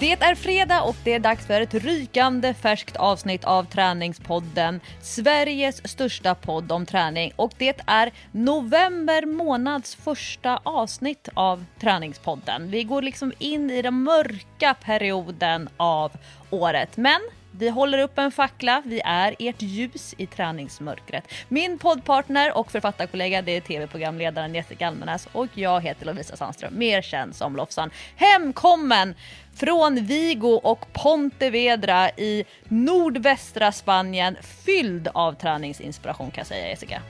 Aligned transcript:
Det 0.00 0.12
är 0.12 0.34
fredag 0.34 0.82
och 0.82 0.96
det 1.04 1.12
är 1.14 1.18
dags 1.18 1.46
för 1.46 1.60
ett 1.60 1.74
rykande 1.74 2.54
färskt 2.54 2.96
avsnitt 2.96 3.44
av 3.44 3.64
Träningspodden. 3.64 4.80
Sveriges 5.00 5.88
största 5.88 6.34
podd 6.34 6.72
om 6.72 6.86
träning 6.86 7.32
och 7.36 7.52
det 7.58 7.80
är 7.86 8.12
november 8.32 9.26
månads 9.26 9.94
första 9.94 10.60
avsnitt 10.62 11.28
av 11.34 11.64
Träningspodden. 11.80 12.70
Vi 12.70 12.84
går 12.84 13.02
liksom 13.02 13.32
in 13.38 13.70
i 13.70 13.82
den 13.82 14.02
mörka 14.02 14.74
perioden 14.74 15.68
av 15.76 16.12
året. 16.50 16.96
Men 16.96 17.20
vi 17.58 17.68
håller 17.68 17.98
upp 17.98 18.18
en 18.18 18.32
fackla, 18.32 18.82
vi 18.86 19.00
är 19.04 19.36
ert 19.38 19.62
ljus 19.62 20.14
i 20.18 20.26
träningsmörkret. 20.26 21.24
Min 21.48 21.78
poddpartner 21.78 22.56
och 22.56 22.72
författarkollega 22.72 23.42
det 23.42 23.56
är 23.56 23.60
tv-programledaren 23.60 24.54
Jessica 24.54 24.86
Almenäs 24.86 25.28
och 25.32 25.46
jag 25.54 25.80
heter 25.80 26.06
Lovisa 26.06 26.36
Sandström, 26.36 26.78
mer 26.78 27.02
känd 27.02 27.36
som 27.36 27.56
Lofsan. 27.56 27.90
Hemkommen 28.16 29.14
från 29.54 30.06
Vigo 30.06 30.60
och 30.62 30.92
Pontevedra 30.92 32.10
i 32.10 32.44
nordvästra 32.68 33.72
Spanien 33.72 34.36
fylld 34.42 35.08
av 35.14 35.32
träningsinspiration 35.32 36.30
kan 36.30 36.40
jag 36.40 36.46
säga 36.46 36.68
Jessica. 36.68 37.02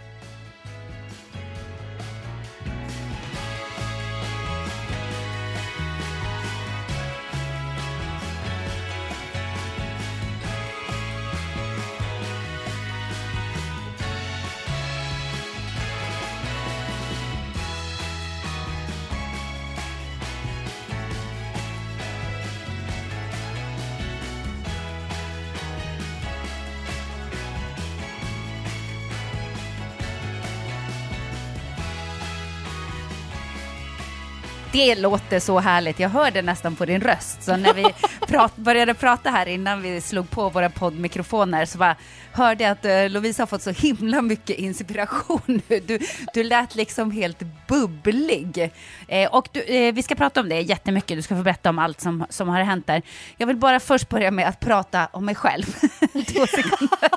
Det 34.79 34.95
låter 34.95 35.41
så 35.41 35.59
härligt. 35.59 35.99
Jag 35.99 36.09
hör 36.09 36.31
det 36.31 36.43
nästan 36.43 36.77
på 36.77 36.85
din 36.85 37.01
röst. 37.01 37.43
Så 37.43 37.57
när 37.57 37.75
vi 37.75 37.85
prat, 38.27 38.57
började 38.57 38.95
prata 38.95 39.31
här 39.31 39.47
innan 39.47 39.83
vi 39.83 40.01
slog 40.01 40.31
på 40.31 40.49
våra 40.49 40.71
poddmikrofoner 40.71 41.65
så 41.65 41.79
bara 41.79 41.97
hörde 42.33 42.65
jag 42.65 42.71
att 42.71 42.85
uh, 42.85 43.11
Lovisa 43.11 43.43
har 43.43 43.47
fått 43.47 43.63
så 43.63 43.71
himla 43.71 44.23
mycket 44.23 44.59
inspiration 44.59 45.41
nu. 45.69 45.81
Du, 45.81 45.99
du 46.35 46.43
lät 46.43 46.75
liksom 46.75 47.11
helt 47.11 47.43
bubblig. 47.69 48.73
Eh, 49.09 49.31
och 49.31 49.49
du, 49.53 49.63
eh, 49.63 49.95
vi 49.95 50.03
ska 50.03 50.15
prata 50.15 50.41
om 50.41 50.49
det 50.49 50.61
jättemycket. 50.61 51.19
Du 51.19 51.23
ska 51.23 51.37
få 51.37 51.43
berätta 51.43 51.71
om 51.71 51.79
allt 51.79 52.01
som, 52.01 52.27
som 52.31 52.49
har 52.49 52.63
hänt 52.63 52.87
där. 52.87 53.03
Jag 53.37 53.47
vill 53.47 53.57
bara 53.57 53.81
först 53.81 54.09
börja 54.09 54.31
med 54.31 54.49
att 54.49 54.61
prata 54.61 55.09
om 55.13 55.25
mig 55.25 55.35
själv. 55.35 55.65
Två 56.13 56.47
sekunder. 56.47 57.11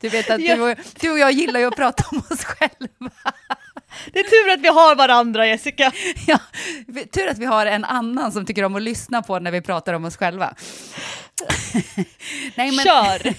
Du 0.00 0.08
vet 0.08 0.30
att 0.30 0.38
du 0.38 0.60
och, 0.60 0.76
du 1.00 1.10
och 1.10 1.18
jag 1.18 1.32
gillar 1.32 1.60
ju 1.60 1.66
att 1.66 1.76
prata 1.76 2.04
om 2.10 2.22
oss 2.30 2.44
själva. 2.44 3.10
Det 4.12 4.18
är 4.18 4.24
tur 4.24 4.52
att 4.52 4.60
vi 4.60 4.68
har 4.68 4.96
varandra 4.96 5.46
Jessica. 5.46 5.92
Ja, 6.26 6.38
tur 7.12 7.28
att 7.28 7.38
vi 7.38 7.44
har 7.44 7.66
en 7.66 7.84
annan 7.84 8.32
som 8.32 8.46
tycker 8.46 8.64
om 8.64 8.76
att 8.76 8.82
lyssna 8.82 9.22
på 9.22 9.38
när 9.38 9.50
vi 9.50 9.60
pratar 9.60 9.94
om 9.94 10.04
oss 10.04 10.16
själva. 10.16 10.54
nej, 12.54 12.72
men, 12.72 12.84
Kör! 12.84 13.22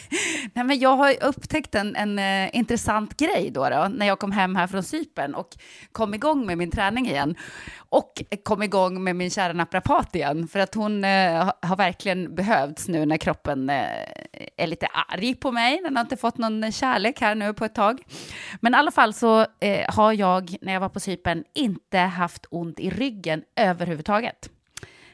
nej, 0.53 0.65
men 0.65 0.79
jag 0.79 0.95
har 0.95 1.23
upptäckt 1.23 1.75
en, 1.75 1.95
en 1.95 2.19
uh, 2.19 2.55
intressant 2.55 3.17
grej 3.17 3.51
då, 3.53 3.69
då, 3.69 3.87
när 3.93 4.07
jag 4.07 4.19
kom 4.19 4.31
hem 4.31 4.55
här 4.55 4.67
från 4.67 4.83
Sypen 4.83 5.35
och 5.35 5.49
kom 5.91 6.13
igång 6.13 6.45
med 6.45 6.57
min 6.57 6.71
träning 6.71 7.07
igen. 7.07 7.35
Och 7.91 8.23
kom 8.43 8.63
igång 8.63 9.03
med 9.03 9.15
min 9.15 9.29
kära 9.29 9.53
naprapat 9.53 10.15
igen, 10.15 10.47
för 10.47 10.59
att 10.59 10.75
hon 10.75 11.03
eh, 11.03 11.51
har 11.61 11.75
verkligen 11.75 12.35
behövts 12.35 12.87
nu 12.87 13.05
när 13.05 13.17
kroppen 13.17 13.69
eh, 13.69 13.85
är 14.57 14.67
lite 14.67 14.87
arg 14.87 15.35
på 15.35 15.51
mig. 15.51 15.81
Den 15.83 15.95
har 15.95 16.01
inte 16.01 16.17
fått 16.17 16.37
någon 16.37 16.71
kärlek 16.71 17.21
här 17.21 17.35
nu 17.35 17.53
på 17.53 17.65
ett 17.65 17.75
tag. 17.75 18.01
Men 18.61 18.73
i 18.73 18.77
alla 18.77 18.91
fall 18.91 19.13
så 19.13 19.45
eh, 19.59 19.93
har 19.93 20.13
jag, 20.13 20.55
när 20.61 20.73
jag 20.73 20.79
var 20.79 20.89
på 20.89 20.99
Sypen, 20.99 21.43
inte 21.53 21.97
haft 21.97 22.45
ont 22.49 22.79
i 22.79 22.89
ryggen 22.89 23.43
överhuvudtaget. 23.55 24.49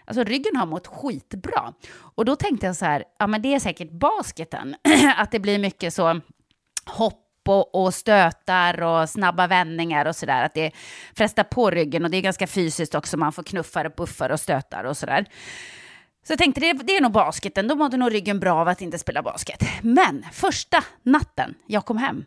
Alltså 0.06 0.24
ryggen 0.24 0.56
har 0.56 0.66
mått 0.66 0.88
skitbra. 0.88 1.74
Och 1.98 2.26
då 2.26 2.36
tänkte 2.36 2.66
jag 2.66 2.76
så 2.76 2.86
här, 2.86 3.04
ja 3.20 3.28
men 3.28 3.42
det 3.42 3.54
är 3.54 3.60
säkert 3.60 3.92
basketen, 3.92 4.76
att 5.18 5.32
det 5.32 5.40
blir 5.40 5.60
mycket 5.60 5.94
så 5.94 6.22
hopp 6.86 7.25
och, 7.48 7.76
och 7.76 7.94
stötar 7.94 8.84
och 8.84 9.10
snabba 9.10 9.48
vändningar 9.48 10.06
och 10.06 10.16
sådär. 10.16 10.44
Att 10.44 10.54
det 10.54 10.72
frestar 11.16 11.44
på 11.44 11.72
ryggen 11.72 12.06
och 12.06 12.12
det 12.12 12.18
är 12.18 12.22
ganska 12.22 12.48
fysiskt 12.48 12.96
också, 12.96 13.18
man 13.18 13.32
får 13.32 13.44
knuffar 13.44 13.86
och 13.86 13.92
buffar 13.92 14.30
och 14.30 14.40
stötar 14.40 14.84
och 14.84 14.98
sådär. 14.98 15.26
Så 16.28 16.32
jag 16.32 16.40
tänkte 16.40 16.62
det, 16.62 16.74
det 16.74 16.98
är 16.98 17.02
nog 17.02 17.12
basketen, 17.12 17.68
då 17.68 17.76
mådde 17.76 17.98
nog 17.98 18.14
ryggen 18.14 18.40
bra 18.40 18.56
av 18.56 18.68
att 18.68 18.82
inte 18.82 19.00
spela 19.00 19.22
basket. 19.22 19.64
Men 19.82 20.26
första 20.32 20.84
natten 21.04 21.56
jag 21.68 21.86
kom 21.86 21.98
hem 21.98 22.26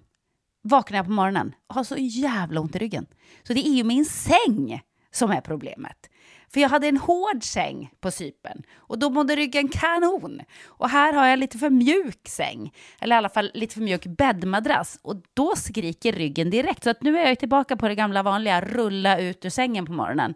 vaknade 0.63 0.99
jag 0.99 1.07
på 1.07 1.13
morgonen 1.13 1.55
och 1.67 1.75
har 1.75 1.85
så 1.85 1.97
jävla 1.99 2.61
ont 2.61 2.77
i 2.77 2.79
ryggen. 2.79 3.07
Så 3.43 3.53
det 3.53 3.69
är 3.69 3.73
ju 3.73 3.85
min 3.85 4.05
säng 4.05 4.81
som 5.11 5.31
är 5.31 5.41
problemet. 5.41 6.11
För 6.53 6.61
jag 6.61 6.69
hade 6.69 6.89
en 6.89 6.97
hård 6.97 7.45
säng 7.45 7.91
på 8.01 8.11
sypen 8.11 8.63
och 8.77 8.99
då 8.99 9.11
mådde 9.11 9.37
ryggen 9.37 9.69
kanon. 9.69 10.41
Och 10.67 10.89
här 10.89 11.13
har 11.13 11.27
jag 11.27 11.39
lite 11.39 11.59
för 11.59 11.71
mjuk 11.71 12.29
säng, 12.29 12.73
eller 13.01 13.17
i 13.17 13.19
alla 13.19 13.29
fall 13.29 13.51
lite 13.55 13.75
för 13.75 13.81
mjuk 13.81 14.07
bäddmadrass. 14.07 14.99
Och 15.03 15.17
då 15.35 15.57
skriker 15.57 16.13
ryggen 16.13 16.51
direkt. 16.51 16.85
Så 16.85 16.91
att 16.91 17.03
nu 17.03 17.19
är 17.19 17.29
jag 17.29 17.39
tillbaka 17.39 17.77
på 17.77 17.89
det 17.89 17.95
gamla 17.95 18.23
vanliga, 18.23 18.61
rulla 18.61 19.19
ut 19.19 19.45
ur 19.45 19.51
sängen 19.51 19.87
på 19.87 19.93
morgonen. 19.93 20.35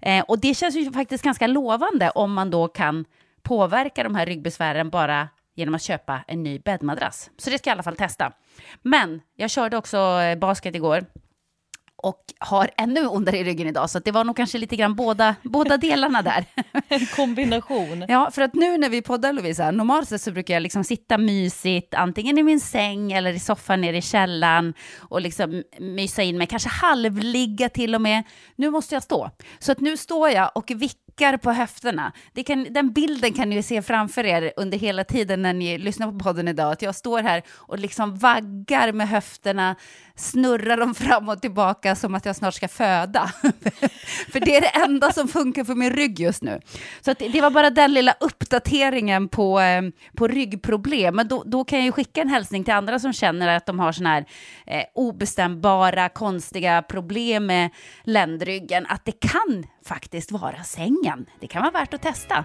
Eh, 0.00 0.24
och 0.28 0.38
det 0.38 0.54
känns 0.54 0.76
ju 0.76 0.92
faktiskt 0.92 1.24
ganska 1.24 1.46
lovande 1.46 2.10
om 2.10 2.32
man 2.32 2.50
då 2.50 2.68
kan 2.68 3.04
påverka 3.42 4.02
de 4.02 4.14
här 4.14 4.26
ryggbesvären 4.26 4.90
bara 4.90 5.28
genom 5.54 5.74
att 5.74 5.82
köpa 5.82 6.20
en 6.26 6.42
ny 6.42 6.58
bäddmadrass. 6.58 7.30
Så 7.36 7.50
det 7.50 7.58
ska 7.58 7.70
jag 7.70 7.74
i 7.74 7.76
alla 7.76 7.82
fall 7.82 7.96
testa. 7.96 8.32
Men 8.82 9.20
jag 9.36 9.50
körde 9.50 9.76
också 9.76 9.96
eh, 9.96 10.38
basket 10.38 10.74
igår 10.74 11.04
och 12.02 12.20
har 12.38 12.70
ännu 12.76 13.06
ondare 13.06 13.38
i 13.38 13.44
ryggen 13.44 13.68
idag, 13.68 13.90
så 13.90 13.98
det 13.98 14.12
var 14.12 14.24
nog 14.24 14.36
kanske 14.36 14.58
lite 14.58 14.76
grann 14.76 14.94
båda, 14.94 15.34
båda 15.42 15.76
delarna 15.76 16.22
där. 16.22 16.44
En 16.88 17.06
kombination. 17.06 18.04
Ja, 18.08 18.30
för 18.32 18.42
att 18.42 18.54
nu 18.54 18.78
när 18.78 18.88
vi 18.88 19.02
poddar 19.02 19.32
Lovisa, 19.32 19.70
normalt 19.70 20.08
sett 20.08 20.20
så 20.20 20.30
brukar 20.30 20.54
jag 20.54 20.62
liksom 20.62 20.84
sitta 20.84 21.18
mysigt, 21.18 21.94
antingen 21.94 22.38
i 22.38 22.42
min 22.42 22.60
säng 22.60 23.12
eller 23.12 23.32
i 23.32 23.38
soffan 23.38 23.80
nere 23.80 23.96
i 23.96 24.02
källaren 24.02 24.74
och 24.98 25.20
liksom 25.20 25.62
mysa 25.78 26.22
in 26.22 26.38
mig, 26.38 26.46
kanske 26.46 26.68
halvligga 26.68 27.68
till 27.68 27.94
och 27.94 28.00
med. 28.00 28.22
Nu 28.56 28.70
måste 28.70 28.94
jag 28.94 29.02
stå. 29.02 29.30
Så 29.58 29.72
att 29.72 29.80
nu 29.80 29.96
står 29.96 30.30
jag 30.30 30.50
och 30.54 30.70
vickar 30.70 31.36
på 31.36 31.52
höfterna. 31.52 32.12
Kan, 32.46 32.66
den 32.70 32.92
bilden 32.92 33.32
kan 33.32 33.50
ni 33.50 33.62
se 33.62 33.82
framför 33.82 34.24
er 34.24 34.52
under 34.56 34.78
hela 34.78 35.04
tiden 35.04 35.42
när 35.42 35.52
ni 35.52 35.78
lyssnar 35.78 36.12
på 36.12 36.18
podden 36.18 36.48
idag. 36.48 36.72
Att 36.72 36.82
jag 36.82 36.94
står 36.94 37.22
här 37.22 37.42
och 37.48 37.78
liksom 37.78 38.16
vaggar 38.16 38.92
med 38.92 39.08
höfterna, 39.08 39.76
snurrar 40.18 40.76
dem 40.76 40.94
fram 40.94 41.28
och 41.28 41.40
tillbaka 41.40 41.94
som 41.94 42.14
att 42.14 42.24
jag 42.24 42.36
snart 42.36 42.54
ska 42.54 42.68
föda. 42.68 43.26
för 44.32 44.40
det 44.40 44.56
är 44.56 44.60
det 44.60 44.84
enda 44.84 45.12
som 45.12 45.28
funkar 45.28 45.64
för 45.64 45.74
min 45.74 45.92
rygg 45.92 46.20
just 46.20 46.42
nu. 46.42 46.60
Så 47.00 47.14
det, 47.18 47.28
det 47.28 47.40
var 47.40 47.50
bara 47.50 47.70
den 47.70 47.92
lilla 47.92 48.14
uppdateringen 48.20 49.28
på, 49.28 49.60
eh, 49.60 49.82
på 50.16 50.28
ryggproblem. 50.28 51.16
Men 51.16 51.28
då, 51.28 51.42
då 51.46 51.64
kan 51.64 51.78
jag 51.78 51.86
ju 51.86 51.92
skicka 51.92 52.20
en 52.20 52.28
hälsning 52.28 52.64
till 52.64 52.74
andra 52.74 52.98
som 52.98 53.12
känner 53.12 53.56
att 53.56 53.66
de 53.66 53.78
har 53.78 53.92
sådana 53.92 54.14
här 54.14 54.24
eh, 54.66 54.84
obestämbara, 54.94 56.08
konstiga 56.08 56.82
problem 56.82 57.46
med 57.46 57.70
ländryggen. 58.02 58.86
Att 58.88 59.04
det 59.04 59.20
kan 59.20 59.66
faktiskt 59.84 60.32
vara 60.32 60.62
sängen. 60.62 61.26
Det 61.40 61.46
kan 61.46 61.62
vara 61.62 61.72
värt 61.72 61.94
att 61.94 62.02
testa. 62.02 62.44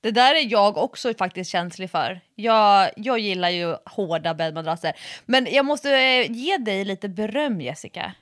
Det 0.00 0.10
där 0.10 0.34
är 0.34 0.52
jag 0.52 0.76
också 0.76 1.14
faktiskt 1.14 1.50
känslig 1.50 1.90
för. 1.90 2.20
Jag, 2.34 2.90
jag 2.96 3.18
gillar 3.18 3.50
ju 3.50 3.76
hårda 3.84 4.34
bäddmadrasser. 4.34 4.92
Men 5.26 5.46
jag 5.50 5.64
måste 5.64 5.90
eh, 5.90 6.30
ge 6.30 6.56
dig 6.56 6.84
lite 6.84 7.08
beröm 7.08 7.60
Jessica. 7.60 8.14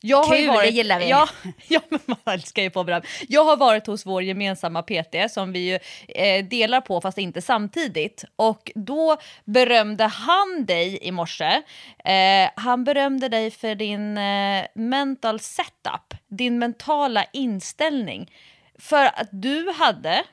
Jag 0.00 0.22
har 0.22 0.36
Kul, 0.36 0.46
det 0.46 0.68
gillar 0.68 0.98
vi. 0.98 1.08
Ja, 1.08 1.28
ja, 1.68 1.80
men 1.88 2.00
man 2.06 2.34
älskar 2.34 2.62
ju 2.62 2.70
få 2.70 2.84
beröm. 2.84 3.02
Jag 3.28 3.44
har 3.44 3.56
varit 3.56 3.86
hos 3.86 4.06
vår 4.06 4.22
gemensamma 4.22 4.82
PT 4.82 5.30
som 5.30 5.52
vi 5.52 5.58
ju 5.58 5.78
eh, 6.08 6.44
delar 6.44 6.80
på 6.80 7.00
fast 7.00 7.18
inte 7.18 7.42
samtidigt. 7.42 8.24
Och 8.36 8.72
då 8.74 9.16
berömde 9.44 10.04
han 10.04 10.64
dig 10.66 10.98
i 11.02 11.12
morse. 11.12 11.62
Eh, 12.04 12.50
han 12.56 12.84
berömde 12.84 13.28
dig 13.28 13.50
för 13.50 13.74
din 13.74 14.18
eh, 14.18 14.64
mental 14.74 15.40
setup, 15.40 16.14
din 16.28 16.58
mentala 16.58 17.24
inställning. 17.32 18.30
För 18.78 19.04
att 19.04 19.28
du 19.30 19.72
hade, 19.72 20.24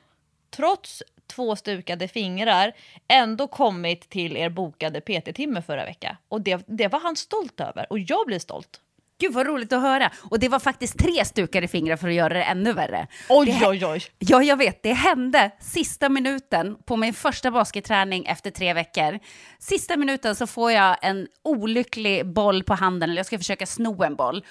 trots 0.56 1.02
två 1.26 1.56
stukade 1.56 2.08
fingrar, 2.08 2.72
ändå 3.08 3.46
kommit 3.46 4.10
till 4.10 4.36
er 4.36 4.48
bokade 4.48 5.00
PT-timme 5.00 5.62
förra 5.62 5.84
veckan. 5.84 6.16
Och 6.28 6.40
det, 6.40 6.64
det 6.66 6.88
var 6.88 7.00
han 7.00 7.16
stolt 7.16 7.60
över 7.60 7.86
och 7.90 7.98
jag 7.98 8.26
blir 8.26 8.38
stolt. 8.38 8.80
Gud 9.18 9.32
vad 9.32 9.46
roligt 9.46 9.72
att 9.72 9.82
höra. 9.82 10.10
Och 10.30 10.38
det 10.38 10.48
var 10.48 10.58
faktiskt 10.58 10.98
tre 10.98 11.24
stukade 11.24 11.68
fingrar 11.68 11.96
för 11.96 12.08
att 12.08 12.14
göra 12.14 12.34
det 12.34 12.42
ännu 12.42 12.72
värre. 12.72 13.06
Oj, 13.28 13.46
det, 13.46 13.66
oj, 13.66 13.86
oj. 13.86 14.02
Ja, 14.18 14.42
jag 14.42 14.56
vet. 14.56 14.82
Det 14.82 14.92
hände 14.92 15.50
sista 15.60 16.08
minuten 16.08 16.76
på 16.84 16.96
min 16.96 17.14
första 17.14 17.50
basketträning 17.50 18.26
efter 18.26 18.50
tre 18.50 18.74
veckor. 18.74 19.18
Sista 19.58 19.96
minuten 19.96 20.36
så 20.36 20.46
får 20.46 20.72
jag 20.72 20.96
en 21.02 21.28
olycklig 21.42 22.26
boll 22.26 22.62
på 22.62 22.74
handen, 22.74 23.10
eller 23.10 23.18
jag 23.18 23.26
ska 23.26 23.38
försöka 23.38 23.66
sno 23.66 24.02
en 24.02 24.16
boll. 24.16 24.44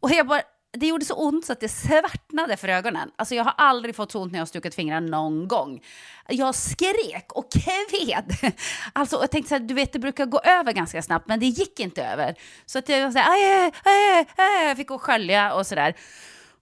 Och 0.00 0.10
jag 0.10 0.26
bara, 0.26 0.42
det 0.72 0.86
gjorde 0.86 1.04
så 1.04 1.14
ont 1.14 1.46
så 1.46 1.52
att 1.52 1.60
det 1.60 1.68
svartnade 1.68 2.56
för 2.56 2.68
ögonen. 2.68 3.10
Alltså 3.16 3.34
jag 3.34 3.44
har 3.44 3.54
aldrig 3.56 3.96
fått 3.96 4.12
så 4.12 4.22
ont 4.22 4.32
när 4.32 4.38
jag 4.38 4.42
har 4.42 4.46
stukat 4.46 4.74
fingrarna 4.74 5.06
någon 5.06 5.48
gång. 5.48 5.80
Jag 6.28 6.54
skrek 6.54 7.32
och 7.32 7.52
kved. 7.52 8.32
Alltså 8.92 9.16
jag 9.16 9.30
tänkte 9.30 9.48
så 9.48 9.54
här, 9.54 9.60
du 9.60 9.74
vet 9.74 9.92
det 9.92 9.98
brukar 9.98 10.26
gå 10.26 10.38
över 10.38 10.72
ganska 10.72 11.02
snabbt 11.02 11.28
men 11.28 11.40
det 11.40 11.46
gick 11.46 11.80
inte 11.80 12.04
över. 12.04 12.34
Så 12.66 12.78
att 12.78 12.88
jag 12.88 13.04
var 13.04 13.10
så 13.10 13.18
här, 13.18 13.32
aj, 13.32 13.72
aj, 13.84 14.26
aj, 14.36 14.68
jag 14.68 14.76
fick 14.76 14.88
gå 14.88 14.94
och 14.94 15.02
skölja 15.02 15.54
och 15.54 15.66
sådär. 15.66 15.94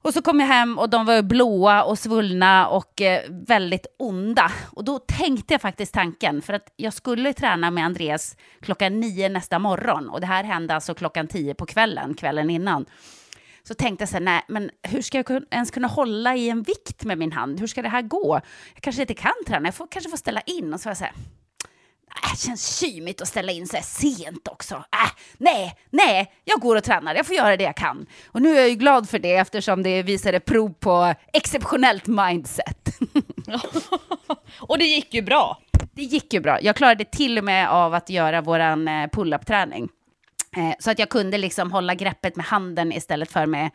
Och 0.02 0.14
så 0.14 0.22
kom 0.22 0.40
jag 0.40 0.46
hem 0.46 0.78
och 0.78 0.90
de 0.90 1.06
var 1.06 1.22
blåa 1.22 1.82
och 1.82 1.98
svullna 1.98 2.68
och 2.68 3.00
eh, 3.00 3.30
väldigt 3.30 3.86
onda. 3.98 4.52
Och 4.72 4.84
då 4.84 4.98
tänkte 4.98 5.54
jag 5.54 5.60
faktiskt 5.60 5.94
tanken, 5.94 6.42
för 6.42 6.52
att 6.52 6.72
jag 6.76 6.92
skulle 6.92 7.32
träna 7.32 7.70
med 7.70 7.84
Andreas 7.84 8.36
klockan 8.60 9.00
nio 9.00 9.28
nästa 9.28 9.58
morgon. 9.58 10.08
Och 10.08 10.20
det 10.20 10.26
här 10.26 10.44
hände 10.44 10.74
alltså 10.74 10.94
klockan 10.94 11.28
tio 11.28 11.54
på 11.54 11.66
kvällen, 11.66 12.14
kvällen 12.14 12.50
innan. 12.50 12.86
Så 13.68 13.74
tänkte 13.74 14.02
jag 14.02 14.08
så 14.08 14.14
här, 14.14 14.20
nej, 14.20 14.42
men 14.48 14.70
hur 14.82 15.02
ska 15.02 15.18
jag 15.18 15.42
ens 15.50 15.70
kunna 15.70 15.88
hålla 15.88 16.36
i 16.36 16.48
en 16.48 16.62
vikt 16.62 17.04
med 17.04 17.18
min 17.18 17.32
hand? 17.32 17.60
Hur 17.60 17.66
ska 17.66 17.82
det 17.82 17.88
här 17.88 18.02
gå? 18.02 18.40
Jag 18.74 18.82
kanske 18.82 19.02
inte 19.02 19.14
kan 19.14 19.32
träna, 19.46 19.68
jag 19.68 19.74
får, 19.74 19.86
kanske 19.90 20.10
får 20.10 20.16
ställa 20.16 20.40
in. 20.40 20.74
Och 20.74 20.80
så 20.80 20.88
var 20.88 20.90
jag 20.90 20.98
så 20.98 21.04
här, 21.04 21.14
Äh, 22.24 22.30
det 22.30 22.38
känns 22.38 22.80
kymigt 22.80 23.22
att 23.22 23.28
ställa 23.28 23.52
in 23.52 23.66
så 23.66 23.76
här 23.76 23.82
sent 23.82 24.48
också. 24.48 24.74
Äh, 24.74 25.10
nej, 25.38 25.74
nej, 25.90 26.32
jag 26.44 26.60
går 26.60 26.76
och 26.76 26.84
tränar, 26.84 27.14
jag 27.14 27.26
får 27.26 27.36
göra 27.36 27.56
det 27.56 27.64
jag 27.64 27.76
kan. 27.76 28.06
Och 28.26 28.42
nu 28.42 28.50
är 28.50 28.60
jag 28.60 28.68
ju 28.68 28.74
glad 28.74 29.08
för 29.08 29.18
det 29.18 29.36
eftersom 29.36 29.82
det 29.82 30.02
visade 30.02 30.40
prov 30.40 30.72
på 30.72 31.14
exceptionellt 31.32 32.06
mindset. 32.06 32.98
Och 34.60 34.78
det 34.78 34.84
gick 34.84 35.14
ju 35.14 35.22
bra. 35.22 35.58
det 35.92 36.02
gick 36.02 36.32
ju 36.32 36.40
bra. 36.40 36.62
Jag 36.62 36.76
klarade 36.76 37.04
till 37.04 37.38
och 37.38 37.44
med 37.44 37.68
av 37.68 37.94
att 37.94 38.10
göra 38.10 38.40
våran 38.40 38.88
eh, 38.88 39.08
pull-up-träning. 39.12 39.88
Eh, 40.56 40.74
så 40.78 40.90
att 40.90 40.98
jag 40.98 41.08
kunde 41.08 41.38
liksom 41.38 41.72
hålla 41.72 41.94
greppet 41.94 42.36
med 42.36 42.46
handen 42.46 42.92
istället 42.92 43.32
för 43.32 43.46
med, 43.46 43.70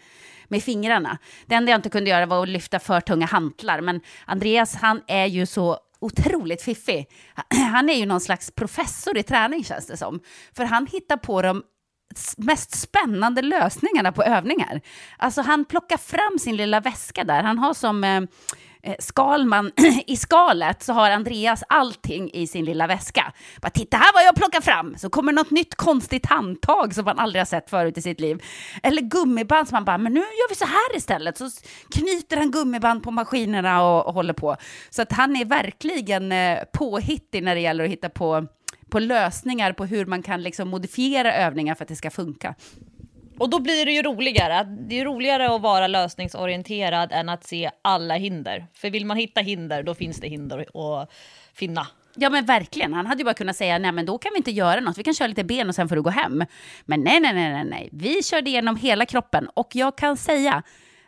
med 0.48 0.64
fingrarna. 0.64 1.18
Det 1.46 1.56
enda 1.56 1.72
jag 1.72 1.78
inte 1.78 1.90
kunde 1.90 2.10
göra 2.10 2.26
var 2.26 2.44
att 2.44 2.50
lyfta 2.50 2.80
för 2.80 3.02
tunga 3.02 3.26
hantlar. 3.26 3.82
Men 3.82 4.02
Andreas, 4.26 4.76
han 4.76 5.02
är 5.08 5.26
ju 5.26 5.46
så 5.46 5.80
otroligt 6.00 6.62
fiffig. 6.62 7.08
Han 7.72 7.90
är 7.90 7.94
ju 7.94 8.06
någon 8.06 8.22
slags 8.22 8.52
professor 8.52 9.18
i 9.18 9.24
träning 9.24 9.64
känns 9.64 9.88
det 9.88 9.98
som. 9.98 10.20
För 10.56 10.64
han 10.64 10.88
hittar 10.88 11.18
på 11.18 11.42
de 11.42 11.64
mest 12.38 12.76
spännande 12.76 13.42
lösningarna 13.42 14.12
på 14.12 14.24
övningar. 14.24 14.82
Alltså 15.18 15.42
han 15.42 15.66
plockar 15.66 15.98
fram 15.98 16.40
sin 16.40 16.56
lilla 16.56 16.80
väska 16.80 17.24
där. 17.24 17.44
Han 17.44 17.58
har 17.58 17.74
som 17.74 18.04
eh, 18.04 18.22
Eh, 18.84 18.96
Skalman 19.00 19.72
i 20.08 20.18
skalet 20.18 20.84
så 20.84 20.94
har 20.94 21.10
Andreas 21.10 21.64
allting 21.70 22.30
i 22.34 22.48
sin 22.48 22.66
lilla 22.66 22.88
väska. 22.88 23.34
Bara 23.62 23.70
titta 23.70 23.98
här 23.98 24.14
vad 24.14 24.24
jag 24.24 24.36
plockar 24.36 24.62
fram! 24.62 24.98
Så 24.98 25.10
kommer 25.10 25.34
något 25.34 25.52
nytt 25.52 25.76
konstigt 25.76 26.26
handtag 26.26 26.96
som 26.96 27.06
man 27.06 27.20
aldrig 27.20 27.40
har 27.40 27.46
sett 27.46 27.70
förut 27.70 27.98
i 27.98 28.02
sitt 28.02 28.20
liv. 28.20 28.44
Eller 28.84 29.02
gummiband 29.02 29.68
som 29.68 29.76
man 29.76 29.86
bara, 29.86 29.98
men 29.98 30.14
nu 30.14 30.20
gör 30.20 30.50
vi 30.50 30.56
så 30.56 30.66
här 30.66 30.98
istället. 30.98 31.38
Så 31.38 31.50
knyter 31.96 32.38
han 32.38 32.52
gummiband 32.52 33.04
på 33.04 33.12
maskinerna 33.12 33.84
och, 33.84 34.08
och 34.08 34.14
håller 34.14 34.34
på. 34.34 34.56
Så 34.90 35.02
att 35.02 35.12
han 35.12 35.36
är 35.36 35.46
verkligen 35.46 36.32
eh, 36.32 36.60
påhittig 36.74 37.44
när 37.44 37.56
det 37.56 37.62
gäller 37.62 37.84
att 37.84 37.90
hitta 37.90 38.10
på 38.10 38.48
på 38.92 39.00
lösningar 39.00 39.74
på 39.74 39.86
hur 39.86 40.06
man 40.06 40.24
kan 40.24 40.44
liksom 40.44 40.70
modifiera 40.70 41.34
övningar 41.34 41.76
för 41.76 41.84
att 41.84 41.90
det 41.90 41.96
ska 41.96 42.10
funka. 42.10 42.56
Och 43.38 43.50
då 43.50 43.60
blir 43.60 43.86
det 43.86 43.92
ju 43.92 44.02
roligare. 44.02 44.64
Det 44.64 45.00
är 45.00 45.06
roligare 45.06 45.56
att 45.56 45.62
vara 45.62 45.88
lösningsorienterad 45.88 47.12
än 47.12 47.30
att 47.30 47.44
se 47.44 47.72
alla 47.82 48.16
hinder. 48.16 48.68
För 48.74 48.90
vill 48.90 49.06
man 49.06 49.18
hitta 49.18 49.42
hinder, 49.42 49.84
då 49.84 49.96
finns 49.96 50.20
det 50.20 50.28
hinder 50.28 50.60
att 50.60 51.12
finna. 51.54 51.88
Ja 52.16 52.30
men 52.30 52.46
verkligen, 52.46 52.94
han 52.94 53.06
hade 53.06 53.20
ju 53.20 53.26
bara 53.26 53.34
kunnat 53.34 53.56
säga 53.56 53.78
nej 53.78 53.92
men 53.92 54.06
då 54.06 54.18
kan 54.18 54.32
vi 54.34 54.38
inte 54.38 54.52
göra 54.52 54.80
något, 54.80 54.98
vi 54.98 55.04
kan 55.04 55.14
köra 55.14 55.28
lite 55.28 55.44
ben 55.44 55.70
och 55.70 55.76
sen 55.76 55.90
får 55.90 55.96
du 55.96 56.02
gå 56.02 56.10
hem. 56.10 56.46
Men 56.86 57.04
nej, 57.04 57.20
nej, 57.20 57.34
nej, 57.34 57.52
nej, 57.54 57.64
nej, 57.64 57.90
vi 57.92 58.24
körde 58.24 58.50
igenom 58.50 58.76
hela 58.76 59.06
kroppen 59.06 59.48
och 59.54 59.76
jag 59.76 59.98
kan 59.98 60.18
säga, 60.18 60.64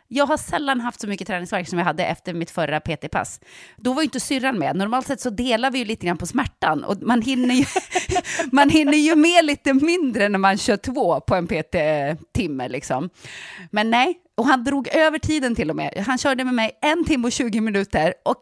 jag 0.08 0.26
har 0.26 0.36
sällan 0.36 0.80
haft 0.80 1.00
så 1.00 1.06
mycket 1.06 1.26
träningsvärk 1.26 1.68
som 1.68 1.78
jag 1.78 1.86
hade 1.86 2.04
efter 2.04 2.34
mitt 2.34 2.50
förra 2.50 2.80
PT-pass. 2.80 3.40
Då 3.76 3.92
var 3.92 4.02
ju 4.02 4.04
inte 4.04 4.20
syrran 4.20 4.58
med. 4.58 4.76
Normalt 4.76 5.06
sett 5.06 5.20
så 5.20 5.30
delar 5.30 5.70
vi 5.70 5.78
ju 5.78 5.84
lite 5.84 6.06
grann 6.06 6.18
på 6.18 6.26
smärtan 6.26 6.84
och 6.84 7.02
man 7.02 7.22
hinner 7.22 7.54
ju, 7.54 7.64
man 8.52 8.70
hinner 8.70 8.98
ju 8.98 9.16
med 9.16 9.44
lite 9.44 9.74
mindre 9.74 10.28
när 10.28 10.38
man 10.38 10.58
kör 10.58 10.76
två 10.76 11.20
på 11.20 11.34
en 11.34 11.46
PT-timme 11.46 12.68
liksom. 12.68 13.10
Men 13.70 13.90
nej, 13.90 14.18
och 14.34 14.46
han 14.46 14.64
drog 14.64 14.88
över 14.88 15.18
tiden 15.18 15.54
till 15.54 15.70
och 15.70 15.76
med. 15.76 16.04
Han 16.06 16.18
körde 16.18 16.44
med 16.44 16.54
mig 16.54 16.78
en 16.82 17.04
timme 17.04 17.26
och 17.26 17.32
20 17.32 17.60
minuter 17.60 18.14
och 18.24 18.38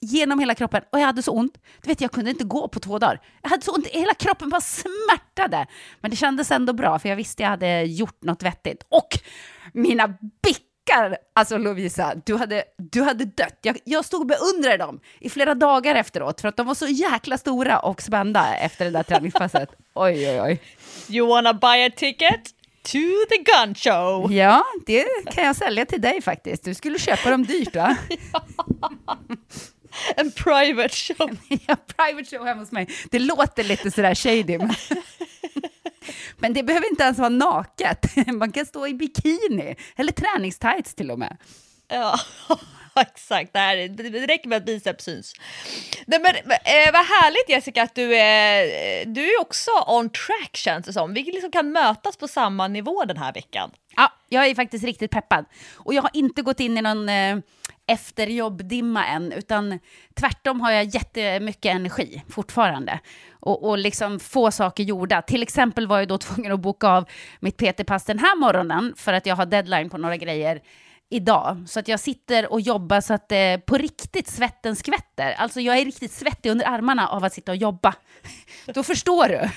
genom 0.00 0.38
hela 0.38 0.54
kroppen 0.54 0.82
och 0.92 1.00
jag 1.00 1.06
hade 1.06 1.22
så 1.22 1.32
ont. 1.32 1.58
Du 1.82 1.88
vet, 1.88 2.00
jag 2.00 2.12
kunde 2.12 2.30
inte 2.30 2.44
gå 2.44 2.68
på 2.68 2.80
två 2.80 2.98
dagar. 2.98 3.20
Jag 3.42 3.50
hade 3.50 3.62
så 3.62 3.74
ont, 3.74 3.86
hela 3.86 4.14
kroppen 4.14 4.50
bara 4.50 4.60
smärtade. 4.60 5.66
Men 6.00 6.10
det 6.10 6.16
kändes 6.16 6.50
ändå 6.50 6.72
bra, 6.72 6.98
för 6.98 7.08
jag 7.08 7.16
visste 7.16 7.42
jag 7.42 7.50
hade 7.50 7.82
gjort 7.82 8.22
något 8.22 8.42
vettigt. 8.42 8.86
Och 8.88 9.08
mina 9.72 10.08
bick! 10.42 10.63
Bickar, 10.84 11.16
alltså 11.34 11.58
Lovisa, 11.58 12.14
du 12.26 12.36
hade, 12.36 12.64
du 12.76 13.02
hade 13.02 13.24
dött. 13.24 13.58
Jag, 13.62 13.78
jag 13.84 14.04
stod 14.04 14.20
och 14.20 14.26
beundrade 14.26 14.76
dem 14.76 15.00
i 15.20 15.30
flera 15.30 15.54
dagar 15.54 15.94
efteråt, 15.94 16.40
för 16.40 16.48
att 16.48 16.56
de 16.56 16.66
var 16.66 16.74
så 16.74 16.86
jäkla 16.86 17.38
stora 17.38 17.78
och 17.78 18.02
spända 18.02 18.56
efter 18.56 18.84
det 18.84 18.90
där 18.90 19.02
träningspasset. 19.02 19.68
Oj, 19.94 20.30
oj, 20.30 20.40
oj. 20.40 20.60
You 21.08 21.28
wanna 21.28 21.52
buy 21.52 21.86
a 21.86 21.90
ticket 21.96 22.44
to 22.82 22.98
the 23.28 23.36
gun 23.36 23.74
show? 23.74 24.32
Ja, 24.32 24.64
det 24.86 25.06
kan 25.34 25.44
jag 25.44 25.56
sälja 25.56 25.86
till 25.86 26.00
dig 26.00 26.22
faktiskt. 26.22 26.64
Du 26.64 26.74
skulle 26.74 26.98
köpa 26.98 27.30
dem 27.30 27.44
dyrt, 27.44 27.76
va? 27.76 27.96
En 30.16 30.32
private 30.32 30.94
show. 30.94 31.30
Ja, 31.66 31.76
private 31.96 32.36
show 32.36 32.46
hemma 32.46 32.60
hos 32.60 32.72
mig. 32.72 32.88
Det 33.10 33.18
låter 33.18 33.64
lite 33.64 33.90
sådär 33.90 34.14
shady. 34.14 34.58
Men, 34.58 34.74
men 36.38 36.52
det 36.52 36.62
behöver 36.62 36.90
inte 36.90 37.02
ens 37.02 37.18
vara 37.18 37.28
naket. 37.28 38.06
Man 38.26 38.52
kan 38.52 38.66
stå 38.66 38.86
i 38.86 38.94
bikini, 38.94 39.76
eller 39.96 40.12
träningstights 40.12 40.94
till 40.94 41.10
och 41.10 41.18
med. 41.18 41.36
Ja, 41.88 42.18
exakt. 43.00 43.52
Det, 43.52 43.58
här, 43.58 43.88
det 43.88 44.26
räcker 44.26 44.48
med 44.48 44.56
att 44.56 44.64
biceps 44.64 45.04
syns. 45.04 45.32
Nej, 46.06 46.20
men, 46.20 46.34
eh, 46.36 46.92
vad 46.92 47.06
härligt 47.06 47.48
Jessica 47.48 47.82
att 47.82 47.94
du 47.94 48.16
är, 48.16 49.04
du 49.04 49.34
är 49.34 49.40
också 49.40 49.70
on 49.86 50.10
track 50.10 50.56
känns 50.56 50.86
det 50.86 50.92
som. 50.92 51.14
Vi 51.14 51.22
liksom 51.22 51.50
kan 51.50 51.72
mötas 51.72 52.16
på 52.16 52.28
samma 52.28 52.68
nivå 52.68 53.04
den 53.04 53.16
här 53.16 53.32
veckan. 53.32 53.70
Ja, 53.96 54.12
jag 54.28 54.46
är 54.46 54.54
faktiskt 54.54 54.84
riktigt 54.84 55.10
peppad. 55.10 55.44
Och 55.74 55.94
jag 55.94 56.02
har 56.02 56.10
inte 56.12 56.42
gått 56.42 56.60
in 56.60 56.78
i 56.78 56.82
någon 56.82 57.08
eh, 57.08 57.36
efterjobbdimma 57.86 59.06
än, 59.06 59.32
utan 59.32 59.78
tvärtom 60.14 60.60
har 60.60 60.72
jag 60.72 60.84
jättemycket 60.84 61.74
energi 61.74 62.22
fortfarande. 62.28 63.00
Och, 63.40 63.68
och 63.68 63.78
liksom 63.78 64.20
få 64.20 64.50
saker 64.50 64.84
gjorda. 64.84 65.22
Till 65.22 65.42
exempel 65.42 65.86
var 65.86 65.98
jag 65.98 66.08
då 66.08 66.18
tvungen 66.18 66.52
att 66.52 66.60
boka 66.60 66.88
av 66.88 67.08
mitt 67.40 67.56
PT-pass 67.56 68.04
den 68.04 68.18
här 68.18 68.36
morgonen 68.36 68.94
för 68.96 69.12
att 69.12 69.26
jag 69.26 69.36
har 69.36 69.46
deadline 69.46 69.90
på 69.90 69.98
några 69.98 70.16
grejer 70.16 70.60
idag. 71.10 71.64
Så 71.68 71.80
att 71.80 71.88
jag 71.88 72.00
sitter 72.00 72.52
och 72.52 72.60
jobbar 72.60 73.00
så 73.00 73.14
att 73.14 73.32
eh, 73.32 73.56
på 73.56 73.76
riktigt 73.78 74.28
svetten 74.28 74.76
skvätter. 74.76 75.32
Alltså 75.32 75.60
jag 75.60 75.78
är 75.78 75.84
riktigt 75.84 76.12
svettig 76.12 76.50
under 76.50 76.66
armarna 76.66 77.08
av 77.08 77.24
att 77.24 77.32
sitta 77.32 77.52
och 77.52 77.56
jobba. 77.56 77.94
Då 78.66 78.82
förstår 78.82 79.28
du. 79.28 79.50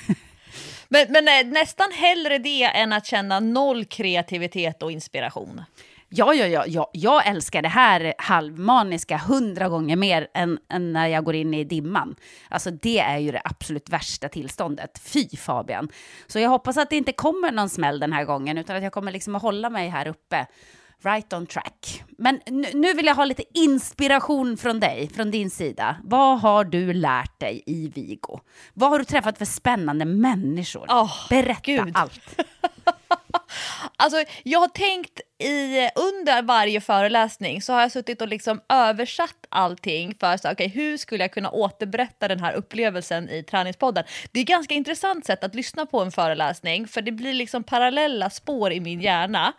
Men, 0.89 1.05
men 1.09 1.27
eh, 1.27 1.53
nästan 1.53 1.91
hellre 1.91 2.37
det 2.37 2.63
än 2.63 2.93
att 2.93 3.05
känna 3.05 3.39
noll 3.39 3.85
kreativitet 3.85 4.83
och 4.83 4.91
inspiration. 4.91 5.61
Ja, 6.09 6.33
ja, 6.33 6.45
ja, 6.47 6.63
ja, 6.67 6.89
jag 6.93 7.27
älskar 7.27 7.61
det 7.61 7.67
här 7.69 8.13
halvmaniska 8.17 9.17
hundra 9.17 9.69
gånger 9.69 9.95
mer 9.95 10.27
än, 10.33 10.59
än 10.69 10.93
när 10.93 11.07
jag 11.07 11.23
går 11.23 11.35
in 11.35 11.53
i 11.53 11.63
dimman. 11.63 12.15
Alltså 12.49 12.71
det 12.71 12.99
är 12.99 13.17
ju 13.17 13.31
det 13.31 13.41
absolut 13.43 13.89
värsta 13.89 14.29
tillståndet. 14.29 14.99
Fy 15.03 15.27
Fabian. 15.37 15.89
Så 16.27 16.39
jag 16.39 16.49
hoppas 16.49 16.77
att 16.77 16.89
det 16.89 16.95
inte 16.97 17.11
kommer 17.11 17.51
någon 17.51 17.69
smäll 17.69 17.99
den 17.99 18.13
här 18.13 18.25
gången, 18.25 18.57
utan 18.57 18.75
att 18.75 18.83
jag 18.83 18.93
kommer 18.93 19.11
liksom 19.11 19.35
att 19.35 19.41
hålla 19.41 19.69
mig 19.69 19.89
här 19.89 20.07
uppe. 20.07 20.45
right 21.03 21.33
on 21.33 21.45
track. 21.47 22.03
Men 22.17 22.39
nu, 22.47 22.67
nu 22.73 22.93
vill 22.93 23.05
jag 23.05 23.15
ha 23.15 23.25
lite 23.25 23.43
inspiration 23.53 24.57
från 24.57 24.79
dig, 24.79 25.09
från 25.15 25.31
din 25.31 25.49
sida. 25.49 25.97
Vad 26.03 26.39
har 26.39 26.63
du 26.63 26.93
lärt 26.93 27.39
dig 27.39 27.63
i 27.65 27.89
Vigo? 27.89 28.39
Vad 28.73 28.89
har 28.89 28.99
du 28.99 29.05
träffat 29.05 29.37
för 29.37 29.45
spännande 29.45 30.05
människor? 30.05 30.85
Åh, 30.89 31.11
Berätta 31.29 31.61
Gud. 31.63 31.91
allt. 31.93 32.21
Alltså, 33.99 34.23
jag 34.43 34.59
har 34.59 34.67
tänkt 34.67 35.21
i, 35.43 35.89
under 35.95 36.41
varje 36.41 36.81
föreläsning 36.81 37.61
så 37.61 37.73
har 37.73 37.81
jag 37.81 37.91
suttit 37.91 38.21
och 38.21 38.27
liksom 38.27 38.61
översatt 38.69 39.45
allting 39.49 40.15
för 40.19 40.37
så, 40.37 40.51
okay, 40.51 40.67
hur 40.67 40.97
skulle 40.97 41.23
jag 41.23 41.31
kunna 41.31 41.51
återberätta 41.51 42.27
den 42.27 42.39
här 42.39 42.53
upplevelsen 42.53 43.29
i 43.29 43.43
träningspodden. 43.43 44.03
Det 44.31 44.39
är 44.39 44.41
ett 44.41 44.47
ganska 44.47 44.73
intressant 44.75 45.25
sätt 45.25 45.43
att 45.43 45.55
lyssna 45.55 45.85
på 45.85 46.01
en 46.01 46.11
föreläsning 46.11 46.87
för 46.87 47.01
det 47.01 47.11
blir 47.11 47.33
liksom 47.33 47.63
parallella 47.63 48.29
spår 48.29 48.71
i 48.71 48.79
min 48.79 49.01
hjärna. 49.01 49.53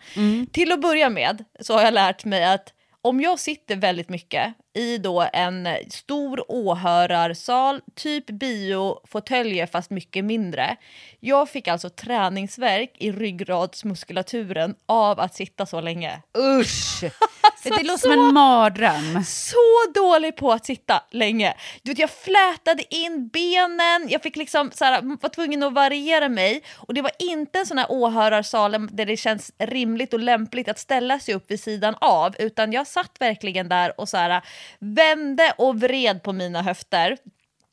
Till 0.52 0.73
att 0.73 0.80
börja 0.80 1.11
med 1.11 1.45
så 1.61 1.75
har 1.75 1.83
jag 1.83 1.95
lärt 1.95 2.25
mig 2.25 2.45
att 2.45 2.73
om 3.02 3.21
jag 3.21 3.38
sitter 3.38 3.76
väldigt 3.76 4.09
mycket 4.09 4.54
i 4.78 4.99
då 4.99 5.28
en 5.32 5.68
stor 5.90 6.44
åhörarsal, 6.49 7.80
typ 7.94 8.26
biofåtöljer 8.26 9.66
fast 9.66 9.90
mycket 9.90 10.25
mindre. 10.25 10.76
Jag 11.20 11.49
fick 11.49 11.68
alltså 11.68 11.90
träningsverk 11.90 12.90
i 12.99 13.12
ryggradsmuskulaturen 13.12 14.75
av 14.87 15.20
att 15.20 15.35
sitta 15.35 15.66
så 15.66 15.80
länge. 15.80 16.20
Usch! 16.38 17.00
det 17.62 17.70
låter 17.70 17.85
så- 17.92 17.99
som 17.99 18.12
en 18.12 18.35
mardröm. 18.35 19.25
Så 19.25 19.56
dålig 19.94 20.37
på 20.37 20.52
att 20.52 20.66
sitta 20.66 21.02
länge. 21.11 21.54
Du 21.82 21.90
vet, 21.90 21.99
jag 21.99 22.11
flätade 22.11 22.94
in 22.94 23.28
benen, 23.28 24.08
jag 24.08 24.23
fick 24.23 24.37
liksom 24.37 24.70
så 24.75 24.85
här, 24.85 25.02
var 25.23 25.28
tvungen 25.28 25.62
att 25.62 25.73
variera 25.73 26.28
mig. 26.28 26.62
Och 26.76 26.94
det 26.94 27.02
var 27.02 27.12
inte 27.18 27.58
en 27.58 27.66
sån 27.66 27.78
här 27.78 27.87
åhörarsal 27.92 28.88
där 28.90 29.04
det 29.06 29.16
känns 29.16 29.52
rimligt 29.58 30.12
och 30.14 30.20
lämpligt 30.20 30.68
att 30.68 30.78
ställa 30.78 31.20
sig 31.20 31.35
upp 31.35 31.50
vid 31.50 31.61
sidan 31.61 31.94
av. 32.00 32.35
Utan 32.38 32.73
jag 32.73 32.87
satt 32.87 33.12
verkligen 33.18 33.68
där 33.68 34.00
och 34.00 34.08
så 34.08 34.16
här, 34.16 34.42
vände 34.78 35.54
och 35.58 35.80
vred 35.80 36.22
på 36.22 36.32
mina 36.32 36.62
höfter. 36.62 37.16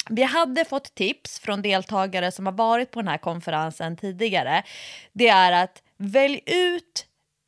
Vi 0.09 0.23
hade 0.23 0.65
fått 0.65 0.95
tips 0.95 1.39
från 1.39 1.61
deltagare 1.61 2.31
som 2.31 2.45
har 2.45 2.53
varit 2.53 2.91
på 2.91 2.99
den 2.99 3.07
här 3.07 3.17
konferensen 3.17 3.97
tidigare. 3.97 4.63
Det 5.13 5.27
är 5.27 5.51
att 5.63 5.81
välj 5.97 6.41
ut 6.45 7.05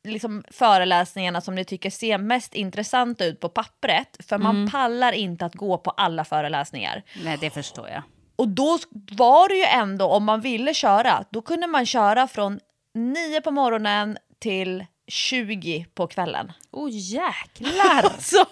liksom 0.08 0.44
föreläsningarna 0.50 1.40
som 1.40 1.54
ni 1.54 1.64
tycker 1.64 1.90
ser 1.90 2.18
mest 2.18 2.54
intressanta 2.54 3.24
ut 3.24 3.40
på 3.40 3.48
pappret. 3.48 4.16
För 4.28 4.38
man 4.38 4.70
pallar 4.70 5.12
inte 5.12 5.44
att 5.44 5.54
gå 5.54 5.78
på 5.78 5.90
alla 5.90 6.24
föreläsningar. 6.24 7.02
Nej, 7.24 7.38
det 7.40 7.50
förstår 7.50 7.88
jag. 7.88 8.02
Och 8.36 8.48
då 8.48 8.78
var 8.92 9.48
det 9.48 9.54
ju 9.54 9.64
ändå, 9.64 10.06
om 10.06 10.24
man 10.24 10.40
ville 10.40 10.74
köra, 10.74 11.24
då 11.30 11.42
kunde 11.42 11.66
man 11.66 11.86
köra 11.86 12.28
från 12.28 12.60
9 12.94 13.40
på 13.40 13.50
morgonen 13.50 14.18
till 14.38 14.84
20 15.08 15.86
på 15.94 16.06
kvällen. 16.06 16.52
Oh, 16.72 16.88
jäklar! 16.92 18.20
Så, 18.20 18.44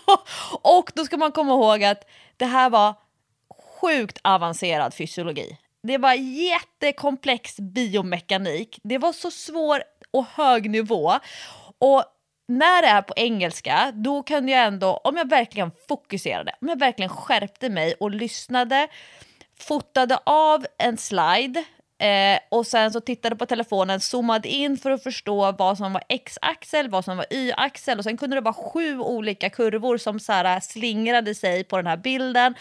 och 0.62 0.90
då 0.94 1.04
ska 1.04 1.16
man 1.16 1.32
komma 1.32 1.52
ihåg 1.52 1.84
att 1.84 2.06
det 2.36 2.46
här 2.46 2.70
var 2.70 2.94
sjukt 3.80 4.18
avancerad 4.24 4.94
fysiologi. 4.94 5.58
Det 5.82 5.98
var 5.98 6.12
jättekomplex 6.12 7.56
biomekanik. 7.56 8.80
Det 8.82 8.98
var 8.98 9.12
så 9.12 9.30
svår 9.30 9.82
och 10.10 10.26
hög 10.34 10.70
nivå. 10.70 11.12
Och 11.78 12.04
när 12.48 12.82
det 12.82 12.88
är 12.88 13.02
på 13.02 13.14
engelska, 13.16 13.92
då 13.94 14.22
kunde 14.22 14.52
jag 14.52 14.66
ändå, 14.66 15.00
om 15.04 15.16
jag 15.16 15.28
verkligen 15.28 15.70
fokuserade, 15.88 16.54
om 16.60 16.68
jag 16.68 16.78
verkligen 16.78 17.08
skärpte 17.08 17.68
mig 17.68 17.94
och 18.00 18.10
lyssnade, 18.10 18.88
fotade 19.58 20.18
av 20.26 20.66
en 20.78 20.96
slide 20.96 21.64
eh, 21.98 22.38
och 22.48 22.66
sen 22.66 22.92
så 22.92 23.00
tittade 23.00 23.36
på 23.36 23.46
telefonen, 23.46 24.00
zoomade 24.00 24.48
in 24.48 24.76
för 24.76 24.90
att 24.90 25.02
förstå 25.02 25.52
vad 25.52 25.78
som 25.78 25.92
var 25.92 26.02
x-axel, 26.08 26.88
vad 26.88 27.04
som 27.04 27.16
var 27.16 27.26
y-axel 27.30 27.98
och 27.98 28.04
sen 28.04 28.16
kunde 28.16 28.36
det 28.36 28.40
vara 28.40 28.54
sju 28.54 28.98
olika 28.98 29.50
kurvor 29.50 29.98
som 29.98 30.20
så 30.20 30.32
här 30.32 30.56
eh, 30.56 30.60
slingrade 30.60 31.34
sig 31.34 31.64
på 31.64 31.76
den 31.76 31.86
här 31.86 31.96
bilden. 31.96 32.54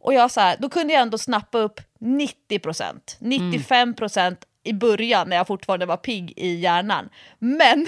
Och 0.00 0.14
jag 0.14 0.30
så 0.30 0.40
här, 0.40 0.56
då 0.58 0.68
kunde 0.68 0.92
jag 0.92 1.02
ändå 1.02 1.18
snappa 1.18 1.58
upp 1.58 1.80
90%, 2.00 3.18
95% 3.18 4.36
i 4.64 4.72
början 4.72 5.28
när 5.28 5.36
jag 5.36 5.46
fortfarande 5.46 5.86
var 5.86 5.96
pigg 5.96 6.32
i 6.36 6.54
hjärnan. 6.54 7.08
Men 7.38 7.78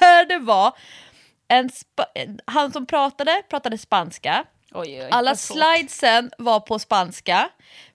när 0.00 0.28
det 0.28 0.38
var 0.38 0.72
en 1.48 1.70
han 2.44 2.72
som 2.72 2.86
pratade, 2.86 3.42
pratade 3.48 3.78
spanska. 3.78 4.44
Oj, 4.76 5.02
oj, 5.02 5.08
Alla 5.10 5.36
slidesen 5.36 6.30
var 6.38 6.60
på 6.60 6.78
spanska. 6.78 7.48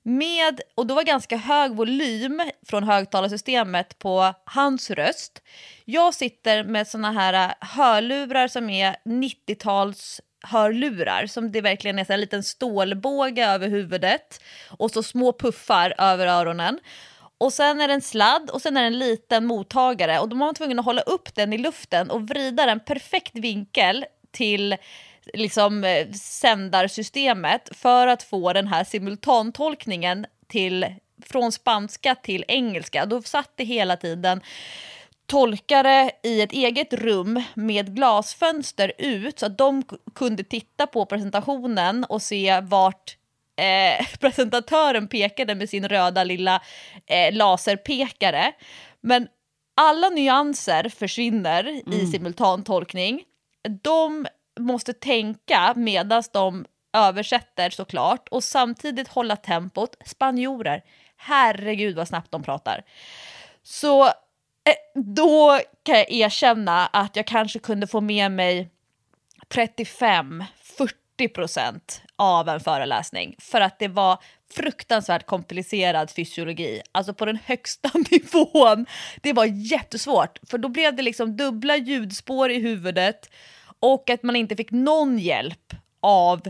Med, 0.04 0.62
och 0.76 0.88
det 0.88 0.94
var 0.94 1.04
ganska 1.04 1.38
hög 1.38 1.76
volym 1.76 2.42
från 2.66 2.84
högtalarsystemet 2.84 4.00
på 4.00 4.34
hans 4.46 4.90
röst. 4.90 5.42
Jag 5.86 6.14
sitter 6.14 6.64
med 6.64 6.88
såna 6.88 7.12
här 7.12 7.34
äh, 7.34 7.68
hörlurar 7.68 8.48
som 8.48 8.70
är 8.70 8.96
90-tals 9.06 10.22
hörlurar 10.42 11.26
som 11.28 11.52
det 11.52 11.62
verkligen 11.62 12.00
är 12.00 12.12
en 12.12 12.22
liten 12.22 12.44
stålbåge 12.44 13.46
över 13.46 13.68
huvudet 13.68 14.42
och 14.68 14.92
så 14.92 15.04
små 15.04 15.34
puffar 15.34 15.94
över 15.98 16.28
öronen. 16.28 16.80
Och 17.38 17.54
sen 17.54 17.82
är 17.82 17.88
det 17.88 17.94
en 17.94 18.02
sladd 18.02 18.50
och 18.50 18.62
sen 18.62 18.78
är 18.78 18.82
det 18.82 18.88
en 18.88 19.00
liten 19.00 19.46
mottagare 19.46 20.20
och 20.20 20.30
då 20.30 20.36
var 20.36 20.46
man 20.46 20.56
tvungen 20.56 20.80
att 20.80 20.86
hålla 20.86 21.02
upp 21.02 21.36
den 21.36 21.54
i 21.54 21.58
luften 21.58 22.10
och 22.10 22.28
vrida 22.28 22.66
den 22.66 22.80
perfekt 22.80 23.36
vinkel 23.36 24.06
till 24.32 24.76
liksom 25.34 25.84
eh, 25.84 26.12
sändarsystemet 26.12 27.70
för 27.72 28.08
att 28.08 28.24
få 28.24 28.54
den 28.54 28.68
här 28.68 28.84
simultantolkningen 28.84 30.26
till, 30.48 30.96
från 31.26 31.52
spanska 31.52 32.16
till 32.16 32.46
engelska. 32.48 33.06
Då 33.06 33.22
satt 33.22 33.52
det 33.56 33.64
hela 33.64 33.98
tiden 33.98 34.42
tolkare 35.30 36.12
i 36.24 36.42
ett 36.42 36.52
eget 36.52 36.94
rum 36.94 37.44
med 37.54 37.96
glasfönster 37.96 38.92
ut 38.98 39.40
så 39.40 39.46
att 39.46 39.58
de 39.58 39.84
kunde 40.16 40.44
titta 40.44 40.88
på 40.88 41.06
presentationen 41.06 42.04
och 42.04 42.22
se 42.22 42.62
vart 42.62 43.18
eh, 43.60 44.08
presentatören 44.20 45.08
pekade 45.08 45.56
med 45.56 45.70
sin 45.70 45.90
röda 45.90 46.24
lilla 46.24 46.62
eh, 47.06 47.34
laserpekare. 47.34 48.52
Men 49.02 49.28
alla 49.82 50.10
nyanser 50.10 50.90
försvinner 50.90 51.82
i 51.94 52.08
simultantolkning. 52.08 53.24
De 53.84 54.28
måste 54.60 54.94
tänka 54.94 55.74
medan 55.76 56.24
de 56.34 56.66
översätter 56.94 57.70
såklart 57.70 58.30
och 58.30 58.44
samtidigt 58.44 59.08
hålla 59.08 59.36
tempot. 59.36 59.96
Spanjorer, 60.06 60.84
herregud 61.18 61.96
vad 61.96 62.08
snabbt 62.08 62.32
de 62.32 62.44
pratar. 62.44 62.84
Så 63.64 64.06
eh, 64.06 64.12
då 64.96 65.60
kan 65.84 65.98
jag 65.98 66.12
erkänna 66.12 66.88
att 66.88 67.16
jag 67.16 67.28
kanske 67.28 67.60
kunde 67.60 67.88
få 67.88 68.02
med 68.02 68.32
mig 68.32 68.70
35-40% 69.50 71.82
av 72.16 72.50
en 72.50 72.60
föreläsning 72.60 73.36
för 73.40 73.62
att 73.62 73.80
det 73.80 73.88
var 73.88 74.18
fruktansvärt 74.54 75.26
komplicerad 75.26 76.12
fysiologi, 76.12 76.82
alltså 76.92 77.14
på 77.14 77.26
den 77.26 77.40
högsta 77.46 77.92
nivån. 78.12 78.86
Det 79.22 79.34
var 79.34 79.46
jättesvårt, 79.46 80.40
för 80.50 80.58
då 80.58 80.70
blev 80.70 80.96
det 80.96 81.02
liksom 81.02 81.38
dubbla 81.38 81.78
ljudspår 81.78 82.52
i 82.52 82.60
huvudet 82.60 83.30
och 83.80 84.10
att 84.10 84.24
man 84.24 84.36
inte 84.36 84.56
fick 84.56 84.72
någon 84.72 85.20
hjälp 85.20 85.74
av 86.02 86.42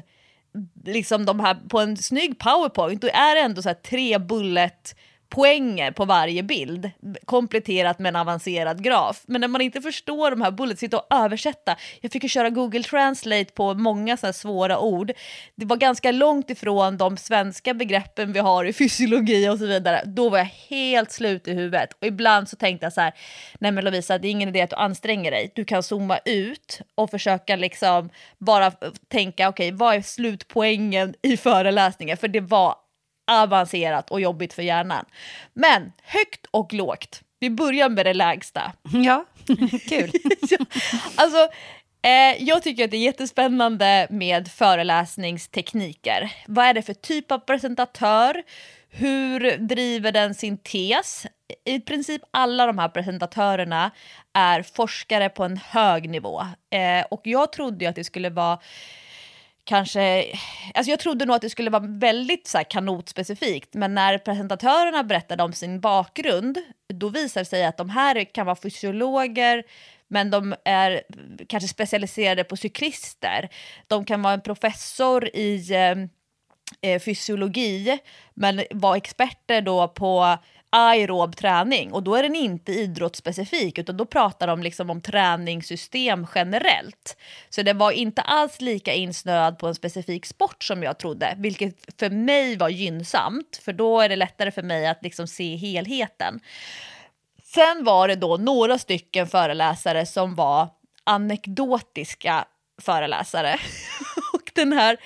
liksom 0.86 1.25
de 1.25 1.39
här, 1.39 1.57
på 1.69 1.79
en 1.79 1.98
snygg 1.98 2.39
powerpoint, 2.39 3.01
då 3.01 3.07
är 3.07 3.36
det 3.36 3.41
ändå 3.41 3.62
så 3.62 3.69
här 3.69 3.74
tre 3.75 4.17
bullet 4.17 4.95
poänger 5.29 5.91
på 5.91 6.05
varje 6.05 6.43
bild 6.43 6.91
kompletterat 7.25 8.00
med 8.00 8.09
en 8.09 8.15
avancerad 8.15 8.83
graf. 8.83 9.24
Men 9.27 9.41
när 9.41 9.48
man 9.48 9.62
inte 9.62 9.81
förstår 9.81 10.31
de 10.31 10.41
här 10.41 10.51
bullets, 10.51 10.79
sitta 10.79 10.98
och 10.98 11.07
översätta. 11.09 11.75
Jag 12.01 12.12
fick 12.12 12.24
ju 12.24 12.29
köra 12.29 12.50
Google 12.50 12.83
Translate 12.83 13.53
på 13.53 13.74
många 13.74 14.17
så 14.17 14.25
här 14.25 14.33
svåra 14.33 14.79
ord. 14.79 15.12
Det 15.55 15.65
var 15.65 15.77
ganska 15.77 16.12
långt 16.12 16.50
ifrån 16.50 16.98
de 16.98 17.17
svenska 17.17 17.74
begreppen 17.74 18.33
vi 18.33 18.39
har 18.39 18.65
i 18.65 18.74
fysiologi 18.74 19.50
och 19.50 19.59
så 19.59 19.65
vidare. 19.65 20.01
Då 20.05 20.29
var 20.29 20.38
jag 20.38 20.50
helt 20.69 21.12
slut 21.12 21.48
i 21.48 21.53
huvudet. 21.53 21.93
Och 22.01 22.07
ibland 22.07 22.50
så 22.50 22.55
tänkte 22.55 22.86
jag 22.86 22.93
så 22.93 23.01
här, 23.01 23.13
nej 23.59 23.71
men 23.71 23.86
Lovisa, 23.86 24.17
det 24.17 24.27
är 24.27 24.31
ingen 24.31 24.50
idé 24.50 24.62
att 24.62 24.69
du 24.69 24.75
anstränger 24.75 25.31
dig. 25.31 25.51
Du 25.55 25.65
kan 25.65 25.83
zooma 25.83 26.17
ut 26.25 26.81
och 26.95 27.09
försöka 27.09 27.55
liksom 27.55 28.09
bara 28.38 28.71
tänka, 29.07 29.50
okej, 29.50 29.71
vad 29.71 29.95
är 29.95 30.01
slutpoängen 30.01 31.13
i 31.21 31.38
föreläsningen? 31.38 32.17
För 32.17 32.27
det 32.27 32.41
var 32.41 32.75
avancerat 33.29 34.12
och 34.12 34.21
jobbigt 34.21 34.53
för 34.53 34.63
hjärnan. 34.63 35.05
Men 35.53 35.91
högt 36.03 36.45
och 36.51 36.74
lågt. 36.74 37.21
Vi 37.39 37.50
börjar 37.50 37.89
med 37.89 38.05
det 38.05 38.13
lägsta. 38.13 38.71
Ja, 38.91 39.25
kul. 39.89 40.12
alltså, 41.15 41.50
eh, 42.01 42.43
jag 42.43 42.63
tycker 42.63 42.86
att 42.86 42.91
det 42.91 42.98
är 42.98 43.05
jättespännande 43.05 44.07
med 44.09 44.48
föreläsningstekniker. 44.48 46.31
Vad 46.48 46.65
är 46.65 46.74
det 46.74 46.81
för 46.81 46.93
typ 46.93 47.31
av 47.31 47.39
presentatör? 47.39 48.43
Hur 48.91 49.57
driver 49.57 50.12
den 50.12 50.36
sin 50.36 50.57
tes? 50.57 51.25
I 51.65 51.79
princip 51.79 52.21
alla 52.31 52.65
de 52.65 52.77
här 52.77 52.89
presentatörerna 52.89 53.91
är 54.33 54.63
forskare 54.63 55.29
på 55.29 55.43
en 55.43 55.57
hög 55.57 56.09
nivå. 56.09 56.41
Eh, 56.69 57.05
och 57.12 57.21
jag 57.24 57.51
trodde 57.51 57.86
ju 57.86 57.89
att 57.89 57.95
det 57.95 58.03
skulle 58.03 58.29
vara 58.29 58.59
kanske, 59.69 60.25
alltså 60.73 60.91
jag 60.91 60.99
trodde 60.99 61.25
nog 61.25 61.35
att 61.35 61.41
det 61.41 61.49
skulle 61.49 61.69
vara 61.69 61.85
väldigt 61.88 62.47
så 62.47 62.57
här 62.57 62.63
kanotspecifikt, 62.63 63.73
men 63.73 63.95
när 63.95 64.17
presentatörerna 64.17 65.03
berättade 65.03 65.43
om 65.43 65.53
sin 65.53 65.79
bakgrund, 65.79 66.57
då 66.93 67.09
visade 67.09 67.41
det 67.41 67.49
sig 67.49 67.65
att 67.65 67.77
de 67.77 67.89
här 67.89 68.23
kan 68.23 68.45
vara 68.45 68.55
fysiologer, 68.55 69.63
men 70.07 70.31
de 70.31 70.55
är 70.65 71.01
kanske 71.47 71.67
specialiserade 71.67 72.43
på 72.43 72.57
cyklister. 72.57 73.49
De 73.88 74.05
kan 74.05 74.21
vara 74.21 74.33
en 74.33 74.41
professor 74.41 75.35
i 75.35 75.73
eh, 75.73 76.91
eh 76.91 76.99
fysiologi, 76.99 77.99
men 78.33 78.63
vara 78.71 78.97
experter 78.97 79.61
då 79.61 79.88
på 79.88 80.38
aerob 80.69 81.35
träning 81.35 81.93
och 81.93 82.03
då 82.03 82.15
är 82.15 82.23
den 82.23 82.35
inte 82.35 82.71
idrottsspecifik 82.71 83.77
utan 83.77 83.97
då 83.97 84.05
pratar 84.05 84.47
de 84.47 84.63
liksom 84.63 84.89
om 84.89 85.01
träningssystem 85.01 86.27
generellt. 86.35 87.17
Så 87.49 87.61
det 87.61 87.73
var 87.73 87.91
inte 87.91 88.21
alls 88.21 88.61
lika 88.61 88.93
insnöad 88.93 89.59
på 89.59 89.67
en 89.67 89.75
specifik 89.75 90.25
sport 90.25 90.63
som 90.63 90.83
jag 90.83 90.99
trodde, 90.99 91.35
vilket 91.38 91.99
för 91.99 92.09
mig 92.09 92.57
var 92.57 92.69
gynnsamt 92.69 93.61
för 93.63 93.73
då 93.73 94.01
är 94.01 94.09
det 94.09 94.15
lättare 94.15 94.51
för 94.51 94.63
mig 94.63 94.88
att 94.88 95.03
liksom 95.03 95.27
se 95.27 95.55
helheten. 95.55 96.39
Sen 97.43 97.83
var 97.83 98.07
det 98.07 98.15
då 98.15 98.38
några 98.38 98.77
stycken 98.77 99.27
föreläsare 99.27 100.05
som 100.05 100.35
var 100.35 100.67
anekdotiska 101.03 102.45
föreläsare. 102.81 103.53
och 104.33 104.51
den 104.55 104.73
här, 104.73 104.97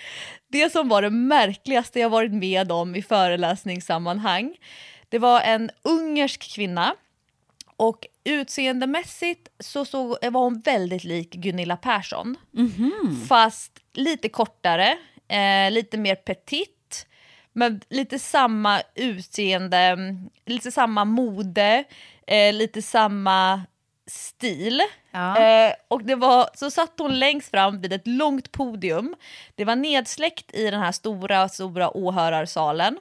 det 0.47 0.71
som 0.71 0.89
var 0.89 1.01
det 1.01 1.09
märkligaste 1.09 1.99
jag 1.99 2.09
varit 2.09 2.33
med 2.33 2.71
om 2.71 2.95
i 2.95 3.01
föreläsningssammanhang 3.01 4.55
det 5.13 5.19
var 5.19 5.41
en 5.41 5.71
ungersk 5.83 6.55
kvinna 6.55 6.95
och 7.77 8.07
utseendemässigt 8.23 9.47
så, 9.59 9.85
så 9.85 10.07
var 10.07 10.41
hon 10.41 10.59
väldigt 10.59 11.03
lik 11.03 11.33
Gunilla 11.33 11.77
Persson. 11.77 12.37
Mm 12.57 12.69
-hmm. 12.69 13.25
Fast 13.27 13.79
lite 13.93 14.29
kortare, 14.29 14.97
eh, 15.27 15.71
lite 15.71 15.97
mer 15.97 16.15
petit, 16.15 17.07
men 17.51 17.81
lite 17.89 18.19
samma 18.19 18.81
utseende, 18.95 19.97
lite 20.45 20.71
samma 20.71 21.05
mode, 21.05 21.83
eh, 22.27 22.53
lite 22.53 22.81
samma 22.81 23.61
stil. 24.07 24.81
Ja. 25.11 25.37
Eh, 25.37 25.73
och 25.87 26.03
det 26.03 26.15
var, 26.15 26.49
så 26.53 26.71
satt 26.71 26.93
hon 26.97 27.19
längst 27.19 27.51
fram 27.51 27.81
vid 27.81 27.93
ett 27.93 28.07
långt 28.07 28.51
podium. 28.51 29.15
Det 29.55 29.65
var 29.65 29.75
nedsläckt 29.75 30.53
i 30.53 30.71
den 30.71 30.79
här 30.79 30.91
stora, 30.91 31.49
stora 31.49 31.97
åhörarsalen. 31.97 32.97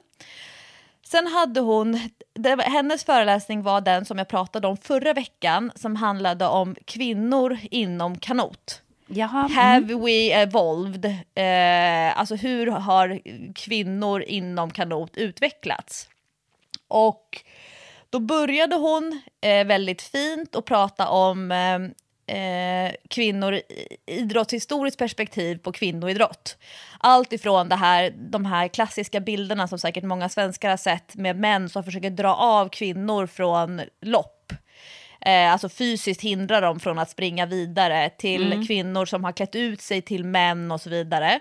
Sen 1.05 1.27
hade 1.27 1.59
hon, 1.59 1.99
det, 2.33 2.61
hennes 2.61 3.03
föreläsning 3.03 3.61
var 3.61 3.81
den 3.81 4.05
som 4.05 4.17
jag 4.17 4.27
pratade 4.27 4.67
om 4.67 4.77
förra 4.77 5.13
veckan 5.13 5.71
som 5.75 5.95
handlade 5.95 6.47
om 6.47 6.75
kvinnor 6.85 7.57
inom 7.71 8.17
kanot. 8.17 8.81
Jaha. 9.07 9.39
Mm. 9.39 9.51
Have 9.51 9.95
we 9.95 10.31
evolved? 10.31 11.05
Eh, 11.35 12.19
alltså 12.19 12.35
hur 12.35 12.67
har 12.67 13.19
kvinnor 13.55 14.21
inom 14.21 14.71
kanot 14.71 15.17
utvecklats? 15.17 16.09
Och 16.87 17.43
då 18.09 18.19
började 18.19 18.75
hon 18.75 19.21
eh, 19.41 19.65
väldigt 19.65 20.01
fint 20.01 20.55
och 20.55 20.65
prata 20.65 21.09
om 21.09 21.51
eh, 22.27 22.91
kvinnor 23.09 23.61
idrottshistoriskt 24.05 24.99
perspektiv 24.99 25.57
på 25.57 25.71
kvinnoidrott. 25.71 26.57
Allt 26.99 27.33
ifrån 27.33 27.69
det 27.69 27.75
här, 27.75 28.13
de 28.17 28.45
här 28.45 28.67
klassiska 28.67 29.19
bilderna 29.19 29.67
som 29.67 29.79
säkert 29.79 30.03
många 30.03 30.29
svenskar 30.29 30.69
har 30.69 30.77
sett 30.77 31.15
med 31.15 31.39
män 31.39 31.69
som 31.69 31.83
försöker 31.83 32.09
dra 32.09 32.35
av 32.35 32.69
kvinnor 32.69 33.27
från 33.27 33.81
lopp. 34.01 34.53
Eh, 35.25 35.51
alltså 35.51 35.69
fysiskt 35.69 36.21
hindra 36.21 36.61
dem 36.61 36.79
från 36.79 36.99
att 36.99 37.09
springa 37.09 37.45
vidare 37.45 38.09
till 38.09 38.53
mm. 38.53 38.67
kvinnor 38.67 39.05
som 39.05 39.23
har 39.23 39.31
klätt 39.31 39.55
ut 39.55 39.81
sig 39.81 40.01
till 40.01 40.23
män 40.23 40.71
och 40.71 40.81
så 40.81 40.89
vidare. 40.89 41.39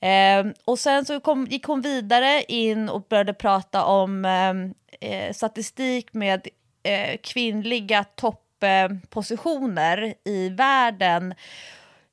Eh, 0.00 0.46
och 0.64 0.78
sen 0.78 1.04
så 1.04 1.20
kom, 1.20 1.46
gick 1.46 1.64
hon 1.64 1.80
vidare 1.80 2.42
in 2.48 2.88
och 2.88 3.02
började 3.02 3.34
prata 3.34 3.84
om 3.84 4.24
eh, 4.24 5.10
eh 5.10 5.32
statistik 5.32 6.14
med 6.14 6.48
eh, 6.82 7.16
kvinnliga 7.22 8.04
topp 8.04 8.43
toppositioner 8.60 10.14
i 10.24 10.48
världen 10.48 11.34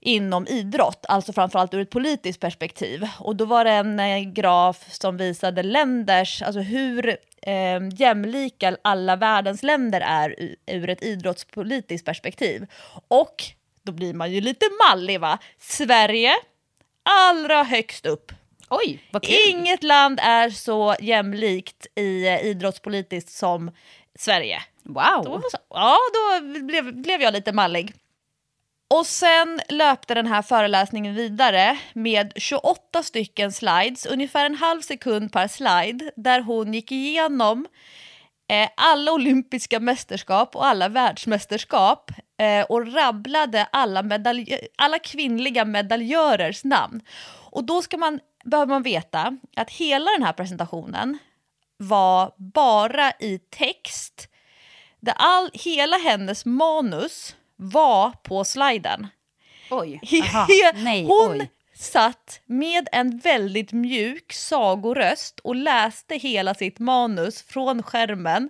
inom 0.01 0.47
idrott, 0.47 1.06
alltså 1.10 1.34
framförallt 1.34 1.73
ur 1.73 1.80
ett 1.80 1.89
politiskt 1.89 2.39
perspektiv. 2.39 3.08
Och 3.19 3.36
då 3.36 3.45
var 3.45 3.65
det 3.65 3.71
en 3.71 3.99
eh, 3.99 4.19
graf 4.19 4.86
som 4.91 5.17
visade 5.17 5.63
länders, 5.63 6.41
alltså 6.41 6.60
hur 6.60 7.10
eh, 7.41 7.80
jämlika 7.95 8.77
alla 8.82 9.15
världens 9.15 9.63
länder 9.63 10.01
är 10.01 10.56
ur 10.67 10.89
ett 10.89 11.04
idrottspolitiskt 11.04 12.06
perspektiv. 12.06 12.65
Och 13.08 13.43
då 13.84 13.91
blir 13.91 14.13
man 14.13 14.32
ju 14.32 14.41
lite 14.41 14.65
mallig 14.89 15.19
va? 15.19 15.38
Sverige, 15.60 16.34
allra 17.04 17.63
högst 17.63 18.06
upp. 18.06 18.32
Oj, 18.69 19.04
vad 19.12 19.23
kul. 19.23 19.36
Inget 19.49 19.84
land 19.84 20.19
är 20.23 20.49
så 20.49 20.95
jämlikt 20.99 21.88
i 21.95 22.27
eh, 22.27 22.45
idrottspolitiskt 22.45 23.32
som 23.32 23.71
Sverige. 24.19 24.62
Wow! 24.84 25.24
Då, 25.24 25.41
ja, 25.69 25.97
då 26.13 26.45
blev, 26.63 27.02
blev 27.02 27.21
jag 27.21 27.34
lite 27.34 27.52
mallig. 27.52 27.93
Och 28.93 29.06
sen 29.06 29.60
löpte 29.69 30.13
den 30.13 30.28
här 30.28 30.41
föreläsningen 30.41 31.15
vidare 31.15 31.78
med 31.93 32.34
28 32.36 33.04
stycken 33.04 33.52
slides, 33.52 34.06
ungefär 34.06 34.45
en 34.45 34.56
halv 34.56 34.82
sekund 34.82 35.32
per 35.32 35.47
slide, 35.47 36.12
där 36.15 36.41
hon 36.41 36.74
gick 36.74 36.91
igenom 36.91 37.67
eh, 38.52 38.69
alla 38.78 39.12
olympiska 39.12 39.80
mästerskap 39.80 40.56
och 40.56 40.65
alla 40.65 40.89
världsmästerskap 40.89 42.12
eh, 42.38 42.65
och 42.65 42.93
rabblade 42.93 43.67
alla, 43.71 44.04
alla 44.78 45.00
kvinnliga 45.00 45.65
medaljörers 45.65 46.63
namn. 46.63 47.02
Och 47.52 47.63
då 47.63 47.82
ska 47.82 47.97
man, 47.97 48.19
behöver 48.43 48.74
man 48.74 48.84
veta 48.84 49.38
att 49.56 49.69
hela 49.69 50.12
den 50.12 50.24
här 50.24 50.34
presentationen 50.34 51.17
var 51.82 52.34
bara 52.38 53.12
i 53.20 53.39
text 53.50 54.28
där 55.00 55.13
all, 55.17 55.50
hela 55.54 55.98
hennes 55.98 56.46
manus 56.46 57.36
var 57.56 58.12
på 58.12 58.44
sliden. 58.44 59.08
Oj, 59.70 60.02
Aha. 60.24 60.48
Nej, 60.76 61.04
Hon 61.06 61.32
oj. 61.41 61.50
satt 61.76 62.41
med 62.46 62.88
en 62.91 63.17
väldigt 63.17 63.72
mjuk 63.72 64.34
sagoröst 64.34 65.39
och 65.39 65.56
läste 65.56 66.15
hela 66.15 66.54
sitt 66.54 66.80
manus 66.80 67.41
från 67.44 67.84
skärmen 67.84 68.50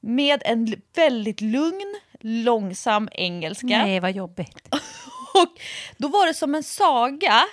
med 0.00 0.42
en 0.44 0.82
väldigt 0.94 1.40
lugn, 1.40 1.94
långsam 2.20 3.08
engelska. 3.12 3.66
Nej, 3.66 4.00
vad 4.00 4.12
jobbigt. 4.12 4.68
och 5.34 5.60
då 5.96 6.08
var 6.08 6.26
det 6.26 6.34
som 6.34 6.54
en 6.54 6.62
saga 6.62 7.44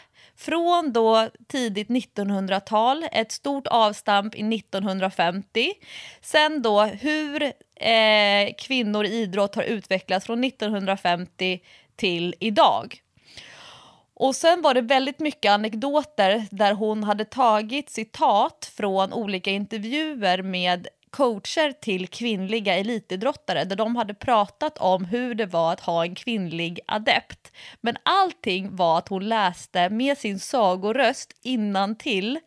från 0.43 0.93
då 0.93 1.29
tidigt 1.47 1.87
1900-tal, 1.87 3.05
ett 3.11 3.31
stort 3.31 3.67
avstamp 3.67 4.35
i 4.35 4.55
1950. 4.55 5.73
Sen 6.21 6.61
då 6.61 6.83
hur 6.83 7.43
eh, 7.75 8.53
kvinnor 8.57 9.05
i 9.05 9.09
idrott 9.09 9.55
har 9.55 9.63
utvecklats 9.63 10.25
från 10.25 10.43
1950 10.43 11.59
till 11.95 12.35
idag. 12.39 13.03
Och 14.13 14.35
sen 14.35 14.61
var 14.61 14.73
det 14.73 14.81
väldigt 14.81 15.19
mycket 15.19 15.51
anekdoter 15.51 16.45
där 16.51 16.73
hon 16.73 17.03
hade 17.03 17.25
tagit 17.25 17.89
citat 17.89 18.71
från 18.77 19.13
olika 19.13 19.51
intervjuer 19.51 20.41
med 20.41 20.87
coacher 21.13 21.71
till 21.71 22.07
kvinnliga 22.07 22.73
elitidrottare 22.75 23.63
där 23.63 23.75
de 23.75 23.95
hade 23.95 24.13
pratat 24.13 24.77
om 24.77 25.05
hur 25.05 25.35
det 25.35 25.45
var 25.45 25.73
att 25.73 25.79
ha 25.79 26.05
en 26.05 26.15
kvinnlig 26.15 26.79
adept. 26.85 27.51
Men 27.81 27.95
allting 28.03 28.75
var 28.75 28.97
att 28.97 29.07
hon 29.07 29.29
läste 29.29 29.89
med 29.89 30.17
sin 30.17 30.39
sagoröst 30.39 31.33
innan 31.43 31.95
till 31.95 32.39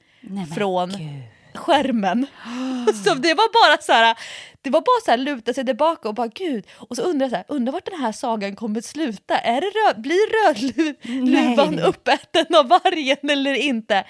från 0.57 0.91
Gud. 0.91 1.23
skärmen. 1.55 2.27
så 3.05 3.15
det 3.15 3.35
var 3.35 3.69
bara 3.69 3.83
så 3.83 3.93
här, 3.93 4.17
det 4.63 4.71
var 4.71 4.81
bara 4.81 5.01
så 5.05 5.11
här 5.11 5.19
luta 5.19 5.55
sig 5.55 5.67
tillbaka 5.67 6.09
och 6.09 6.15
bara 6.15 6.27
gud. 6.27 6.67
Och 6.77 6.97
så 6.97 7.03
undrar 7.03 7.25
jag 7.25 7.31
så 7.31 7.37
här, 7.37 7.45
undrar 7.49 7.73
vart 7.73 7.87
den 7.87 8.01
här 8.01 8.13
sagan 8.13 8.57
kommer 8.57 8.81
sluta. 8.81 9.39
Är 9.39 9.61
det 9.61 9.67
röd, 9.67 10.01
blir 10.01 10.49
Rödluvan 10.49 11.79
uppäten 11.79 12.55
av 12.55 12.69
vargen 12.69 13.31
eller 13.31 13.55
inte? 13.55 14.05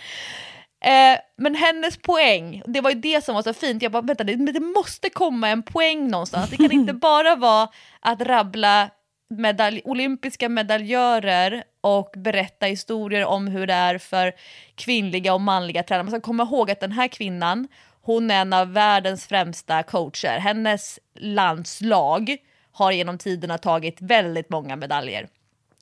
Eh, 0.86 1.18
men 1.36 1.54
hennes 1.54 1.96
poäng, 1.96 2.62
det 2.66 2.80
var 2.80 2.90
ju 2.90 3.00
det 3.00 3.24
som 3.24 3.34
var 3.34 3.42
så 3.42 3.52
fint, 3.54 3.82
jag 3.82 3.92
bara 3.92 4.02
vänta 4.02 4.24
det, 4.24 4.52
det 4.52 4.60
måste 4.60 5.10
komma 5.10 5.48
en 5.48 5.62
poäng 5.62 6.08
någonstans. 6.08 6.50
Det 6.50 6.56
kan 6.56 6.72
inte 6.72 6.92
bara 7.08 7.36
vara 7.36 7.68
att 8.00 8.20
rabbla 8.20 8.90
medalj, 9.30 9.82
olympiska 9.84 10.48
medaljörer 10.48 11.64
och 11.80 12.14
berätta 12.16 12.66
historier 12.66 13.24
om 13.24 13.46
hur 13.46 13.66
det 13.66 13.74
är 13.74 13.98
för 13.98 14.32
kvinnliga 14.74 15.34
och 15.34 15.40
manliga 15.40 15.82
tränare. 15.82 16.02
Man 16.02 16.10
ska 16.10 16.20
komma 16.20 16.42
ihåg 16.42 16.70
att 16.70 16.80
den 16.80 16.92
här 16.92 17.08
kvinnan, 17.08 17.68
hon 18.02 18.30
är 18.30 18.40
en 18.40 18.52
av 18.52 18.72
världens 18.72 19.26
främsta 19.26 19.82
coacher. 19.82 20.38
Hennes 20.38 20.98
landslag 21.14 22.36
har 22.72 22.92
genom 22.92 23.18
tiderna 23.18 23.58
tagit 23.58 23.96
väldigt 24.00 24.50
många 24.50 24.76
medaljer. 24.76 25.28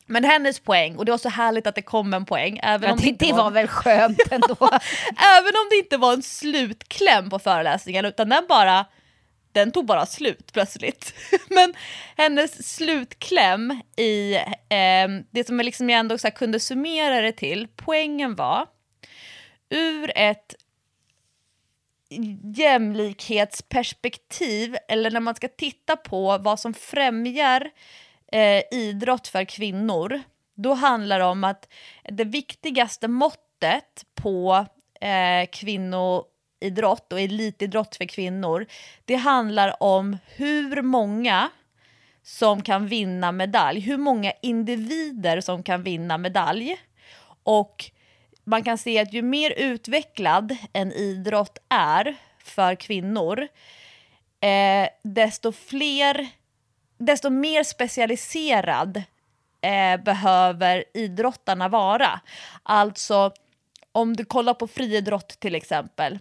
Men 0.06 0.24
hennes 0.24 0.60
poäng, 0.60 0.96
och 0.96 1.04
det 1.04 1.10
var 1.10 1.18
så 1.18 1.28
härligt 1.28 1.66
att 1.66 1.74
det 1.74 1.82
kom 1.82 2.14
en 2.14 2.24
poäng. 2.24 2.60
Även 2.62 2.90
om 2.90 2.96
det, 2.96 3.04
det, 3.04 3.26
det 3.26 3.32
var, 3.32 3.44
var 3.44 3.50
väl 3.50 3.68
skönt 3.68 4.18
ändå. 4.30 4.56
även 5.16 5.54
om 5.54 5.68
det 5.70 5.76
inte 5.76 5.96
var 5.96 6.12
en 6.12 6.22
slutkläm 6.22 7.30
på 7.30 7.38
föreläsningen 7.38 8.04
utan 8.04 8.28
den 8.28 8.46
bara 8.48 8.86
den 9.52 9.70
tog 9.70 9.86
bara 9.86 10.06
slut 10.06 10.52
plötsligt. 10.52 11.14
Men 11.48 11.74
hennes 12.16 12.76
slutkläm 12.76 13.80
i 13.96 14.34
eh, 14.68 15.08
det 15.30 15.46
som 15.46 15.58
jag, 15.58 15.64
liksom 15.64 15.90
jag 15.90 16.00
ändå 16.00 16.18
så 16.18 16.30
kunde 16.30 16.60
summera 16.60 17.20
det 17.20 17.32
till, 17.32 17.68
poängen 17.76 18.34
var 18.34 18.66
ur 19.70 20.12
ett 20.16 20.54
jämlikhetsperspektiv 22.56 24.76
eller 24.88 25.10
när 25.10 25.20
man 25.20 25.34
ska 25.34 25.48
titta 25.48 25.96
på 25.96 26.38
vad 26.38 26.60
som 26.60 26.74
främjar 26.74 27.70
eh, 28.34 28.62
idrott 28.70 29.28
för 29.28 29.44
kvinnor, 29.44 30.22
då 30.54 30.74
handlar 30.74 31.18
det 31.18 31.24
om 31.24 31.44
att 31.44 31.68
det 32.02 32.24
viktigaste 32.24 33.08
måttet 33.08 34.04
på 34.14 34.66
eh, 35.00 35.46
kvinnoidrott 35.52 37.12
och 37.12 37.20
elitidrott 37.20 37.96
för 37.96 38.04
kvinnor, 38.04 38.66
det 39.04 39.14
handlar 39.14 39.82
om 39.82 40.18
hur 40.36 40.82
många 40.82 41.50
som 42.22 42.62
kan 42.62 42.86
vinna 42.86 43.32
medalj, 43.32 43.80
hur 43.80 43.98
många 43.98 44.32
individer 44.42 45.40
som 45.40 45.62
kan 45.62 45.82
vinna 45.82 46.18
medalj. 46.18 46.76
Och 47.42 47.90
man 48.44 48.64
kan 48.64 48.78
se 48.78 48.98
att 48.98 49.12
ju 49.12 49.22
mer 49.22 49.50
utvecklad 49.50 50.56
en 50.72 50.92
idrott 50.92 51.58
är 51.68 52.16
för 52.38 52.74
kvinnor, 52.74 53.48
eh, 54.40 54.88
desto 55.02 55.52
fler, 55.52 56.28
desto 56.98 57.30
mer 57.30 57.62
specialiserad 57.62 59.02
eh, 59.60 60.02
behöver 60.02 60.84
idrottarna 60.94 61.68
vara. 61.68 62.20
Alltså, 62.62 63.32
om 63.92 64.16
du 64.16 64.24
kollar 64.24 64.54
på 64.54 64.66
friidrott 64.66 65.28
till 65.28 65.54
exempel. 65.54 66.18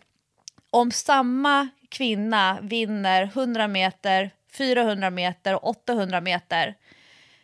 Om 0.69 0.91
samma 0.91 1.69
kvinna 1.89 2.57
vinner 2.61 3.23
100 3.23 3.67
meter, 3.67 4.31
400 4.57 5.09
meter 5.09 5.55
och 5.55 5.67
800 5.69 6.21
meter 6.21 6.75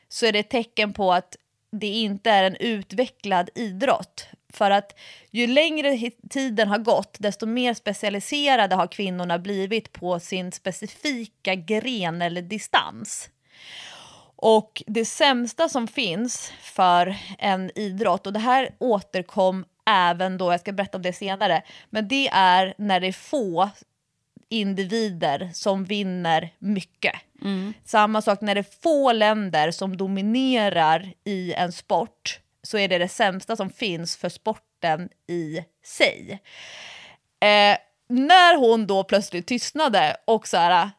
så 0.09 0.25
är 0.25 0.31
det 0.31 0.39
ett 0.39 0.49
tecken 0.49 0.93
på 0.93 1.13
att 1.13 1.35
det 1.71 1.87
inte 1.87 2.31
är 2.31 2.43
en 2.43 2.55
utvecklad 2.55 3.49
idrott. 3.55 4.27
För 4.53 4.71
att 4.71 4.99
ju 5.31 5.47
längre 5.47 6.11
tiden 6.29 6.67
har 6.67 6.77
gått, 6.77 7.15
desto 7.19 7.45
mer 7.45 7.73
specialiserade 7.73 8.75
har 8.75 8.87
kvinnorna 8.87 9.39
blivit 9.39 9.91
på 9.91 10.19
sin 10.19 10.51
specifika 10.51 11.55
gren 11.55 12.21
eller 12.21 12.41
distans. 12.41 13.29
Och 14.35 14.83
det 14.87 15.05
sämsta 15.05 15.69
som 15.69 15.87
finns 15.87 16.53
för 16.61 17.17
en 17.39 17.71
idrott, 17.75 18.27
och 18.27 18.33
det 18.33 18.39
här 18.39 18.69
återkom 18.77 19.65
även 19.85 20.37
då, 20.37 20.51
jag 20.51 20.59
ska 20.59 20.71
berätta 20.71 20.97
om 20.97 21.01
det 21.01 21.13
senare, 21.13 21.63
men 21.89 22.07
det 22.07 22.27
är 22.27 22.73
när 22.77 22.99
det 22.99 23.07
är 23.07 23.11
få 23.11 23.69
individer 24.49 25.49
som 25.53 25.85
vinner 25.85 26.49
mycket. 26.59 27.15
Mm. 27.41 27.73
Samma 27.85 28.21
sak 28.21 28.41
när 28.41 28.55
det 28.55 28.61
är 28.61 28.81
få 28.81 29.11
länder 29.11 29.71
som 29.71 29.97
dominerar 29.97 31.13
i 31.23 31.53
en 31.53 31.71
sport 31.71 32.39
så 32.69 32.77
är 32.77 32.87
det 32.87 32.97
det 32.97 33.07
sämsta 33.07 33.55
som 33.55 33.69
finns 33.69 34.17
för 34.17 34.29
sporten 34.29 35.09
i 35.27 35.59
sig. 35.85 36.39
Eh, 37.39 37.77
när 38.09 38.57
hon 38.57 38.87
då 38.87 39.03
plötsligt 39.03 39.47
tystnade 39.47 40.17
och 40.25 40.47
så 40.47 40.57
här, 40.57 40.89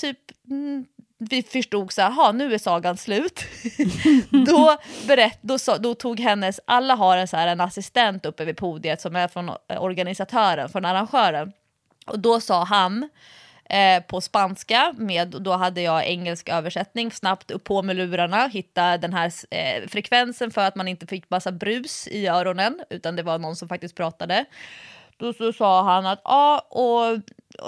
typ 0.00 0.18
mm, 0.50 0.86
vi 1.18 1.42
förstod 1.42 1.92
så 1.92 2.02
här, 2.02 2.32
nu 2.32 2.54
är 2.54 2.58
sagan 2.58 2.96
slut. 2.96 3.44
då, 4.46 4.76
berätt, 5.06 5.38
då, 5.40 5.58
då 5.80 5.94
tog 5.94 6.20
hennes, 6.20 6.60
alla 6.64 6.94
har 6.94 7.16
en, 7.16 7.28
så 7.28 7.36
här, 7.36 7.46
en 7.46 7.60
assistent 7.60 8.26
uppe 8.26 8.44
vid 8.44 8.56
podiet 8.56 9.00
som 9.00 9.16
är 9.16 9.28
från 9.28 9.48
eh, 9.48 9.82
organisatören, 9.82 10.68
från 10.68 10.84
arrangören. 10.84 11.52
Och 12.06 12.18
då 12.18 12.40
sa 12.40 12.64
han 12.64 13.08
eh, 13.68 14.02
på 14.02 14.20
spanska, 14.20 14.94
med, 14.96 15.28
då 15.28 15.52
hade 15.52 15.80
jag 15.80 16.06
engelsk 16.06 16.48
översättning, 16.48 17.12
snabbt 17.12 17.50
upp 17.50 17.64
på 17.64 17.82
med 17.82 17.96
lurarna, 17.96 18.46
hitta 18.46 18.98
den 18.98 19.12
här 19.12 19.32
eh, 19.50 19.88
frekvensen 19.88 20.50
för 20.50 20.60
att 20.60 20.76
man 20.76 20.88
inte 20.88 21.06
fick 21.06 21.30
massa 21.30 21.52
brus 21.52 22.08
i 22.08 22.26
öronen, 22.26 22.80
utan 22.90 23.16
det 23.16 23.22
var 23.22 23.38
någon 23.38 23.56
som 23.56 23.68
faktiskt 23.68 23.94
pratade. 23.94 24.44
Då 25.16 25.32
så 25.32 25.52
sa 25.52 25.82
han 25.82 26.06
att 26.06 26.20
ja, 26.24 26.58
och 26.58 27.20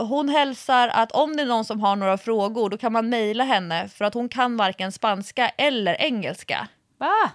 hon 0.08 0.28
hälsar 0.28 0.88
att 0.88 1.12
om 1.12 1.36
det 1.36 1.42
är 1.42 1.46
någon 1.46 1.64
som 1.64 1.80
har 1.80 1.96
några 1.96 2.18
frågor 2.18 2.70
då 2.70 2.78
kan 2.78 2.92
man 2.92 3.08
mejla 3.08 3.44
henne 3.44 3.88
för 3.88 4.04
att 4.04 4.14
hon 4.14 4.28
kan 4.28 4.56
varken 4.56 4.92
spanska 4.92 5.48
eller 5.48 5.94
engelska. 5.94 6.68
Va? 6.98 7.30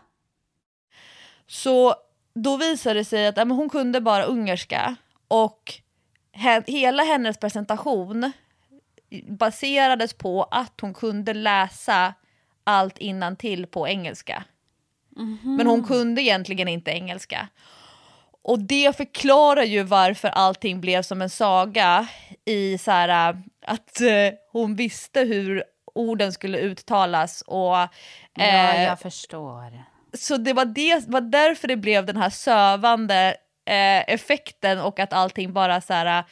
Så 1.48 1.96
då 2.36 2.58
visade 2.58 3.00
det 3.00 3.06
sig 3.06 3.28
att 3.28 3.38
ja, 3.38 3.44
hon 3.44 3.70
kunde 3.70 4.02
bara 4.02 4.24
ungerska 4.24 4.96
och 5.28 5.74
he 6.32 6.64
hela 6.68 7.04
hennes 7.04 7.38
presentation 7.38 8.32
baserades 9.24 10.14
på 10.14 10.44
att 10.44 10.82
hon 10.82 10.94
kunde 10.94 11.34
läsa 11.34 12.14
allt 12.64 12.98
innan 12.98 13.36
till 13.36 13.68
på 13.68 13.88
engelska. 13.88 14.44
Mm 15.18 15.38
-hmm. 15.44 15.58
Men 15.58 15.68
hon 15.68 15.84
kunde 15.84 16.22
egentligen 16.22 16.68
inte 16.68 16.92
engelska. 16.92 17.48
Och 18.42 18.60
det 18.60 18.98
förklarar 18.98 19.64
ju 19.64 19.84
varför 19.84 20.28
allting 20.28 20.82
blev 20.82 21.02
som 21.02 21.22
en 21.22 21.30
saga 21.30 22.08
i 22.46 22.78
så 22.78 22.92
här, 22.92 23.30
äh, 23.30 23.36
att 23.66 24.02
eh, 24.02 24.34
hon 24.52 24.76
visste 24.76 25.20
hur 25.20 25.64
orden 25.94 26.34
skulle 26.34 26.58
uttalas 26.58 27.42
och... 27.42 27.78
Eh, 27.78 27.88
ja, 28.36 28.82
jag 28.82 29.00
förstår. 29.00 29.84
Så 30.14 30.38
det 30.38 30.54
var, 30.54 30.66
det 30.66 31.08
var 31.08 31.22
därför 31.22 31.68
det 31.68 31.78
blev 31.78 32.06
den 32.06 32.18
här 32.18 32.30
sövande 32.30 33.36
eh, 33.66 34.14
effekten 34.14 34.80
och 34.80 35.00
att 35.00 35.14
allting 35.14 35.54
bara 35.54 35.82
så 35.82 35.94
här 35.94 36.24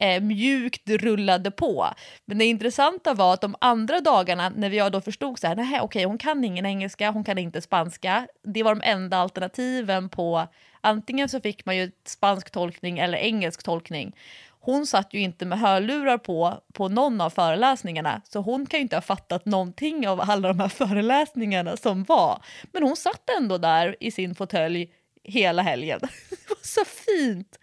eh, 0.00 0.22
mjukt 0.22 0.90
rullade 0.90 1.50
på. 1.50 1.88
Men 2.24 2.38
det 2.38 2.44
intressanta 2.44 3.14
var 3.14 3.34
att 3.34 3.40
de 3.40 3.54
andra 3.60 4.00
dagarna 4.00 4.48
när 4.48 4.70
jag 4.70 4.92
då 4.92 5.00
förstod 5.00 5.38
så 5.38 5.46
här, 5.46 5.56
nej 5.56 5.66
okej 5.66 5.80
okay, 5.80 6.04
hon 6.04 6.18
kan 6.18 6.44
ingen 6.44 6.66
engelska, 6.66 7.10
hon 7.10 7.24
kan 7.24 7.38
inte 7.38 7.60
spanska. 7.60 8.26
Det 8.44 8.62
var 8.62 8.74
de 8.74 8.80
enda 8.84 9.16
alternativen 9.16 10.08
på, 10.08 10.46
antingen 10.80 11.28
så 11.28 11.40
fick 11.40 11.66
man 11.66 11.76
ju 11.76 11.90
spansk 12.06 12.50
tolkning 12.50 12.98
eller 12.98 13.18
engelsk 13.18 13.62
tolkning. 13.62 14.16
Hon 14.60 14.86
satt 14.86 15.14
ju 15.14 15.20
inte 15.20 15.46
med 15.46 15.58
hörlurar 15.58 16.18
på 16.18 16.62
på 16.72 16.88
någon 16.88 17.20
av 17.20 17.30
föreläsningarna 17.30 18.22
så 18.24 18.40
hon 18.40 18.66
kan 18.66 18.78
ju 18.78 18.82
inte 18.82 18.96
ha 18.96 19.00
fattat 19.00 19.46
någonting 19.46 20.08
av 20.08 20.20
alla 20.20 20.48
de 20.48 20.60
här 20.60 20.68
föreläsningarna 20.68 21.76
som 21.76 22.04
var. 22.04 22.42
Men 22.72 22.82
hon 22.82 22.96
satt 22.96 23.30
ändå 23.38 23.58
där 23.58 23.96
i 24.00 24.10
sin 24.10 24.34
fåtölj 24.34 24.90
hela 25.24 25.62
helgen. 25.62 26.00
Det 26.30 26.48
var 26.48 26.56
så 26.62 26.84
fint! 26.84 27.58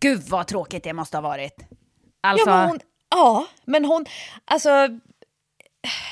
Gud 0.00 0.22
vad 0.28 0.46
tråkigt 0.46 0.84
det 0.84 0.92
måste 0.92 1.16
ha 1.16 1.22
varit. 1.22 1.56
Alltså... 2.20 2.50
Ja, 2.50 2.56
men 2.56 2.68
hon, 2.68 2.80
ja, 3.10 3.46
men 3.64 3.84
hon, 3.84 4.06
alltså, 4.44 4.88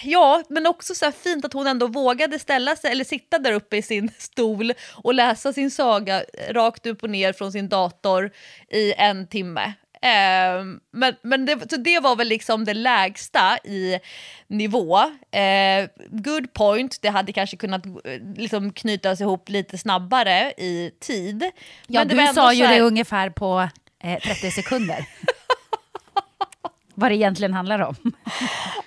ja, 0.02 0.42
men 0.48 0.66
också 0.66 0.94
så 0.94 1.12
fint 1.12 1.44
att 1.44 1.52
hon 1.52 1.66
ändå 1.66 1.86
vågade 1.86 2.38
ställa 2.38 2.76
sig 2.76 2.90
eller 2.90 3.04
sitta 3.04 3.38
där 3.38 3.52
uppe 3.52 3.76
i 3.76 3.82
sin 3.82 4.10
stol 4.18 4.72
och 4.94 5.14
läsa 5.14 5.52
sin 5.52 5.70
saga 5.70 6.24
rakt 6.50 6.86
upp 6.86 7.02
och 7.02 7.10
ner 7.10 7.32
från 7.32 7.52
sin 7.52 7.68
dator 7.68 8.30
i 8.70 8.92
en 8.92 9.26
timme. 9.26 9.72
Eh, 10.02 10.64
men 10.92 11.14
men 11.22 11.46
det, 11.46 11.70
så 11.70 11.76
det 11.76 12.00
var 12.00 12.16
väl 12.16 12.28
liksom 12.28 12.64
det 12.64 12.74
lägsta 12.74 13.58
i 13.64 13.98
nivå. 14.46 14.98
Eh, 15.30 15.88
good 16.10 16.52
point, 16.52 17.02
det 17.02 17.08
hade 17.08 17.32
kanske 17.32 17.56
kunnat 17.56 17.86
eh, 17.86 17.92
liksom 18.36 18.72
knytas 18.72 19.20
ihop 19.20 19.48
lite 19.48 19.78
snabbare 19.78 20.52
i 20.56 20.90
tid. 21.00 21.50
Ja, 21.86 22.04
men 22.04 22.08
du 22.08 22.34
sa 22.34 22.52
ju 22.52 22.64
här... 22.64 22.74
det 22.74 22.80
ungefär 22.80 23.30
på 23.30 23.68
eh, 24.02 24.20
30 24.20 24.50
sekunder. 24.50 25.06
Vad 26.94 27.10
det 27.10 27.14
egentligen 27.16 27.54
handlar 27.54 27.78
om. 27.78 27.96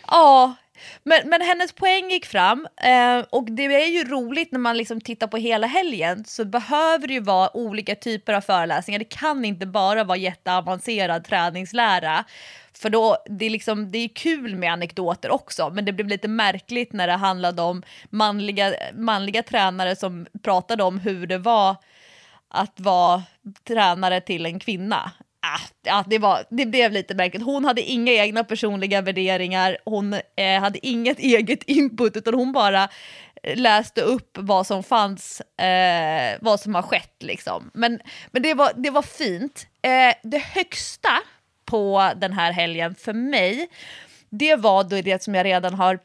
ja, 0.08 0.56
men, 1.04 1.30
men 1.30 1.42
hennes 1.42 1.72
poäng 1.72 2.10
gick 2.10 2.26
fram 2.26 2.68
eh, 2.82 3.26
och 3.30 3.52
det 3.52 3.64
är 3.64 3.88
ju 3.88 4.04
roligt 4.04 4.52
när 4.52 4.60
man 4.60 4.78
liksom 4.78 5.02
tittar 5.02 5.28
på 5.28 5.38
hela 5.38 5.68
helgen 5.68 6.24
så 6.26 6.46
behöver 6.46 7.08
det 7.08 7.14
ju 7.14 7.20
vara 7.20 7.58
olika 7.58 7.96
typer 7.96 8.34
av 8.34 8.42
föreläsningar. 8.42 9.00
Det 9.00 9.06
kan 9.06 9.46
inte 9.46 9.66
bara 9.66 10.04
vara 10.04 10.18
jätteavancerad 10.18 11.24
träningslära. 11.24 12.26
För 12.74 12.90
då, 12.90 13.18
det 13.26 13.46
är, 13.46 13.50
liksom, 13.50 13.92
det 13.92 13.98
är 13.98 14.08
kul 14.08 14.56
med 14.56 14.74
anekdoter 14.74 15.32
också 15.32 15.70
men 15.70 15.86
det 15.86 15.94
blev 15.94 16.08
lite 16.08 16.28
märkligt 16.28 16.94
när 16.94 17.08
det 17.08 17.14
handlade 17.14 17.62
om 17.62 17.84
manliga, 18.10 18.74
manliga 18.94 19.44
tränare 19.44 19.96
som 19.96 20.28
pratade 20.44 20.84
om 20.84 21.00
hur 21.00 21.28
det 21.28 21.38
var 21.38 21.76
att 22.48 22.80
vara 22.80 23.24
tränare 23.68 24.22
till 24.22 24.46
en 24.46 24.60
kvinna 24.60 25.12
ah, 25.42 25.60
ja, 25.84 26.04
det, 26.08 26.18
var, 26.18 26.44
det 26.50 26.66
blev 26.66 26.92
lite 26.92 27.16
märkligt. 27.16 27.44
Hon 27.44 27.66
hade 27.66 27.82
inga 27.82 28.12
egna 28.12 28.44
personliga 28.44 29.02
värderingar, 29.02 29.78
hon 29.86 30.14
eh, 30.14 30.60
hade 30.60 30.88
inget 30.88 31.20
eget 31.38 31.64
input 31.64 32.18
utan 32.18 32.34
hon 32.34 32.52
bara 32.52 32.90
eh, 33.44 33.58
läste 33.58 34.02
upp 34.02 34.38
vad 34.40 34.68
som 34.68 34.84
fanns, 34.84 35.42
eh, 35.42 36.38
vad 36.42 36.60
som 36.60 36.76
har 36.76 36.82
skett 36.82 37.24
liksom. 37.24 37.72
Men, 37.74 38.00
men 38.32 38.42
det, 38.42 38.54
var, 38.54 38.72
det 38.76 38.90
var 38.90 39.02
fint. 39.02 39.68
Eh, 39.82 40.14
det 40.24 40.40
högsta 40.40 41.20
på 41.66 42.12
den 42.16 42.34
här 42.34 42.52
helgen 42.52 42.96
för 42.96 43.14
mig, 43.14 43.68
det 44.30 44.56
var 44.56 44.84
då 44.84 45.02
det 45.02 45.24
som 45.24 45.36
jag 45.36 45.46
redan 45.46 45.74
har 45.74 46.00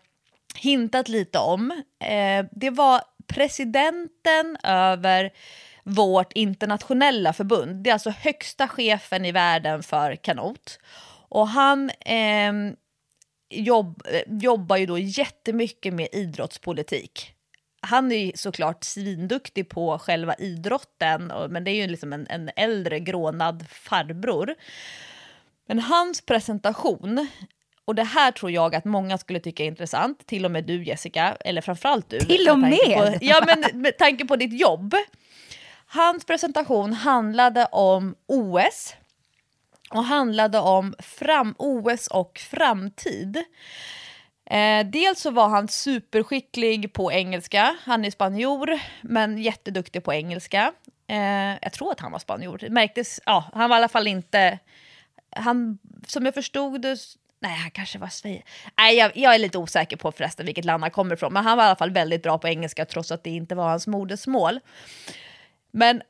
hintat 0.54 1.08
lite 1.08 1.38
om. 1.38 1.70
Eh, 2.04 2.46
det 2.50 2.70
var 2.70 3.00
presidenten 3.26 4.56
över 4.62 5.30
vårt 5.86 6.32
internationella 6.32 7.32
förbund. 7.32 7.84
Det 7.84 7.90
är 7.90 7.92
alltså 7.92 8.10
högsta 8.10 8.68
chefen 8.68 9.24
i 9.24 9.32
världen 9.32 9.82
för 9.82 10.16
kanot. 10.16 10.78
Och 11.28 11.48
han 11.48 11.90
eh, 11.90 12.52
jobb, 13.50 14.02
jobbar 14.26 14.76
ju 14.76 14.86
då 14.86 14.98
jättemycket 14.98 15.94
med 15.94 16.08
idrottspolitik. 16.12 17.32
Han 17.80 18.12
är 18.12 18.16
ju 18.16 18.32
såklart 18.34 18.84
svinduktig 18.84 19.68
på 19.68 19.98
själva 19.98 20.34
idrotten, 20.34 21.32
men 21.48 21.64
det 21.64 21.70
är 21.70 21.74
ju 21.74 21.86
liksom 21.86 22.12
en, 22.12 22.26
en 22.30 22.50
äldre 22.56 23.00
grånad 23.00 23.66
farbror. 23.70 24.54
Men 25.68 25.78
hans 25.78 26.20
presentation 26.20 27.28
och 27.84 27.94
det 27.94 28.04
här 28.04 28.30
tror 28.30 28.50
jag 28.50 28.74
att 28.74 28.84
många 28.84 29.18
skulle 29.18 29.40
tycka 29.40 29.62
är 29.62 29.66
intressant, 29.66 30.26
till 30.26 30.44
och 30.44 30.50
med 30.50 30.64
du 30.64 30.84
Jessica, 30.84 31.36
eller 31.40 31.60
framförallt 31.60 32.10
du. 32.10 32.18
Till 32.18 32.48
och 32.48 32.58
med? 32.58 32.78
På, 32.78 33.18
ja, 33.20 33.44
men 33.46 33.80
med 33.80 33.98
tanke 33.98 34.24
på 34.24 34.36
ditt 34.36 34.60
jobb. 34.60 34.94
Hans 35.96 36.24
presentation 36.24 36.92
handlade 36.92 37.64
om 37.64 38.14
OS 38.26 38.94
och 39.90 40.04
handlade 40.04 40.58
om 40.58 40.94
fram 40.98 41.54
OS 41.58 42.06
och 42.06 42.38
framtid. 42.38 43.36
Eh, 44.50 44.86
dels 44.86 45.20
så 45.20 45.30
var 45.30 45.48
han 45.48 45.68
superskicklig 45.68 46.92
på 46.92 47.12
engelska, 47.12 47.76
han 47.84 48.04
är 48.04 48.10
spanjor 48.10 48.78
men 49.00 49.38
jätteduktig 49.38 50.04
på 50.04 50.12
engelska. 50.12 50.72
Eh, 51.06 51.54
jag 51.62 51.72
tror 51.72 51.92
att 51.92 52.00
han 52.00 52.12
var 52.12 52.18
spanjor, 52.18 52.58
det 52.58 52.70
märktes, 52.70 53.20
ja, 53.26 53.44
han 53.52 53.70
var 53.70 53.76
i 53.76 53.78
alla 53.78 53.88
fall 53.88 54.06
inte, 54.06 54.58
han, 55.30 55.78
som 56.06 56.24
jag 56.24 56.34
förstod 56.34 56.80
det, 56.80 56.98
nej 57.40 57.56
han 57.56 57.70
kanske 57.70 57.98
var 57.98 58.08
Sverige. 58.08 58.42
Nej 58.78 58.96
jag, 58.96 59.16
jag, 59.16 59.34
är 59.34 59.38
lite 59.38 59.58
osäker 59.58 59.96
på 59.96 60.12
förresten 60.12 60.46
vilket 60.46 60.64
land 60.64 60.82
han 60.82 60.90
kommer 60.90 61.14
ifrån, 61.14 61.32
men 61.32 61.44
han 61.44 61.56
var 61.56 61.64
i 61.64 61.66
alla 61.66 61.76
fall 61.76 61.90
väldigt 61.90 62.22
bra 62.22 62.38
på 62.38 62.48
engelska 62.48 62.84
trots 62.84 63.10
att 63.10 63.24
det 63.24 63.30
inte 63.30 63.54
var 63.54 63.68
hans 63.68 63.86
modersmål. 63.86 64.60
Men 65.76 66.02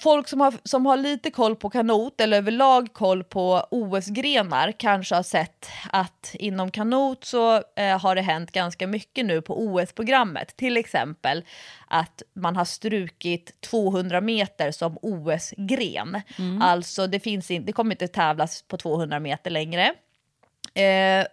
folk 0.00 0.28
som 0.28 0.40
har, 0.40 0.54
som 0.64 0.86
har 0.86 0.96
lite 0.96 1.30
koll 1.30 1.56
på 1.56 1.70
kanot 1.70 2.20
eller 2.20 2.36
överlag 2.36 2.92
koll 2.92 3.24
på 3.24 3.66
OS-grenar 3.70 4.72
kanske 4.72 5.14
har 5.14 5.22
sett 5.22 5.68
att 5.90 6.34
inom 6.34 6.70
kanot 6.70 7.24
så 7.24 7.62
eh, 7.76 7.98
har 8.00 8.14
det 8.14 8.20
hänt 8.20 8.52
ganska 8.52 8.86
mycket 8.86 9.26
nu 9.26 9.42
på 9.42 9.64
OS-programmet. 9.64 10.56
Till 10.56 10.76
exempel 10.76 11.44
att 11.88 12.22
man 12.34 12.56
har 12.56 12.64
strukit 12.64 13.60
200 13.60 14.20
meter 14.20 14.70
som 14.70 14.98
OS-gren. 15.02 16.20
Mm. 16.38 16.62
Alltså 16.62 17.06
det, 17.06 17.20
finns 17.20 17.50
in, 17.50 17.64
det 17.64 17.72
kommer 17.72 17.94
inte 17.94 18.08
tävlas 18.08 18.62
på 18.62 18.76
200 18.76 19.20
meter 19.20 19.50
längre. 19.50 19.94
Eh, 20.74 21.26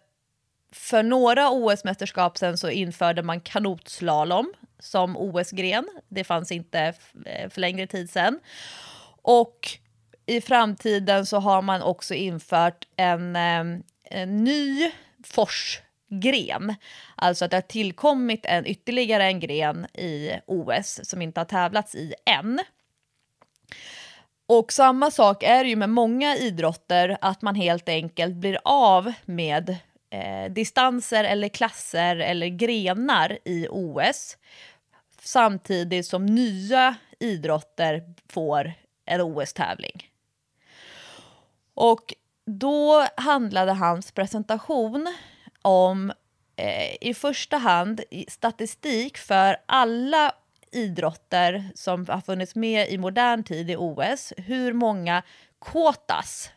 för 0.71 1.03
några 1.03 1.49
OS-mästerskap 1.49 2.37
sen 2.37 2.57
så 2.57 2.69
införde 2.69 3.23
man 3.23 3.41
kanotslalom 3.41 4.53
som 4.79 5.17
OS-gren. 5.17 5.87
Det 6.07 6.23
fanns 6.23 6.51
inte 6.51 6.93
eh, 7.25 7.49
för 7.49 7.61
längre 7.61 7.87
tid 7.87 8.09
sen. 8.09 8.39
Och 9.21 9.69
i 10.25 10.41
framtiden 10.41 11.25
så 11.25 11.39
har 11.39 11.61
man 11.61 11.81
också 11.81 12.13
infört 12.13 12.87
en, 12.95 13.35
eh, 13.35 13.63
en 14.03 14.43
ny 14.43 14.91
forsgren. 15.23 16.75
Alltså 17.15 17.45
att 17.45 17.51
det 17.51 17.57
har 17.57 17.61
tillkommit 17.61 18.45
en, 18.45 18.65
ytterligare 18.65 19.25
en 19.25 19.39
gren 19.39 19.85
i 19.85 20.31
OS 20.47 20.99
som 21.03 21.21
inte 21.21 21.39
har 21.39 21.45
tävlats 21.45 21.95
i 21.95 22.13
än. 22.25 22.59
Och 24.47 24.73
samma 24.73 25.11
sak 25.11 25.43
är 25.43 25.63
det 25.63 25.69
ju 25.69 25.75
med 25.75 25.89
många 25.89 26.35
idrotter, 26.35 27.17
att 27.21 27.41
man 27.41 27.55
helt 27.55 27.89
enkelt 27.89 28.35
blir 28.35 28.59
av 28.63 29.13
med 29.25 29.77
eh, 30.09 30.51
distanser 30.51 31.23
eller 31.23 31.49
klasser 31.49 32.15
eller 32.15 32.47
grenar 32.47 33.37
i 33.45 33.67
OS 33.69 34.37
samtidigt 35.21 36.05
som 36.05 36.25
nya 36.25 36.95
idrotter 37.19 38.03
får 38.29 38.73
en 39.05 39.21
OS-tävling. 39.21 40.11
Och 41.73 42.13
då 42.45 43.07
handlade 43.17 43.71
hans 43.71 44.11
presentation 44.11 45.15
om 45.61 46.11
eh, 46.55 46.95
i 47.01 47.13
första 47.13 47.57
hand 47.57 48.01
statistik 48.27 49.17
för 49.17 49.57
alla 49.65 50.31
idrotter 50.71 51.71
som 51.75 52.05
har 52.07 52.21
funnits 52.21 52.55
med 52.55 52.89
i 52.89 52.97
modern 52.97 53.43
tid 53.43 53.71
i 53.71 53.75
OS, 53.75 54.33
hur 54.37 54.73
många 54.73 55.23
kvotas 55.61 56.51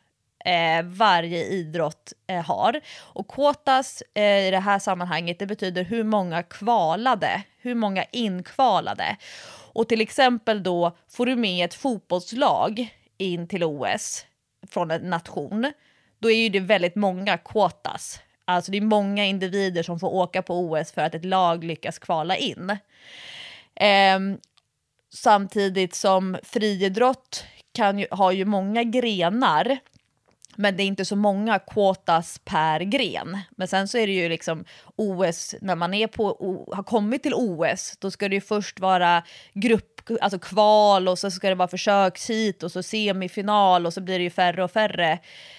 eh, 0.44 0.83
varje 0.83 1.44
idrott 1.44 2.12
eh, 2.26 2.44
har. 2.44 2.81
Och 2.98 3.29
kvotas 3.29 4.03
eh, 4.14 4.46
i 4.46 4.50
det 4.50 4.59
här 4.59 4.79
sammanhanget 4.79 5.38
det 5.38 5.46
betyder 5.46 5.85
hur 5.85 6.05
många 6.05 6.42
kvalade, 6.42 7.42
hur 7.59 7.74
många 7.74 8.05
inkvalade. 8.12 9.16
Och 9.72 9.88
till 9.88 10.00
exempel 10.00 10.62
då 10.62 10.96
får 11.09 11.26
du 11.26 11.37
med 11.37 11.64
ett 11.64 11.74
fotbollslag 11.74 12.94
in 13.18 13.48
till 13.48 13.64
OS 13.64 14.26
från 14.70 14.90
en 14.90 15.11
nation, 15.11 15.72
då 16.18 16.31
är 16.31 16.37
ju 16.37 16.48
det 16.48 16.61
väldigt 16.61 16.96
många 16.96 17.38
kvotas. 17.38 18.20
Alltså 18.44 18.72
det 18.72 18.79
är 18.79 18.83
många 18.83 19.26
individer 19.26 19.83
som 19.83 20.00
får 20.00 20.09
åka 20.09 20.42
på 20.42 20.55
OS 20.55 20.92
för 20.92 21.03
att 21.03 21.14
ett 21.14 21.24
lag 21.24 21.64
lyckas 21.64 21.98
kvala 21.98 22.37
in. 22.37 22.76
Ehm, 23.74 24.38
samtidigt 25.14 25.94
som 25.94 26.38
friidrott 26.42 27.44
kan 27.72 27.98
ju, 27.98 28.07
har 28.11 28.33
ju 28.33 28.44
många 28.44 28.85
grenar 28.85 29.79
men 30.56 30.76
det 30.76 30.82
är 30.82 30.86
inte 30.86 31.04
så 31.04 31.16
många 31.16 31.58
kvotas 31.58 32.40
per 32.44 32.80
gren. 32.80 33.38
Men 33.50 33.68
sen 33.68 33.88
så 33.88 33.98
är 33.98 34.06
det 34.06 34.12
ju 34.12 34.28
liksom 34.28 34.64
OS, 34.96 35.54
när 35.60 35.76
man 35.76 35.94
är 35.94 36.06
på, 36.06 36.26
har 36.72 36.82
kommit 36.82 37.22
till 37.22 37.34
OS, 37.34 37.96
då 37.98 38.10
ska 38.10 38.28
det 38.28 38.34
ju 38.34 38.40
först 38.40 38.80
vara 38.80 39.22
grupp, 39.54 40.10
alltså 40.20 40.38
kval 40.38 41.08
och 41.08 41.18
så 41.18 41.30
ska 41.30 41.48
det 41.48 41.54
vara 41.54 41.68
försökshit 41.68 42.62
och 42.62 42.72
så 42.72 42.82
semifinal 42.82 43.86
och 43.86 43.94
så 43.94 44.00
blir 44.00 44.18
det 44.18 44.24
ju 44.24 44.30
färre 44.30 44.64
och 44.64 44.70
färre 44.70 45.18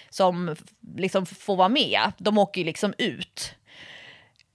som 0.09 0.55
liksom 0.97 1.25
får 1.25 1.55
vara 1.55 1.69
med. 1.69 2.11
De 2.17 2.37
åker 2.37 2.61
ju 2.61 2.65
liksom 2.65 2.93
ut. 2.97 3.55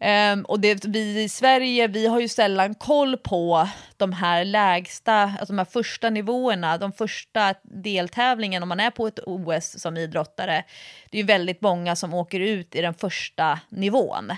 Um, 0.00 0.44
och 0.44 0.61
det, 0.61 0.85
vi 0.85 1.22
i 1.22 1.28
Sverige 1.28 1.88
vi 1.88 2.06
har 2.06 2.20
ju 2.20 2.28
sällan 2.28 2.74
koll 2.74 3.16
på 3.16 3.68
de 3.96 4.12
här 4.12 4.44
lägsta, 4.44 5.14
alltså 5.14 5.46
de 5.46 5.59
här 5.59 5.64
första 5.64 6.11
nivåerna, 6.11 6.78
de 6.78 6.92
första 6.92 7.54
deltävlingen 7.62 8.62
om 8.62 8.68
man 8.68 8.80
är 8.80 8.90
på 8.90 9.06
ett 9.06 9.18
OS 9.26 9.80
som 9.80 9.96
idrottare. 9.96 10.64
Det 11.11 11.18
är 11.18 11.22
ju 11.22 11.26
väldigt 11.26 11.61
många 11.61 11.96
som 11.96 12.14
åker 12.14 12.40
ut 12.40 12.74
i 12.74 12.82
den 12.82 12.94
första 12.94 13.61
nivån. 13.68 14.32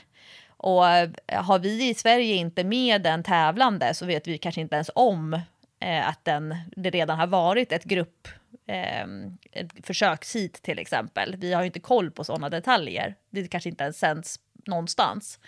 Och 0.49 0.89
eh, 0.89 1.11
har 1.29 1.59
vi 1.59 1.89
i 1.89 1.95
Sverige 1.95 2.35
inte 2.35 2.65
med 2.65 3.03
den 3.03 3.23
tävlande 3.23 3.95
så 3.95 4.07
vet 4.07 4.29
vi 4.29 4.39
kanske 4.39 4.61
inte 4.61 4.75
ens 4.75 4.91
om 4.95 5.35
eh, 5.81 6.09
att 6.09 6.25
den, 6.25 6.57
det 6.77 6.91
redan 6.91 7.19
har 7.19 7.27
varit 7.27 7.73
ett 7.73 7.85
grupp 7.85 8.29
eh, 8.67 9.07
ett 9.53 9.87
försökshit 9.87 10.63
till 10.63 10.79
exempel. 10.79 11.37
Vi 11.37 11.53
har 11.53 11.63
ju 11.63 11.67
inte 11.67 11.81
koll 11.81 12.11
på 12.11 12.25
sådana 12.25 12.49
detaljer. 12.49 13.15
Det 13.31 13.49
kanske 13.49 13.69
inte 13.69 13.85
ens 13.85 13.99
sänds 13.99 14.41
någonstans. 14.69 15.39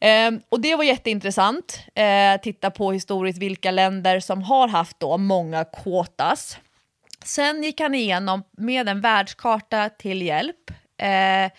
Eh, 0.00 0.30
och 0.48 0.60
det 0.60 0.76
var 0.76 0.84
jätteintressant. 0.84 1.80
Eh, 1.94 2.40
titta 2.40 2.70
på 2.70 2.92
historiskt 2.92 3.38
vilka 3.38 3.70
länder 3.70 4.20
som 4.20 4.42
har 4.42 4.68
haft 4.68 5.00
då 5.00 5.18
många 5.18 5.64
kvotas. 5.64 6.58
Sen 7.24 7.62
gick 7.62 7.80
han 7.80 7.94
igenom 7.94 8.42
med 8.50 8.88
en 8.88 9.00
världskarta 9.00 9.88
till 9.88 10.22
hjälp 10.22 10.70
eh, 10.96 11.52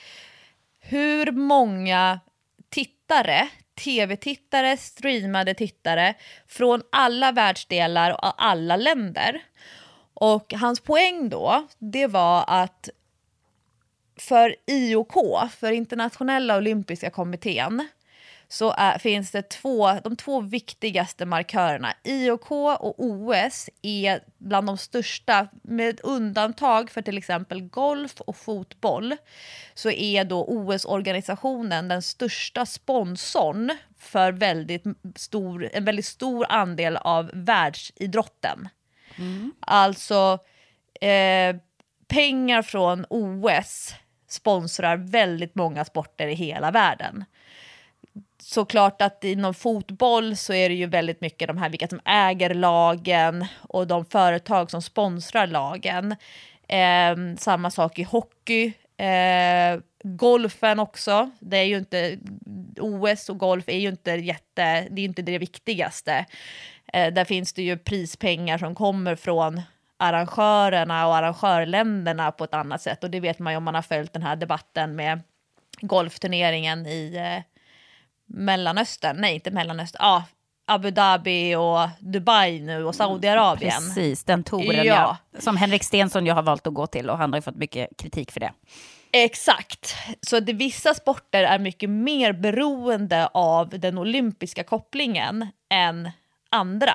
hur 0.80 1.32
många 1.32 2.20
tittare, 2.70 3.48
tv-tittare, 3.84 4.78
streamade 4.78 5.54
tittare 5.54 6.14
från 6.48 6.82
alla 6.92 7.32
världsdelar 7.32 8.12
och 8.12 8.44
alla 8.44 8.76
länder. 8.76 9.42
Och 10.14 10.54
hans 10.54 10.80
poäng 10.80 11.30
då, 11.30 11.68
det 11.80 12.08
var 12.08 12.44
att 12.48 12.90
för 14.28 14.56
IOK, 14.68 15.14
för 15.52 15.72
internationella 15.72 16.58
olympiska 16.58 17.10
kommittén, 17.10 17.88
så 18.48 18.74
är, 18.78 18.98
finns 18.98 19.32
det 19.32 19.50
två, 19.50 19.94
de 20.04 20.16
två 20.16 20.40
viktigaste 20.42 21.26
markörerna. 21.26 21.94
IOK 22.04 22.52
och 22.52 22.96
OS 22.98 23.70
är 23.82 24.24
bland 24.38 24.68
de 24.68 24.78
största, 24.78 25.48
med 25.64 26.00
undantag 26.04 26.90
för 26.90 27.02
till 27.02 27.18
exempel 27.18 27.62
golf 27.62 28.22
och 28.22 28.38
fotboll, 28.38 29.16
så 29.74 29.92
är 29.92 30.24
då 30.24 30.46
OS-organisationen 30.46 31.88
den 31.88 32.02
största 32.02 32.66
sponsorn 32.66 33.72
för 33.98 34.32
väldigt 34.32 34.84
stor, 35.16 35.70
en 35.74 35.86
väldigt 35.86 36.06
stor 36.06 36.46
andel 36.50 36.98
av 36.98 37.32
världsidrotten. 37.34 38.70
Mm. 39.18 39.54
Alltså 39.60 40.40
eh, 41.02 41.56
pengar 42.08 42.62
från 42.62 43.06
OS 43.10 43.94
sponsrar 44.32 44.98
väldigt 44.98 45.56
många 45.56 45.86
sporter 45.86 46.28
i 46.28 46.34
hela 46.34 46.72
världen. 46.72 47.26
Såklart 48.40 49.02
att 49.02 49.24
inom 49.24 49.54
fotboll 49.54 50.36
så 50.38 50.54
är 50.54 50.70
det 50.70 50.76
ju 50.76 50.86
väldigt 50.86 51.22
mycket 51.22 51.48
de 51.48 51.58
här 51.58 51.70
vilka 51.70 51.88
som 51.88 52.02
äger 52.06 52.54
lagen 52.54 53.46
och 53.70 53.88
de 53.88 54.06
företag 54.06 54.72
som 54.72 54.82
sponsrar 54.82 55.48
lagen. 55.48 56.16
Eh, 56.68 57.38
samma 57.38 57.72
sak 57.72 58.00
i 58.00 58.04
hockey. 58.04 58.74
Eh, 58.98 59.80
golfen 60.04 60.80
också. 60.80 61.32
Det 61.40 61.58
är 61.58 61.64
ju 61.64 61.78
inte, 61.78 62.18
OS 62.80 63.30
och 63.30 63.38
golf 63.38 63.64
är 63.68 63.80
ju 63.80 63.90
inte 63.90 64.12
jätte, 64.12 64.88
det 64.90 65.02
är 65.02 65.06
inte 65.06 65.22
det 65.22 65.38
viktigaste. 65.38 66.26
Eh, 66.94 67.14
där 67.14 67.26
finns 67.26 67.54
det 67.54 67.64
ju 67.64 67.78
prispengar 67.78 68.58
som 68.58 68.76
kommer 68.76 69.16
från 69.16 69.62
arrangörerna 70.02 71.08
och 71.08 71.16
arrangörländerna 71.16 72.32
på 72.32 72.44
ett 72.44 72.54
annat 72.54 72.82
sätt. 72.82 73.04
Och 73.04 73.10
det 73.10 73.20
vet 73.20 73.40
man 73.40 73.54
ju 73.54 73.58
om 73.58 73.64
man 73.64 73.76
har 73.76 73.82
följt 73.82 74.14
den 74.14 74.24
här 74.24 74.36
debatten 74.36 74.96
med 74.96 75.22
golfturneringen 75.82 76.86
i 76.86 77.16
eh, 77.16 77.44
Mellanöstern. 78.26 79.18
Nej, 79.20 79.36
inte 79.36 79.52
Mellanöstern. 79.52 80.00
Ja, 80.04 80.24
Abu 80.66 80.92
Dhabi 80.92 81.56
och 81.56 81.90
Dubai 82.00 82.60
nu 82.60 82.84
och 82.84 82.96
Saudiarabien. 82.96 83.72
Precis, 83.72 84.24
den 84.24 84.44
touren 84.44 84.86
ja. 84.86 85.18
ja. 85.34 85.40
Som 85.40 85.58
Henrik 85.58 85.84
Stensson 85.84 86.26
ju 86.26 86.32
har 86.32 86.44
valt 86.44 86.68
att 86.68 86.74
gå 86.74 86.88
till 86.88 87.10
och 87.10 87.18
han 87.18 87.34
har 87.34 87.38
ju 87.38 87.42
fått 87.42 87.56
mycket 87.56 87.98
kritik 87.98 88.32
för 88.32 88.40
det. 88.40 88.54
Exakt. 89.12 89.96
Så 90.22 90.40
det, 90.40 90.54
vissa 90.54 90.94
sporter 90.94 91.44
är 91.44 91.60
mycket 91.60 91.90
mer 91.90 92.34
beroende 92.34 93.28
av 93.28 93.70
den 93.70 93.98
olympiska 93.98 94.64
kopplingen 94.64 95.48
än 95.70 96.12
andra. 96.50 96.94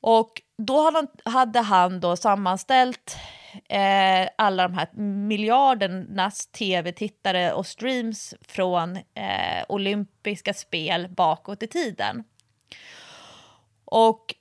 Och 0.00 0.42
då 0.58 1.06
hade 1.24 1.60
han, 1.60 2.00
då 2.00 2.16
sammanställt 2.16 3.16
eh, 3.68 4.28
alla 4.38 4.62
de 4.68 4.74
här 4.74 4.88
miljardernas 5.28 6.46
tv-tittare 6.46 7.52
och 7.52 7.66
streams 7.66 8.34
från 8.40 8.96
eh, 8.96 9.64
olympiska 9.68 10.54
spel 10.54 11.08
bakåt 11.08 11.62
i 11.62 11.66
tiden. 11.66 12.24
Och 13.84 14.34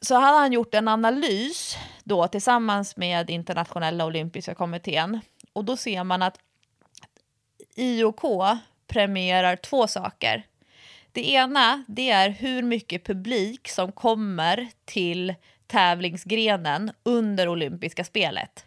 så 0.00 0.14
hade 0.14 0.38
han 0.38 0.52
gjort 0.52 0.74
en 0.74 0.88
analys 0.88 1.76
då 2.04 2.28
tillsammans 2.28 2.96
med 2.96 3.30
internationella 3.30 4.04
olympiska 4.04 4.54
kommittén 4.54 5.20
och 5.52 5.64
då 5.64 5.76
ser 5.76 6.04
man 6.04 6.22
att 6.22 6.38
IOK 7.76 8.22
premierar 8.86 9.56
två 9.56 9.86
saker. 9.86 10.46
Det 11.14 11.30
ena 11.30 11.84
det 11.88 12.10
är 12.10 12.30
hur 12.30 12.62
mycket 12.62 13.04
publik 13.04 13.68
som 13.68 13.92
kommer 13.92 14.68
till 14.84 15.34
tävlingsgrenen 15.66 16.92
under 17.02 17.48
olympiska 17.48 18.04
spelet. 18.04 18.66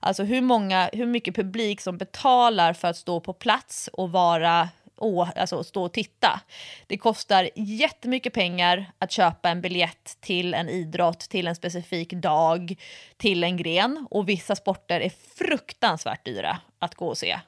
Alltså 0.00 0.22
hur, 0.22 0.40
många, 0.40 0.90
hur 0.92 1.06
mycket 1.06 1.36
publik 1.36 1.80
som 1.80 1.98
betalar 1.98 2.72
för 2.72 2.88
att 2.88 2.96
stå 2.96 3.20
på 3.20 3.32
plats 3.32 3.90
och 3.92 4.12
vara 4.12 4.68
och, 4.96 5.38
alltså 5.38 5.64
stå 5.64 5.84
och 5.84 5.92
titta. 5.92 6.40
Det 6.86 6.98
kostar 6.98 7.50
jättemycket 7.54 8.32
pengar 8.32 8.92
att 8.98 9.12
köpa 9.12 9.48
en 9.48 9.60
biljett 9.60 10.16
till 10.20 10.54
en 10.54 10.68
idrott, 10.68 11.20
till 11.20 11.46
en 11.46 11.56
specifik 11.56 12.12
dag, 12.12 12.74
till 13.16 13.44
en 13.44 13.56
gren. 13.56 14.06
Och 14.10 14.28
vissa 14.28 14.56
sporter 14.56 15.00
är 15.00 15.12
fruktansvärt 15.36 16.24
dyra 16.24 16.58
att 16.78 16.94
gå 16.94 17.06
och 17.06 17.18
se. 17.18 17.38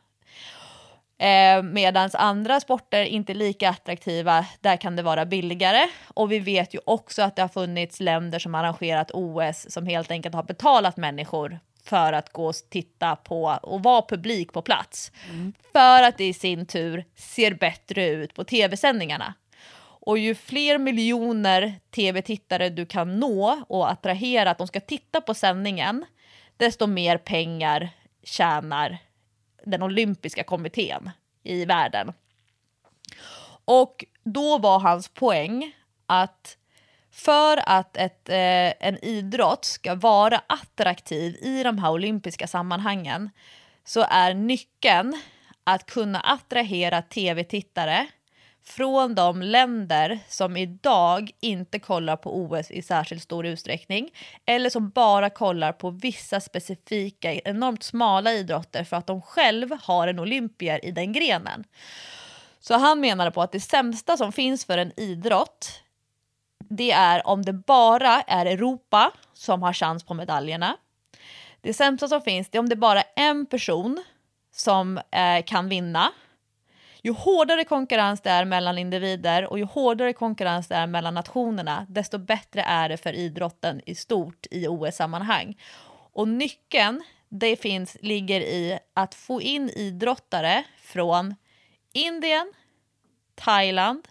Eh, 1.18 1.62
Medan 1.62 2.11
andra 2.14 2.61
sporter 2.61 3.05
inte 3.05 3.33
är 3.33 3.35
lika 3.35 3.70
attraktiva, 3.70 4.46
där 4.61 4.76
kan 4.76 4.96
det 4.96 5.02
vara 5.02 5.26
billigare. 5.26 5.88
Och 6.14 6.33
vi 6.33 6.38
vet 6.38 6.74
ju 6.74 6.79
också 6.85 7.22
att 7.22 7.37
det 7.37 7.42
har 7.42 7.48
funnits 7.48 8.00
länder 8.00 8.38
som 8.38 8.55
arrangerat 8.55 9.11
OS 9.14 9.72
som 9.72 9.87
helt 9.87 10.11
enkelt 10.11 10.35
har 10.35 10.42
betalat 10.42 10.96
människor 10.96 11.59
för 11.85 12.12
att 12.12 12.33
gå 12.33 12.46
och 12.46 12.55
titta 12.70 13.16
på 13.16 13.59
och 13.62 13.83
vara 13.83 14.02
publik 14.02 14.52
på 14.52 14.62
plats. 14.62 15.12
Mm. 15.31 15.52
För 15.72 16.02
att 16.02 16.18
det 16.18 16.24
i 16.24 16.35
sin 16.35 16.66
tur 16.66 17.05
ser 17.14 17.55
bättre 17.55 18.09
ut 18.09 18.35
på 18.35 18.44
tv-sändningarna. 18.44 19.35
Och 20.07 20.18
ju 20.18 20.35
fler 20.35 20.79
miljoner 20.79 21.74
tv-tittare 21.94 22.68
du 22.68 22.87
kan 22.87 23.20
nå 23.20 23.62
och 23.68 23.90
attrahera 23.90 24.50
att 24.50 24.59
de 24.59 24.66
ska 24.66 24.81
titta 24.81 25.20
på 25.20 25.35
sändningen, 25.35 26.05
desto 26.57 26.87
mer 26.87 27.18
pengar 27.18 27.90
tjänar 28.24 28.98
den 29.66 29.83
olympiska 29.83 30.44
kommittén 30.44 31.11
i 31.42 31.64
världen. 31.64 32.12
Och 33.64 34.05
då 34.24 34.59
var 34.59 34.79
hans 34.79 35.09
poäng 35.09 35.72
att 36.07 36.57
för 37.11 37.68
att 37.68 37.96
ett, 37.96 38.29
eh, 38.29 38.88
en 38.88 39.05
idrott 39.05 39.64
ska 39.64 39.94
vara 39.94 40.42
attraktiv 40.46 41.37
i 41.42 41.62
de 41.62 41.79
här 41.79 41.90
olympiska 41.90 42.46
sammanhangen 42.46 43.31
så 43.85 44.07
är 44.11 44.35
nyckeln 44.35 45.20
att 45.64 45.87
kunna 45.87 46.20
attrahera 46.20 47.02
tv-tittare 47.02 48.07
från 48.68 49.14
de 49.14 49.42
länder 49.42 50.18
som 50.29 50.57
idag 50.57 51.31
inte 51.40 51.79
kollar 51.79 52.16
på 52.16 52.37
OS 52.37 52.70
i 52.70 52.83
särskilt 52.83 53.22
stor 53.22 53.46
utsträckning 53.46 54.11
eller 54.46 54.70
som 54.70 54.90
bara 54.90 55.31
kollar 55.31 55.72
på 55.72 55.90
vissa 55.90 56.40
specifika, 56.40 57.35
enormt 57.35 57.83
smala 57.83 58.33
idrotter 58.33 58.85
för 58.85 58.96
att 58.96 59.07
de 59.07 59.22
själva 59.22 59.79
har 59.83 60.09
en 60.09 60.18
olympier 60.18 60.85
i 60.85 60.90
den 60.90 61.12
grenen. 61.12 61.64
Så 62.61 62.74
han 62.74 63.00
menade 63.00 63.31
på 63.31 63.42
att 63.42 63.52
det 63.52 63.61
sämsta 63.61 64.16
som 64.16 64.33
finns 64.33 64.64
för 64.64 64.79
en 64.79 65.00
idrott 65.00 65.83
det 66.68 66.92
är 66.92 67.26
om 67.26 67.42
det 67.42 67.52
bara 67.52 68.22
är 68.22 68.46
Europa 68.46 69.12
som 69.33 69.62
har 69.62 69.72
chans 69.72 70.05
på 70.05 70.14
medaljerna. 70.14 70.76
Det 71.61 71.74
sämsta 71.74 72.09
som 72.09 72.20
finns 72.20 72.48
det 72.50 72.59
är 72.59 72.61
om 72.61 72.68
det 72.68 72.76
bara 72.76 73.00
är 73.00 73.05
en 73.16 73.46
person 73.46 74.05
som 74.52 74.98
eh, 74.98 75.44
kan 75.46 75.68
vinna. 75.68 76.12
Ju 77.06 77.12
hårdare 77.12 77.64
konkurrens 77.64 78.20
det 78.20 78.30
är 78.30 78.44
mellan 78.44 78.78
individer 78.78 79.44
och 79.44 79.58
ju 79.58 79.64
hårdare 79.64 80.12
konkurrens 80.12 80.68
det 80.68 80.74
är 80.74 80.86
mellan 80.86 81.14
nationerna, 81.14 81.86
desto 81.88 82.18
bättre 82.18 82.62
är 82.62 82.88
det 82.88 82.96
för 82.96 83.12
idrotten 83.12 83.80
i 83.86 83.94
stort 83.94 84.46
i 84.50 84.68
OS-sammanhang. 84.68 85.60
Och 86.12 86.28
nyckeln 86.28 87.02
det 87.28 87.56
finns, 87.56 87.96
ligger 88.00 88.40
i 88.40 88.78
att 88.94 89.14
få 89.14 89.42
in 89.42 89.70
idrottare 89.70 90.64
från 90.78 91.34
Indien, 91.92 92.52
Thailand, 93.34 94.08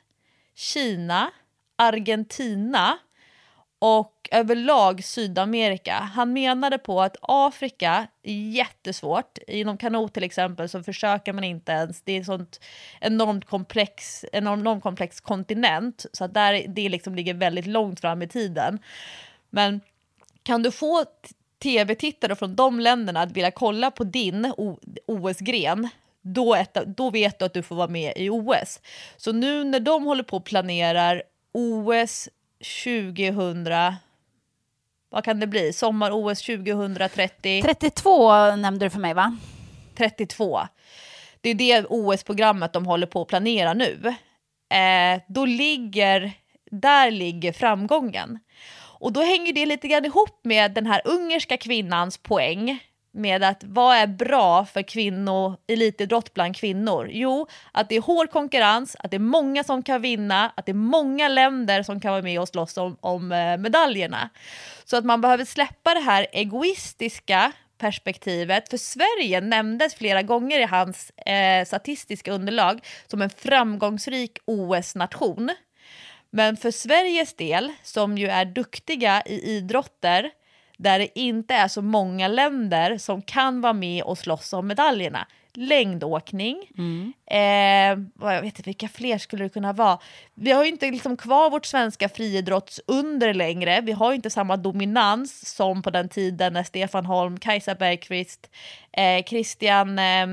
Kina, 0.55 1.31
Argentina 1.75 2.97
och 3.85 4.29
överlag 4.31 5.03
Sydamerika. 5.03 5.93
Han 5.93 6.33
menade 6.33 6.77
på 6.77 7.01
att 7.01 7.17
Afrika 7.21 8.07
är 8.23 8.33
jättesvårt. 8.33 9.37
Inom 9.47 9.77
kanot 9.77 10.13
till 10.13 10.23
exempel 10.23 10.69
så 10.69 10.83
försöker 10.83 11.33
man 11.33 11.43
inte 11.43 11.71
ens. 11.71 12.01
Det 12.01 12.11
är 12.11 12.17
en 12.17 12.25
sånt 12.25 12.59
enormt 13.01 13.45
komplex, 13.45 14.25
enormt 14.31 14.83
komplex 14.83 15.21
kontinent 15.21 16.05
så 16.13 16.23
att 16.23 16.33
där 16.33 16.65
det 16.67 16.89
liksom 16.89 17.15
ligger 17.15 17.33
väldigt 17.33 17.67
långt 17.67 17.99
fram 17.99 18.21
i 18.21 18.27
tiden. 18.27 18.79
Men 19.49 19.81
kan 20.43 20.63
du 20.63 20.71
få 20.71 21.05
tv-tittare 21.63 22.35
från 22.35 22.55
de 22.55 22.79
länderna 22.79 23.21
att 23.21 23.31
vilja 23.31 23.51
kolla 23.51 23.91
på 23.91 24.03
din 24.03 24.53
OS-gren 25.07 25.89
då, 26.21 26.57
då 26.85 27.09
vet 27.09 27.39
du 27.39 27.45
att 27.45 27.53
du 27.53 27.63
får 27.63 27.75
vara 27.75 27.87
med 27.87 28.13
i 28.15 28.29
OS. 28.29 28.79
Så 29.17 29.31
nu 29.31 29.63
när 29.63 29.79
de 29.79 30.05
håller 30.05 30.23
på 30.23 30.37
och 30.37 30.45
planerar 30.45 31.23
OS 31.51 32.29
2000, 32.59 33.65
vad 35.09 35.23
kan 35.23 35.39
det 35.39 35.47
bli? 35.47 35.73
Sommar-OS 35.73 36.41
2030? 36.41 37.61
32 37.61 38.55
nämnde 38.55 38.85
du 38.85 38.89
för 38.89 38.99
mig 38.99 39.13
va? 39.13 39.37
32. 39.97 40.61
Det 41.41 41.49
är 41.49 41.55
det 41.55 41.85
OS-programmet 41.85 42.73
de 42.73 42.85
håller 42.85 43.07
på 43.07 43.21
att 43.21 43.27
planera 43.27 43.73
nu. 43.73 44.15
Eh, 44.69 45.21
då 45.27 45.45
ligger, 45.45 46.31
där 46.71 47.11
ligger 47.11 47.53
framgången. 47.53 48.39
Och 48.99 49.13
då 49.13 49.21
hänger 49.21 49.53
det 49.53 49.65
lite 49.65 49.87
grann 49.87 50.05
ihop 50.05 50.39
med 50.43 50.73
den 50.73 50.85
här 50.85 51.01
ungerska 51.05 51.57
kvinnans 51.57 52.17
poäng 52.17 52.79
med 53.15 53.43
att 53.43 53.63
vad 53.63 53.95
är 53.95 54.07
bra 54.07 54.65
för 54.65 54.81
kvinnor, 54.81 55.57
elitidrott 55.67 56.33
bland 56.33 56.55
kvinnor? 56.55 57.09
Jo, 57.11 57.47
att 57.71 57.89
det 57.89 57.95
är 57.95 58.01
hård 58.01 58.31
konkurrens, 58.31 58.95
att 58.99 59.11
det 59.11 59.17
är 59.17 59.19
många 59.19 59.63
som 59.63 59.83
kan 59.83 60.01
vinna, 60.01 60.51
att 60.55 60.65
det 60.65 60.71
är 60.71 60.73
många 60.73 61.27
länder 61.27 61.83
som 61.83 61.99
kan 61.99 62.11
vara 62.11 62.21
med 62.21 62.39
och 62.39 62.47
slåss 62.47 62.77
om, 62.77 62.97
om 62.99 63.31
eh, 63.31 63.57
medaljerna. 63.57 64.29
Så 64.85 64.97
att 64.97 65.05
man 65.05 65.21
behöver 65.21 65.45
släppa 65.45 65.93
det 65.93 65.99
här 65.99 66.27
egoistiska 66.31 67.51
perspektivet, 67.77 68.69
för 68.69 68.77
Sverige 68.77 69.41
nämndes 69.41 69.95
flera 69.95 70.21
gånger 70.21 70.59
i 70.59 70.63
hans 70.63 71.09
eh, 71.09 71.65
statistiska 71.65 72.31
underlag 72.31 72.85
som 73.07 73.21
en 73.21 73.29
framgångsrik 73.29 74.37
OS-nation. 74.45 75.51
Men 76.29 76.57
för 76.57 76.71
Sveriges 76.71 77.33
del, 77.33 77.73
som 77.83 78.17
ju 78.17 78.27
är 78.27 78.45
duktiga 78.45 79.23
i 79.25 79.57
idrotter, 79.57 80.31
där 80.77 80.99
det 80.99 81.19
inte 81.19 81.53
är 81.53 81.67
så 81.67 81.81
många 81.81 82.27
länder 82.27 82.97
som 82.97 83.21
kan 83.21 83.61
vara 83.61 83.73
med 83.73 84.03
och 84.03 84.17
slåss 84.17 84.53
om 84.53 84.67
medaljerna. 84.67 85.27
Längdåkning, 85.53 86.71
mm. 86.77 87.13
eh, 87.25 88.25
jag 88.33 88.41
vet 88.41 88.45
inte 88.45 88.61
vilka 88.61 88.87
fler 88.87 89.17
skulle 89.17 89.43
det 89.43 89.49
kunna 89.49 89.73
vara. 89.73 89.99
Vi 90.33 90.51
har 90.51 90.63
ju 90.63 90.69
inte 90.69 90.91
liksom 90.91 91.17
kvar 91.17 91.49
vårt 91.49 91.65
svenska 91.65 92.09
friidrottsunder 92.09 93.33
längre. 93.33 93.81
Vi 93.81 93.91
har 93.91 94.11
ju 94.11 94.15
inte 94.15 94.29
samma 94.29 94.57
dominans 94.57 95.55
som 95.55 95.81
på 95.81 95.89
den 95.89 96.09
tiden 96.09 96.53
när 96.53 96.63
Stefan 96.63 97.05
Holm, 97.05 97.39
Kajsa 97.39 97.75
Bergqvist, 97.75 98.49
eh, 98.91 99.23
Christian, 99.25 99.99
eh, 99.99 100.27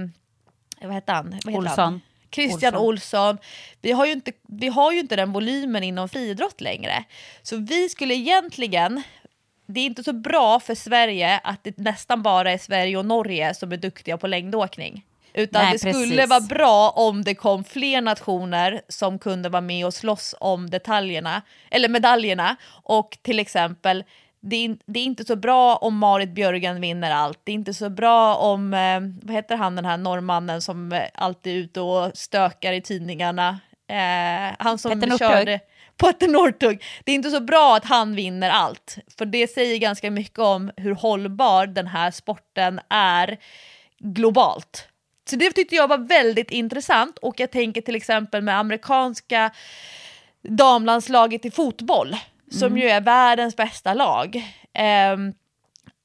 vad 0.82 0.94
heter 0.94 1.12
han? 1.12 1.40
Vad 1.44 1.54
Olsson. 1.54 1.78
Han? 1.78 2.00
Christian 2.34 2.74
Olsson. 2.74 3.28
Olsson. 3.28 3.38
Vi, 3.80 3.92
har 3.92 4.06
ju 4.06 4.12
inte, 4.12 4.32
vi 4.48 4.68
har 4.68 4.92
ju 4.92 5.00
inte 5.00 5.16
den 5.16 5.32
volymen 5.32 5.82
inom 5.82 6.08
friidrott 6.08 6.60
längre. 6.60 7.04
Så 7.42 7.56
vi 7.56 7.88
skulle 7.88 8.14
egentligen 8.14 9.02
det 9.66 9.80
är 9.80 9.86
inte 9.86 10.04
så 10.04 10.12
bra 10.12 10.60
för 10.60 10.74
Sverige 10.74 11.40
att 11.44 11.64
det 11.64 11.78
nästan 11.78 12.22
bara 12.22 12.52
är 12.52 12.58
Sverige 12.58 12.96
och 12.96 13.06
Norge 13.06 13.54
som 13.54 13.72
är 13.72 13.76
duktiga 13.76 14.18
på 14.18 14.26
längdåkning. 14.26 15.04
Utan 15.34 15.62
Nej, 15.62 15.72
det 15.72 15.78
skulle 15.78 16.16
precis. 16.16 16.30
vara 16.30 16.40
bra 16.40 16.90
om 16.90 17.24
det 17.24 17.34
kom 17.34 17.64
fler 17.64 18.00
nationer 18.00 18.82
som 18.88 19.18
kunde 19.18 19.48
vara 19.48 19.60
med 19.60 19.86
och 19.86 19.94
slåss 19.94 20.34
om 20.40 20.70
detaljerna, 20.70 21.42
eller 21.70 21.88
medaljerna. 21.88 22.56
Och 22.82 23.18
till 23.22 23.38
exempel, 23.38 24.04
det 24.40 24.56
är, 24.56 24.76
det 24.86 25.00
är 25.00 25.04
inte 25.04 25.24
så 25.24 25.36
bra 25.36 25.76
om 25.76 25.98
Marit 25.98 26.30
Björgen 26.30 26.80
vinner 26.80 27.10
allt. 27.10 27.40
Det 27.44 27.52
är 27.52 27.54
inte 27.54 27.74
så 27.74 27.90
bra 27.90 28.34
om, 28.34 28.74
eh, 28.74 29.00
vad 29.22 29.34
heter 29.36 29.56
han 29.56 29.76
den 29.76 29.84
här 29.84 29.96
norrmannen 29.96 30.62
som 30.62 30.92
eh, 30.92 31.02
alltid 31.14 31.52
är 31.52 31.58
ute 31.58 31.80
och 31.80 32.10
stökar 32.14 32.72
i 32.72 32.80
tidningarna. 32.80 33.60
Eh, 33.88 34.54
han 34.58 34.78
som 34.78 35.00
Petter 35.00 35.18
körde 35.18 35.60
på 35.96 36.08
ett 36.08 36.20
Northug. 36.30 36.84
Det 37.04 37.12
är 37.12 37.14
inte 37.14 37.30
så 37.30 37.40
bra 37.40 37.76
att 37.76 37.84
han 37.84 38.14
vinner 38.14 38.50
allt, 38.50 38.96
för 39.18 39.24
det 39.26 39.48
säger 39.50 39.78
ganska 39.78 40.10
mycket 40.10 40.38
om 40.38 40.70
hur 40.76 40.94
hållbar 40.94 41.66
den 41.66 41.86
här 41.86 42.10
sporten 42.10 42.80
är 42.88 43.38
globalt. 43.98 44.88
Så 45.30 45.36
det 45.36 45.52
tyckte 45.52 45.76
jag 45.76 45.88
var 45.88 45.98
väldigt 45.98 46.50
intressant 46.50 47.18
och 47.18 47.40
jag 47.40 47.50
tänker 47.50 47.80
till 47.80 47.94
exempel 47.96 48.42
med 48.42 48.58
amerikanska 48.58 49.50
damlandslaget 50.42 51.44
i 51.44 51.50
fotboll 51.50 52.16
som 52.50 52.66
Mm. 52.66 52.78
ju 52.78 52.88
är 52.88 53.00
världens 53.00 53.56
bästa 53.56 53.94
lag. 53.94 54.36
Eh, 54.74 55.16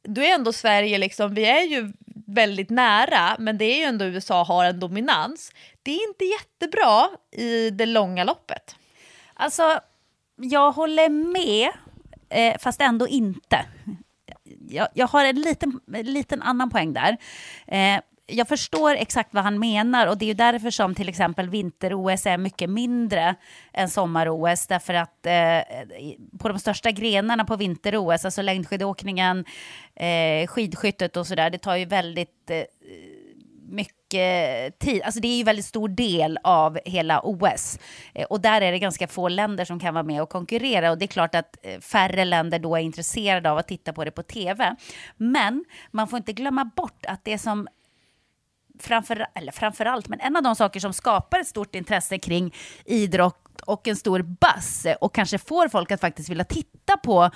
då 0.04 0.22
är 0.22 0.34
ändå 0.36 0.54
Sverige 0.54 0.98
liksom, 0.98 1.34
vi 1.34 1.46
är 1.46 1.64
ju 1.64 1.94
väldigt 2.28 2.70
nära 2.70 3.36
men 3.40 3.58
det 3.58 3.66
är 3.66 3.78
ju 3.78 3.84
ändå 3.84 4.06
USA 4.06 4.44
har 4.44 4.66
en 4.66 4.80
dominans. 4.80 5.52
Det 5.84 5.92
är 5.92 6.10
inte 6.10 6.26
jättebra 6.26 7.10
i 7.32 7.70
det 7.70 7.86
långa 7.86 8.24
loppet. 8.24 8.76
Alltså, 9.40 9.80
jag 10.36 10.72
håller 10.72 11.10
med, 11.10 11.70
eh, 12.30 12.58
fast 12.60 12.82
ändå 12.82 13.08
inte. 13.08 13.66
Jag, 14.70 14.88
jag 14.94 15.08
har 15.08 15.26
en 15.26 15.42
liten, 15.42 15.80
liten 15.88 16.42
annan 16.42 16.70
poäng 16.70 16.94
där. 16.94 17.18
Eh, 17.68 18.02
jag 18.30 18.48
förstår 18.48 18.96
exakt 18.96 19.34
vad 19.34 19.44
han 19.44 19.60
menar 19.60 20.08
och 20.08 20.18
det 20.18 20.26
är 20.26 20.28
ju 20.28 20.34
därför 20.34 20.70
som 20.70 20.96
till 20.96 21.10
exempel 21.10 21.50
vinter-OS 21.50 22.26
är 22.26 22.38
mycket 22.38 22.70
mindre 22.70 23.36
än 23.74 23.90
sommar-OS. 23.90 24.68
Därför 24.68 24.94
att 24.94 25.26
eh, 25.26 25.60
på 26.40 26.48
de 26.50 26.60
största 26.60 26.92
grenarna 26.92 27.46
på 27.46 27.56
vinter-OS, 27.56 28.26
alltså 28.26 28.42
längdskidåkningen, 28.42 29.46
eh, 29.96 30.48
skidskyttet 30.48 31.18
och 31.18 31.28
sådär, 31.28 31.50
det 31.50 31.58
tar 31.58 31.76
ju 31.76 31.86
väldigt 31.86 32.50
eh, 32.50 32.64
mycket 33.68 34.80
tid. 34.80 35.02
Alltså 35.02 35.20
det 35.20 35.28
är 35.28 35.38
ju 35.38 35.44
väldigt 35.44 35.66
stor 35.66 35.90
del 35.90 36.40
av 36.44 36.80
hela 36.86 37.22
OS. 37.24 37.80
Eh, 38.14 38.26
och 38.26 38.42
där 38.42 38.62
är 38.62 38.72
det 38.72 38.80
ganska 38.80 39.08
få 39.08 39.30
länder 39.30 39.66
som 39.66 39.80
kan 39.80 39.94
vara 39.94 40.04
med 40.04 40.22
och 40.22 40.30
konkurrera. 40.30 40.92
Och 40.92 40.98
det 40.98 41.06
är 41.06 41.08
klart 41.08 41.36
att 41.36 41.58
eh, 41.64 41.80
färre 41.80 42.26
länder 42.26 42.60
då 42.60 42.76
är 42.76 42.82
intresserade 42.82 43.52
av 43.52 43.58
att 43.58 43.68
titta 43.68 43.94
på 43.94 44.06
det 44.06 44.12
på 44.12 44.24
tv. 44.24 44.76
Men 45.18 45.66
man 45.92 46.08
får 46.08 46.18
inte 46.18 46.34
glömma 46.34 46.66
bort 46.66 47.06
att 47.06 47.26
det 47.26 47.38
som 47.38 47.68
framför, 48.80 49.28
eller 49.34 49.52
framför 49.52 49.86
allt, 49.86 50.08
men 50.08 50.20
en 50.20 50.36
av 50.36 50.44
de 50.44 50.56
saker 50.56 50.80
som 50.80 50.94
skapar 50.94 51.40
ett 51.40 51.48
stort 51.48 51.76
intresse 51.76 52.20
kring 52.20 52.56
idrott 52.86 53.62
och 53.66 53.88
en 53.88 53.96
stor 53.96 54.22
buzz 54.22 54.86
eh, 54.86 54.96
och 54.96 55.16
kanske 55.16 55.38
får 55.38 55.68
folk 55.68 55.92
att 55.92 56.02
faktiskt 56.02 56.30
vilja 56.30 56.44
titta 56.44 56.98
på 56.98 57.30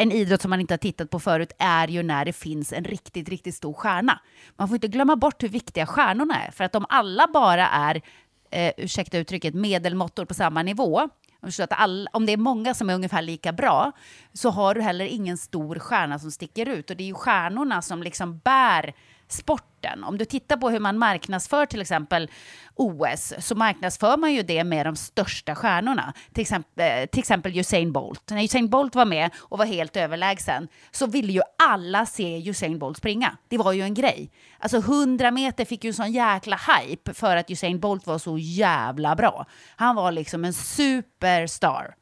en 0.00 0.12
idrott 0.12 0.42
som 0.42 0.50
man 0.50 0.60
inte 0.60 0.74
har 0.74 0.78
tittat 0.78 1.10
på 1.10 1.20
förut 1.20 1.52
är 1.58 1.88
ju 1.88 2.02
när 2.02 2.24
det 2.24 2.32
finns 2.32 2.72
en 2.72 2.84
riktigt, 2.84 3.28
riktigt 3.28 3.54
stor 3.54 3.72
stjärna. 3.72 4.20
Man 4.56 4.68
får 4.68 4.74
inte 4.74 4.88
glömma 4.88 5.16
bort 5.16 5.42
hur 5.42 5.48
viktiga 5.48 5.86
stjärnorna 5.86 6.42
är, 6.42 6.50
för 6.50 6.64
att 6.64 6.74
om 6.74 6.86
alla 6.88 7.26
bara 7.32 7.68
är, 7.68 8.02
eh, 8.50 8.72
ursäkta 8.76 9.18
uttrycket, 9.18 9.54
medelmåttor 9.54 10.24
på 10.24 10.34
samma 10.34 10.62
nivå, 10.62 11.08
att 11.40 11.72
all, 11.72 12.08
om 12.12 12.26
det 12.26 12.32
är 12.32 12.36
många 12.36 12.74
som 12.74 12.90
är 12.90 12.94
ungefär 12.94 13.22
lika 13.22 13.52
bra, 13.52 13.92
så 14.32 14.50
har 14.50 14.74
du 14.74 14.80
heller 14.80 15.04
ingen 15.04 15.38
stor 15.38 15.78
stjärna 15.78 16.18
som 16.18 16.30
sticker 16.30 16.68
ut. 16.68 16.90
Och 16.90 16.96
det 16.96 17.04
är 17.04 17.08
ju 17.08 17.14
stjärnorna 17.14 17.82
som 17.82 18.02
liksom 18.02 18.38
bär 18.38 18.94
sporten. 19.32 20.04
Om 20.04 20.18
du 20.18 20.24
tittar 20.24 20.56
på 20.56 20.70
hur 20.70 20.80
man 20.80 20.98
marknadsför 20.98 21.66
till 21.66 21.80
exempel 21.80 22.30
OS, 22.74 23.32
så 23.38 23.54
marknadsför 23.54 24.16
man 24.16 24.32
ju 24.32 24.42
det 24.42 24.64
med 24.64 24.86
de 24.86 24.96
största 24.96 25.54
stjärnorna. 25.54 26.12
Till 26.32 26.42
exempel, 26.42 27.00
eh, 27.02 27.06
till 27.06 27.20
exempel 27.20 27.58
Usain 27.58 27.92
Bolt. 27.92 28.30
När 28.30 28.44
Usain 28.44 28.68
Bolt 28.68 28.94
var 28.94 29.04
med 29.04 29.30
och 29.38 29.58
var 29.58 29.66
helt 29.66 29.96
överlägsen 29.96 30.68
så 30.90 31.06
ville 31.06 31.32
ju 31.32 31.40
alla 31.58 32.06
se 32.06 32.48
Usain 32.50 32.78
Bolt 32.78 32.98
springa. 32.98 33.36
Det 33.48 33.58
var 33.58 33.72
ju 33.72 33.82
en 33.82 33.94
grej. 33.94 34.30
Alltså 34.58 34.78
100 34.78 35.30
meter 35.30 35.64
fick 35.64 35.84
ju 35.84 35.88
en 35.88 35.94
sån 35.94 36.12
jäkla 36.12 36.58
hype 36.68 37.14
för 37.14 37.36
att 37.36 37.50
Usain 37.50 37.80
Bolt 37.80 38.06
var 38.06 38.18
så 38.18 38.38
jävla 38.38 39.16
bra. 39.16 39.46
Han 39.76 39.96
var 39.96 40.12
liksom 40.12 40.44
en 40.44 40.54
superstar. 40.54 41.94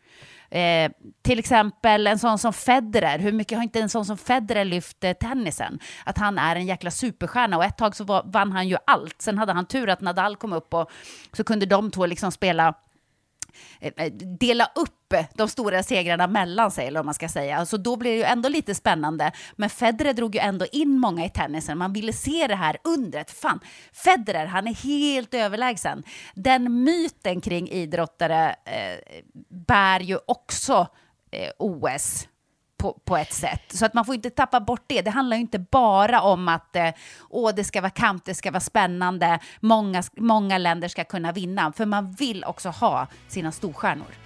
Eh, 0.57 0.90
till 1.22 1.38
exempel 1.38 2.07
en 2.07 2.18
sån 2.18 2.38
som 2.38 2.52
Federer, 2.52 3.18
hur 3.18 3.32
mycket 3.32 3.59
har 3.59 3.62
inte 3.62 3.80
en 3.80 3.88
sån 3.88 4.04
som 4.04 4.18
Federer 4.18 4.64
lyft 4.64 5.04
eh, 5.04 5.12
tennisen? 5.12 5.78
Att 6.04 6.18
han 6.18 6.38
är 6.38 6.57
en 6.57 6.66
jäkla 6.66 6.90
superstjärna 6.90 7.57
och 7.57 7.64
ett 7.64 7.76
tag 7.76 7.96
så 7.96 8.04
var, 8.04 8.22
vann 8.24 8.52
han 8.52 8.68
ju 8.68 8.76
allt. 8.86 9.22
Sen 9.22 9.38
hade 9.38 9.52
han 9.52 9.66
tur 9.66 9.88
att 9.88 10.00
Nadal 10.00 10.36
kom 10.36 10.52
upp 10.52 10.74
och 10.74 10.90
så 11.32 11.44
kunde 11.44 11.66
de 11.66 11.90
två 11.90 12.07
liksom 12.07 12.32
spela 12.32 12.74
Eh, 13.80 13.92
eh, 13.96 14.12
dela 14.12 14.70
upp 14.74 14.92
de 15.34 15.48
stora 15.48 15.82
segrarna 15.82 16.26
mellan 16.26 16.70
sig, 16.70 16.86
eller 16.86 16.98
vad 16.98 17.04
man 17.04 17.14
ska 17.14 17.28
säga. 17.28 17.57
Alltså 17.57 17.78
då 17.78 17.96
blir 17.96 18.11
det 18.11 18.16
ju 18.16 18.22
ändå 18.22 18.48
lite 18.48 18.74
spännande. 18.74 19.32
Men 19.57 19.70
Federer 19.70 20.12
drog 20.12 20.34
ju 20.34 20.40
ändå 20.40 20.66
in 20.72 20.98
många 20.98 21.24
i 21.24 21.30
tennisen. 21.30 21.78
Man 21.78 21.92
ville 21.92 22.12
se 22.12 22.46
det 22.46 22.54
här 22.54 22.76
undret. 22.84 23.30
Fan, 23.30 23.61
Federer, 23.92 24.46
han 24.46 24.66
är 24.66 24.74
helt 24.74 25.34
överlägsen. 25.34 26.02
Den 26.34 26.84
myten 26.84 27.40
kring 27.40 27.68
idrottare 27.68 28.57
eh, 28.64 29.22
bär 29.66 30.00
ju 30.00 30.18
också 30.26 30.86
eh, 31.30 31.50
OS 31.59 32.28
på, 32.77 32.99
på 33.05 33.16
ett 33.16 33.33
sätt. 33.33 33.62
Så 33.68 33.87
att 33.87 33.95
man 33.95 34.05
får 34.05 34.14
inte 34.14 34.31
tappa 34.31 34.61
bort 34.61 34.85
det. 34.87 35.03
Det 35.03 35.11
handlar 35.11 35.37
ju 35.37 35.41
inte 35.41 35.59
bara 35.59 36.20
om 36.20 36.49
att 36.49 36.77
eh, 36.77 36.91
åh, 37.31 37.51
det 37.57 37.64
ska 37.64 37.81
vara 37.81 37.91
kamp, 37.91 38.24
det 38.24 38.35
ska 38.35 38.51
vara 38.51 38.61
spännande, 38.61 39.39
många, 39.61 40.03
många 40.16 40.59
länder 40.59 40.89
ska 40.89 41.05
kunna 41.05 41.33
vinna. 41.33 41.72
För 41.72 41.87
man 41.87 42.12
vill 42.12 42.45
också 42.45 42.68
ha 42.68 43.07
sina 43.29 43.53
storstjärnor. 43.53 44.26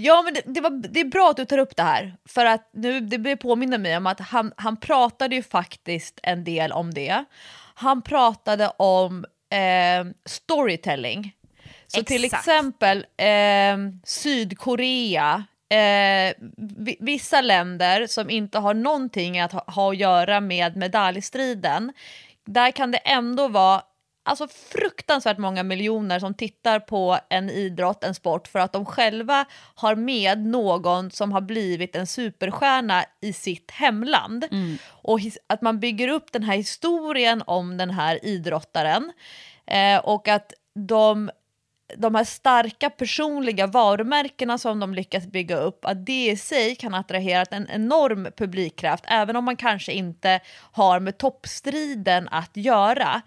Ja, 0.00 0.22
men 0.22 0.34
det, 0.34 0.42
det, 0.46 0.60
var, 0.60 0.70
det 0.70 1.00
är 1.00 1.04
bra 1.04 1.30
att 1.30 1.36
du 1.36 1.44
tar 1.44 1.58
upp 1.58 1.76
det 1.76 1.82
här, 1.82 2.16
för 2.28 2.44
att 2.44 2.70
nu, 2.72 3.00
det 3.00 3.36
påminner 3.36 3.78
mig 3.78 3.96
om 3.96 4.06
att 4.06 4.20
han, 4.20 4.52
han 4.56 4.76
pratade 4.76 5.34
ju 5.34 5.42
faktiskt 5.42 6.20
en 6.22 6.44
del 6.44 6.72
om 6.72 6.94
det. 6.94 7.24
Han 7.74 8.02
pratade 8.02 8.68
om 8.76 9.24
eh, 9.50 10.12
storytelling. 10.26 11.32
Så 11.86 12.02
till 12.02 12.24
Exakt. 12.24 12.48
exempel 12.48 13.06
eh, 13.16 13.76
Sydkorea, 14.04 15.44
eh, 15.70 16.34
vi- 16.56 16.96
vissa 17.00 17.40
länder 17.40 18.06
som 18.06 18.30
inte 18.30 18.58
har 18.58 18.74
någonting 18.74 19.40
att 19.40 19.52
ha, 19.52 19.64
ha 19.66 19.90
att 19.90 19.96
göra 19.98 20.40
med 20.40 20.76
medaljstriden, 20.76 21.92
där 22.46 22.70
kan 22.70 22.90
det 22.90 22.98
ändå 22.98 23.48
vara 23.48 23.82
alltså 24.28 24.48
fruktansvärt 24.48 25.38
många 25.38 25.62
miljoner 25.62 26.18
som 26.18 26.34
tittar 26.34 26.80
på 26.80 27.18
en 27.30 27.50
idrott, 27.50 28.04
en 28.04 28.14
sport, 28.14 28.48
för 28.48 28.58
att 28.58 28.72
de 28.72 28.84
själva 28.86 29.44
har 29.74 29.94
med 29.94 30.46
någon 30.46 31.10
som 31.10 31.32
har 31.32 31.40
blivit 31.40 31.96
en 31.96 32.06
superstjärna 32.06 33.04
i 33.20 33.32
sitt 33.32 33.70
hemland. 33.70 34.44
Mm. 34.50 34.78
Och 34.88 35.20
att 35.46 35.62
man 35.62 35.80
bygger 35.80 36.08
upp 36.08 36.32
den 36.32 36.42
här 36.42 36.56
historien 36.56 37.42
om 37.46 37.76
den 37.76 37.90
här 37.90 38.24
idrottaren 38.24 39.12
eh, 39.66 39.98
och 39.98 40.28
att 40.28 40.52
de 40.74 41.30
de 41.96 42.14
här 42.14 42.24
starka 42.24 42.90
personliga 42.90 43.66
varumärkena 43.66 44.58
som 44.58 44.80
de 44.80 44.94
lyckas 44.94 45.26
bygga 45.26 45.56
upp, 45.56 45.84
att 45.84 46.06
det 46.06 46.30
i 46.30 46.36
sig 46.36 46.76
kan 46.76 46.94
attrahera 46.94 47.42
en 47.50 47.68
enorm 47.70 48.28
publikkraft, 48.36 49.04
även 49.08 49.36
om 49.36 49.44
man 49.44 49.56
kanske 49.56 49.92
inte 49.92 50.40
har 50.72 51.00
med 51.00 51.18
toppstriden 51.18 52.28
att 52.28 52.56
göra. 52.56 53.22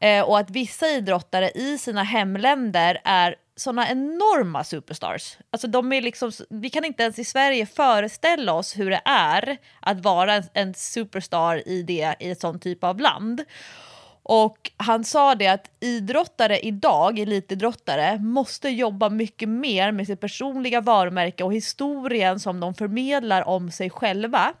Eh, 0.00 0.22
och 0.22 0.38
att 0.38 0.50
vissa 0.50 0.88
idrottare 0.88 1.50
i 1.50 1.78
sina 1.78 2.02
hemländer 2.02 3.00
är 3.04 3.36
såna 3.56 3.90
enorma 3.90 4.64
superstars. 4.64 5.38
Alltså 5.50 5.68
de 5.68 5.92
är 5.92 6.02
liksom, 6.02 6.32
vi 6.50 6.70
kan 6.70 6.84
inte 6.84 7.02
ens 7.02 7.18
i 7.18 7.24
Sverige 7.24 7.66
föreställa 7.66 8.52
oss 8.52 8.78
hur 8.78 8.90
det 8.90 9.02
är 9.04 9.56
att 9.80 10.00
vara 10.00 10.34
en, 10.34 10.42
en 10.52 10.74
superstar 10.74 11.68
i, 11.68 11.82
det, 11.82 12.14
i 12.20 12.30
ett 12.30 12.40
sånt 12.40 12.62
typ 12.62 12.84
av 12.84 13.00
land. 13.00 13.44
Och 14.28 14.70
han 14.76 15.04
sa 15.04 15.34
det 15.34 15.46
att 15.46 15.70
idrottare 15.80 16.58
idag, 16.58 17.18
elitidrottare, 17.18 18.18
måste 18.18 18.68
jobba 18.68 19.08
mycket 19.08 19.48
mer 19.48 19.92
med 19.92 20.06
sitt 20.06 20.20
personliga 20.20 20.80
varumärke 20.80 21.44
och 21.44 21.54
historien 21.54 22.40
som 22.40 22.60
de 22.60 22.74
förmedlar 22.74 23.48
om 23.48 23.70
sig 23.70 23.90
själva 23.90 24.52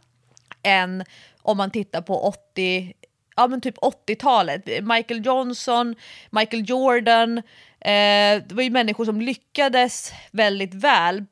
än 0.62 1.04
om 1.42 1.56
man 1.56 1.70
tittar 1.70 2.02
på 2.02 2.26
80, 2.26 2.92
ja 3.36 3.46
men 3.46 3.60
typ 3.60 3.78
80-talet. 3.78 4.66
Michael 4.82 5.26
Johnson, 5.26 5.94
Michael 6.30 6.70
Jordan, 6.70 7.38
eh, 7.80 8.42
det 8.46 8.52
var 8.52 8.62
ju 8.62 8.70
människor 8.70 9.04
som 9.04 9.20
lyckades 9.20 10.12
väldigt 10.30 10.74
väl 10.74 11.24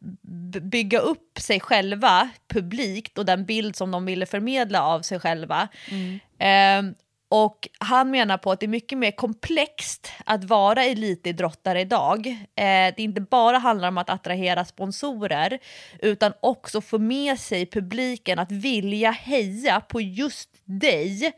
bygga 0.62 0.98
upp 0.98 1.38
sig 1.38 1.60
själva 1.60 2.28
publikt 2.48 3.18
och 3.18 3.24
den 3.24 3.44
bild 3.44 3.76
som 3.76 3.90
de 3.90 4.04
ville 4.04 4.26
förmedla 4.26 4.82
av 4.82 5.02
sig 5.02 5.20
själva. 5.20 5.68
Mm. 5.90 6.20
Eh, 6.38 6.94
och 7.28 7.68
han 7.78 8.10
menar 8.10 8.38
på 8.38 8.52
att 8.52 8.60
det 8.60 8.66
är 8.66 8.68
mycket 8.68 8.98
mer 8.98 9.10
komplext 9.10 10.12
att 10.24 10.44
vara 10.44 10.84
elitidrottare 10.84 11.80
idag. 11.80 12.26
Eh, 12.26 12.94
det 12.96 12.98
inte 12.98 13.20
bara 13.20 13.58
handlar 13.58 13.88
om 13.88 13.98
att 13.98 14.10
attrahera 14.10 14.64
sponsorer 14.64 15.58
utan 15.98 16.32
också 16.40 16.80
få 16.80 16.98
med 16.98 17.40
sig 17.40 17.66
publiken 17.66 18.38
att 18.38 18.52
vilja 18.52 19.10
heja 19.10 19.80
på 19.80 20.00
just 20.00 20.50
dig 20.64 21.32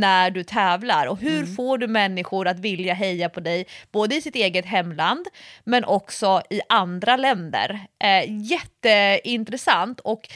när 0.00 0.30
du 0.30 0.44
tävlar 0.44 1.06
och 1.06 1.18
hur 1.18 1.42
mm. 1.42 1.54
får 1.54 1.78
du 1.78 1.86
människor 1.86 2.48
att 2.48 2.58
vilja 2.58 2.94
heja 2.94 3.28
på 3.28 3.40
dig 3.40 3.66
både 3.92 4.16
i 4.16 4.20
sitt 4.20 4.34
eget 4.34 4.66
hemland 4.66 5.26
men 5.64 5.84
också 5.84 6.42
i 6.50 6.60
andra 6.68 7.16
länder. 7.16 7.80
Eh, 8.04 8.24
jätteintressant 8.42 10.00
och 10.00 10.28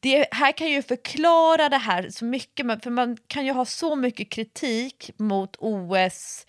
det 0.00 0.26
här 0.30 0.52
kan 0.52 0.70
ju 0.70 0.82
förklara 0.82 1.68
det 1.68 1.76
här 1.76 2.10
så 2.10 2.24
mycket, 2.24 2.82
för 2.82 2.90
man 2.90 3.16
kan 3.26 3.46
ju 3.46 3.52
ha 3.52 3.64
så 3.64 3.96
mycket 3.96 4.30
kritik 4.30 5.10
mot 5.16 5.56
OS, 5.58 6.46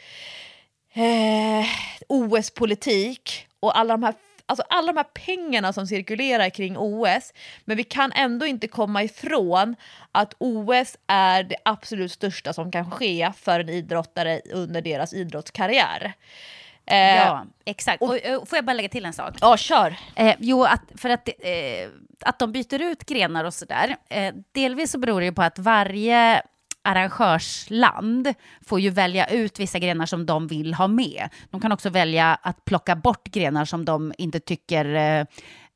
eh, 0.93 1.65
OS-politik 2.07 3.47
och 3.59 3.77
alla 3.77 3.93
de 3.93 4.03
här 4.03 4.13
Alltså 4.49 4.63
alla 4.69 4.91
de 4.91 4.97
här 4.97 5.25
pengarna 5.25 5.73
som 5.73 5.87
cirkulerar 5.87 6.49
kring 6.49 6.77
OS, 6.77 7.33
men 7.65 7.77
vi 7.77 7.83
kan 7.83 8.11
ändå 8.11 8.45
inte 8.45 8.67
komma 8.67 9.03
ifrån 9.03 9.75
att 10.11 10.33
OS 10.37 10.97
är 11.07 11.43
det 11.43 11.55
absolut 11.65 12.11
största 12.11 12.53
som 12.53 12.71
kan 12.71 12.91
ske 12.91 13.31
för 13.37 13.59
en 13.59 13.69
idrottare 13.69 14.41
under 14.53 14.81
deras 14.81 15.13
idrottskarriär. 15.13 16.13
Eh, 16.85 17.15
ja, 17.15 17.45
exakt. 17.65 18.01
Och, 18.01 18.09
och, 18.09 18.49
får 18.49 18.57
jag 18.57 18.65
bara 18.65 18.73
lägga 18.73 18.89
till 18.89 19.05
en 19.05 19.13
sak? 19.13 19.35
Ja, 19.41 19.57
kör. 19.57 19.95
Eh, 20.15 20.35
jo, 20.39 20.63
att, 20.63 20.81
för 20.95 21.09
att, 21.09 21.27
eh, 21.27 21.89
att 22.21 22.39
de 22.39 22.51
byter 22.51 22.81
ut 22.81 23.05
grenar 23.05 23.43
och 23.43 23.53
sådär, 23.53 23.95
eh, 24.09 24.33
delvis 24.51 24.91
så 24.91 24.99
beror 24.99 25.19
det 25.19 25.25
ju 25.25 25.33
på 25.33 25.41
att 25.41 25.59
varje 25.59 26.41
arrangörsland 26.88 28.33
får 28.65 28.79
ju 28.79 28.89
välja 28.89 29.27
ut 29.27 29.59
vissa 29.59 29.79
grenar 29.79 30.05
som 30.05 30.25
de 30.25 30.47
vill 30.47 30.73
ha 30.73 30.88
med. 30.88 31.29
De 31.51 31.61
kan 31.61 31.71
också 31.71 31.89
välja 31.89 32.35
att 32.41 32.65
plocka 32.65 32.95
bort 32.95 33.27
grenar 33.27 33.65
som 33.65 33.85
de 33.85 34.13
inte 34.17 34.39
tycker 34.39 34.95
eh, 34.95 35.25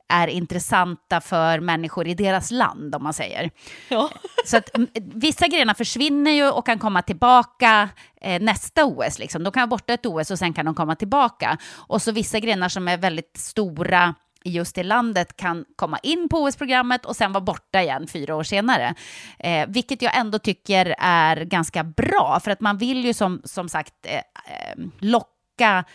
är 0.09 0.27
intressanta 0.27 1.21
för 1.21 1.59
människor 1.59 2.07
i 2.07 2.13
deras 2.13 2.51
land, 2.51 2.95
om 2.95 3.03
man 3.03 3.13
säger. 3.13 3.51
Ja. 3.89 4.09
Så 4.45 4.57
att 4.57 4.69
vissa 4.95 5.47
grenar 5.47 5.73
försvinner 5.73 6.31
ju 6.31 6.51
och 6.51 6.65
kan 6.65 6.79
komma 6.79 7.01
tillbaka 7.01 7.89
eh, 8.21 8.41
nästa 8.41 8.85
OS. 8.85 9.19
Liksom. 9.19 9.43
De 9.43 9.53
kan 9.53 9.61
vara 9.61 9.67
borta 9.67 9.93
ett 9.93 10.05
OS 10.05 10.31
och 10.31 10.39
sen 10.39 10.53
kan 10.53 10.65
de 10.65 10.75
komma 10.75 10.95
tillbaka. 10.95 11.57
Och 11.87 12.01
så 12.01 12.11
vissa 12.11 12.39
grenar 12.39 12.69
som 12.69 12.87
är 12.87 12.97
väldigt 12.97 13.37
stora 13.37 14.15
i 14.43 14.49
just 14.51 14.75
det 14.75 14.83
landet 14.83 15.37
kan 15.37 15.65
komma 15.75 15.99
in 16.03 16.29
på 16.29 16.37
OS-programmet 16.37 17.05
och 17.05 17.15
sen 17.15 17.31
vara 17.31 17.43
borta 17.43 17.81
igen 17.81 18.07
fyra 18.07 18.35
år 18.35 18.43
senare. 18.43 18.95
Eh, 19.39 19.67
vilket 19.67 20.01
jag 20.01 20.17
ändå 20.17 20.39
tycker 20.39 20.95
är 20.99 21.45
ganska 21.45 21.83
bra, 21.83 22.39
för 22.43 22.51
att 22.51 22.61
man 22.61 22.77
vill 22.77 23.05
ju 23.05 23.13
som, 23.13 23.41
som 23.43 23.69
sagt 23.69 23.93
eh, 24.05 24.15
eh 24.15 24.77
locka 24.99 25.85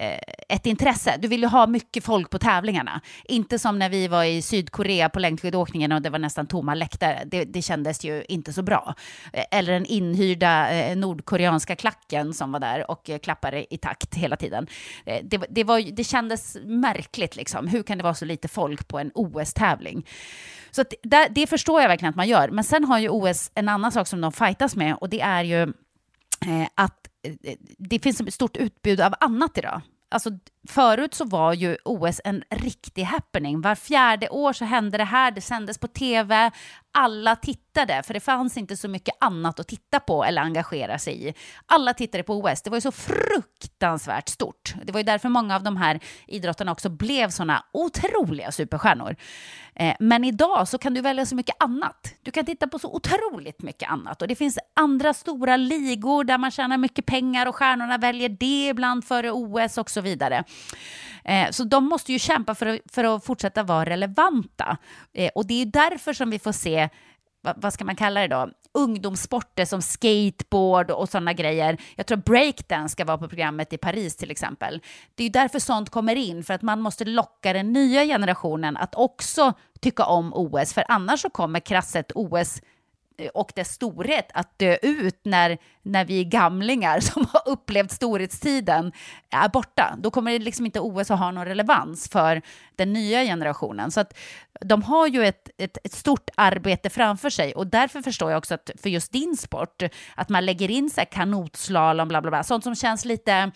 Eh, 0.00 0.18
ett 0.48 0.66
intresse. 0.66 1.16
Du 1.18 1.28
vill 1.28 1.40
ju 1.40 1.46
ha 1.46 1.66
mycket 1.66 2.04
folk 2.04 2.30
på 2.30 2.38
tävlingarna. 2.38 3.00
Inte 3.24 3.58
som 3.58 3.78
när 3.78 3.88
vi 3.88 4.08
var 4.08 4.24
i 4.24 4.42
Sydkorea 4.42 5.08
på 5.08 5.18
längdskidåkningen 5.18 5.92
och 5.92 6.02
det 6.02 6.10
var 6.10 6.18
nästan 6.18 6.46
tomma 6.46 6.74
läktare. 6.74 7.22
Det, 7.26 7.44
det 7.44 7.62
kändes 7.62 8.04
ju 8.04 8.24
inte 8.28 8.52
så 8.52 8.62
bra. 8.62 8.94
Eh, 9.32 9.44
eller 9.50 9.72
den 9.72 9.86
inhyrda 9.86 10.70
eh, 10.70 10.96
nordkoreanska 10.96 11.76
klacken 11.76 12.34
som 12.34 12.52
var 12.52 12.60
där 12.60 12.90
och 12.90 13.10
klappade 13.22 13.74
i 13.74 13.78
takt 13.78 14.14
hela 14.14 14.36
tiden. 14.36 14.66
Det, 15.04 15.44
det, 15.50 15.64
var, 15.64 15.96
det 15.96 16.04
kändes 16.04 16.56
märkligt 16.64 17.36
liksom. 17.36 17.66
Hur 17.66 17.82
kan 17.82 17.98
det 17.98 18.04
vara 18.04 18.14
så 18.14 18.24
lite 18.24 18.48
folk 18.48 18.88
på 18.88 18.98
en 18.98 19.10
OS-tävling? 19.14 20.06
Så 20.70 20.84
det, 21.02 21.28
det 21.30 21.46
förstår 21.46 21.80
jag 21.80 21.88
verkligen 21.88 22.10
att 22.10 22.16
man 22.16 22.28
gör. 22.28 22.48
Men 22.48 22.64
sen 22.64 22.84
har 22.84 22.98
ju 22.98 23.08
OS 23.08 23.50
en 23.54 23.68
annan 23.68 23.92
sak 23.92 24.06
som 24.06 24.20
de 24.20 24.32
fightas 24.32 24.76
med 24.76 24.94
och 24.94 25.08
det 25.08 25.20
är 25.20 25.44
ju 25.44 25.72
att 26.74 26.96
det 27.78 27.98
finns 27.98 28.20
ett 28.20 28.34
stort 28.34 28.56
utbud 28.56 29.00
av 29.00 29.14
annat 29.20 29.58
idag 29.58 29.80
alltså, 30.10 30.30
förut 30.68 31.14
så 31.14 31.24
var 31.24 31.52
ju 31.52 31.76
OS 31.84 32.20
en 32.24 32.42
riktig 32.50 33.02
happening. 33.02 33.60
Var 33.60 33.74
fjärde 33.74 34.28
år 34.28 34.52
så 34.52 34.64
hände 34.64 34.98
det 34.98 35.04
här, 35.04 35.30
det 35.30 35.40
sändes 35.40 35.78
på 35.78 35.88
tv, 35.88 36.50
alla 36.92 37.36
tittade, 37.36 38.02
för 38.02 38.14
det 38.14 38.20
fanns 38.20 38.56
inte 38.56 38.76
så 38.76 38.88
mycket 38.88 39.14
annat 39.20 39.60
att 39.60 39.68
titta 39.68 40.00
på 40.00 40.24
eller 40.24 40.42
engagera 40.42 40.98
sig 40.98 41.28
i. 41.28 41.34
Alla 41.66 41.94
tittade 41.94 42.24
på 42.24 42.34
OS, 42.34 42.62
det 42.62 42.70
var 42.70 42.76
ju 42.76 42.80
så 42.80 42.92
fruktansvärt 42.92 44.28
stort. 44.28 44.74
Det 44.84 44.92
var 44.92 45.00
ju 45.00 45.04
därför 45.04 45.28
många 45.28 45.56
av 45.56 45.62
de 45.62 45.76
här 45.76 46.00
idrottarna 46.26 46.72
också 46.72 46.88
blev 46.88 47.30
såna 47.30 47.64
otroliga 47.72 48.52
superstjärnor. 48.52 49.16
Eh, 49.74 49.94
men 50.00 50.24
idag 50.24 50.68
så 50.68 50.78
kan 50.78 50.94
du 50.94 51.00
välja 51.00 51.26
så 51.26 51.34
mycket 51.34 51.56
annat. 51.62 52.14
Du 52.22 52.30
kan 52.30 52.46
titta 52.46 52.68
på 52.68 52.78
så 52.78 52.94
otroligt 52.94 53.62
mycket 53.62 53.90
annat 53.90 54.22
och 54.22 54.28
det 54.28 54.34
finns 54.34 54.58
andra 54.76 55.14
stora 55.14 55.56
ligor 55.56 56.24
där 56.24 56.38
man 56.38 56.50
tjänar 56.50 56.78
mycket 56.78 57.06
pengar 57.06 57.46
och 57.46 57.56
stjärnorna 57.56 57.98
väljer 57.98 58.28
det 58.28 58.68
ibland 58.68 59.04
före 59.04 59.30
OS 59.30 59.78
och 59.78 59.90
så 59.90 60.00
vidare. 60.00 60.44
Eh, 61.24 61.50
så 61.50 61.64
de 61.64 61.84
måste 61.84 62.12
ju 62.12 62.18
kämpa 62.18 62.54
för 62.54 62.66
att, 62.66 62.80
för 62.92 63.04
att 63.04 63.24
fortsätta 63.24 63.62
vara 63.62 63.90
relevanta. 63.90 64.76
Eh, 65.12 65.30
och 65.34 65.46
det 65.46 65.62
är 65.62 65.66
därför 65.66 66.12
som 66.12 66.30
vi 66.30 66.38
får 66.38 66.52
se 66.52 66.88
vad, 67.42 67.62
vad 67.62 67.72
ska 67.72 67.84
man 67.84 67.96
kalla 67.96 68.20
det 68.20 68.28
då, 68.28 68.48
ungdomssporter 68.74 69.64
som 69.64 69.82
skateboard 69.82 70.90
och 70.90 71.08
sådana 71.08 71.32
grejer. 71.32 71.78
Jag 71.96 72.06
tror 72.06 72.18
breakdance 72.18 72.92
ska 72.92 73.04
vara 73.04 73.18
på 73.18 73.28
programmet 73.28 73.72
i 73.72 73.78
Paris 73.78 74.16
till 74.16 74.30
exempel. 74.30 74.80
Det 75.14 75.22
är 75.22 75.24
ju 75.24 75.32
därför 75.32 75.58
sånt 75.58 75.90
kommer 75.90 76.16
in, 76.16 76.44
för 76.44 76.54
att 76.54 76.62
man 76.62 76.80
måste 76.80 77.04
locka 77.04 77.52
den 77.52 77.72
nya 77.72 78.04
generationen 78.04 78.76
att 78.76 78.94
också 78.94 79.52
tycka 79.80 80.04
om 80.04 80.32
OS, 80.34 80.72
för 80.72 80.84
annars 80.88 81.20
så 81.20 81.30
kommer 81.30 81.60
krasset 81.60 82.12
OS 82.14 82.60
och 83.28 83.52
dess 83.54 83.68
storhet 83.68 84.30
att 84.34 84.58
dö 84.58 84.76
ut 84.82 85.20
när, 85.24 85.58
när 85.82 86.04
vi 86.04 86.24
gamlingar 86.24 87.00
som 87.10 87.26
har 87.32 87.42
upplevt 87.52 87.90
storhetstiden 87.90 88.92
är 89.30 89.48
borta. 89.48 89.96
Då 89.98 90.10
kommer 90.10 90.32
det 90.32 90.38
liksom 90.38 90.66
inte 90.66 90.80
OS 90.80 91.10
att 91.10 91.18
ha 91.18 91.30
någon 91.30 91.44
relevans 91.44 92.08
för 92.08 92.42
den 92.76 92.92
nya 92.92 93.22
generationen. 93.22 93.90
Så 93.90 94.00
att 94.00 94.18
de 94.60 94.82
har 94.82 95.06
ju 95.06 95.26
ett, 95.26 95.50
ett, 95.58 95.78
ett, 95.84 95.92
stort 95.92 96.30
arbete 96.36 96.90
framför 96.90 97.30
sig 97.30 97.54
och 97.54 97.66
därför 97.66 98.02
förstår 98.02 98.30
jag 98.30 98.38
också 98.38 98.54
att 98.54 98.70
för 98.82 98.90
just 98.90 99.12
din 99.12 99.36
sport, 99.36 99.82
att 100.14 100.28
man 100.28 100.46
lägger 100.46 100.70
in 100.70 100.90
så 100.90 101.00
här 101.00 101.04
kanotslalom, 101.04 102.08
bla 102.08 102.20
bla 102.20 102.30
bla, 102.30 102.42
sånt 102.42 102.64
som 102.64 102.74
känns 102.74 103.04
lite... 103.04 103.50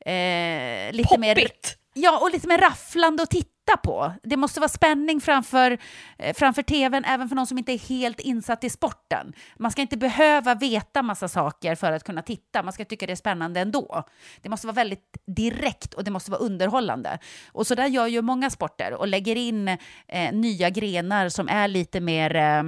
Eh, 0.00 0.92
lite 0.92 1.08
Poppigt. 1.08 1.18
mer... 1.18 1.48
Ja, 1.94 2.18
och 2.18 2.30
lite 2.30 2.48
mer 2.48 2.58
rafflande 2.58 3.22
att 3.22 3.30
titta 3.30 3.55
titta 3.66 3.76
på. 3.76 4.12
Det 4.22 4.36
måste 4.36 4.60
vara 4.60 4.68
spänning 4.68 5.20
framför, 5.20 5.78
eh, 6.18 6.34
framför 6.34 6.62
tvn, 6.62 7.04
även 7.04 7.28
för 7.28 7.36
någon 7.36 7.46
som 7.46 7.58
inte 7.58 7.72
är 7.72 7.78
helt 7.78 8.20
insatt 8.20 8.64
i 8.64 8.70
sporten. 8.70 9.32
Man 9.58 9.70
ska 9.70 9.82
inte 9.82 9.96
behöva 9.96 10.54
veta 10.54 11.02
massa 11.02 11.28
saker 11.28 11.74
för 11.74 11.92
att 11.92 12.04
kunna 12.04 12.22
titta. 12.22 12.62
Man 12.62 12.72
ska 12.72 12.84
tycka 12.84 13.06
det 13.06 13.12
är 13.12 13.16
spännande 13.16 13.60
ändå. 13.60 14.04
Det 14.42 14.48
måste 14.48 14.66
vara 14.66 14.74
väldigt 14.74 15.16
direkt 15.26 15.94
och 15.94 16.04
det 16.04 16.10
måste 16.10 16.30
vara 16.30 16.40
underhållande. 16.40 17.18
Och 17.52 17.66
så 17.66 17.74
där 17.74 17.86
gör 17.86 18.06
ju 18.06 18.22
många 18.22 18.50
sporter 18.50 18.92
och 18.94 19.08
lägger 19.08 19.36
in 19.36 19.68
eh, 20.08 20.32
nya 20.32 20.70
grenar 20.70 21.28
som 21.28 21.48
är 21.48 21.68
lite 21.68 22.00
mer... 22.00 22.36
Eh, 22.36 22.62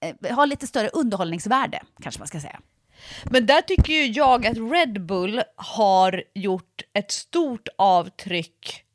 eh 0.00 0.36
har 0.36 0.46
lite 0.46 0.66
större 0.66 0.88
underhållningsvärde, 0.88 1.80
kanske 2.02 2.18
man 2.18 2.28
ska 2.28 2.40
säga. 2.40 2.60
Men 3.24 3.46
där 3.46 3.62
tycker 3.62 3.92
ju 3.92 4.06
jag 4.06 4.46
att 4.46 4.56
Red 4.56 5.06
Bull 5.06 5.42
har 5.56 6.24
gjort 6.34 6.82
ett 6.94 7.10
stort 7.10 7.68
avtryck 7.78 8.85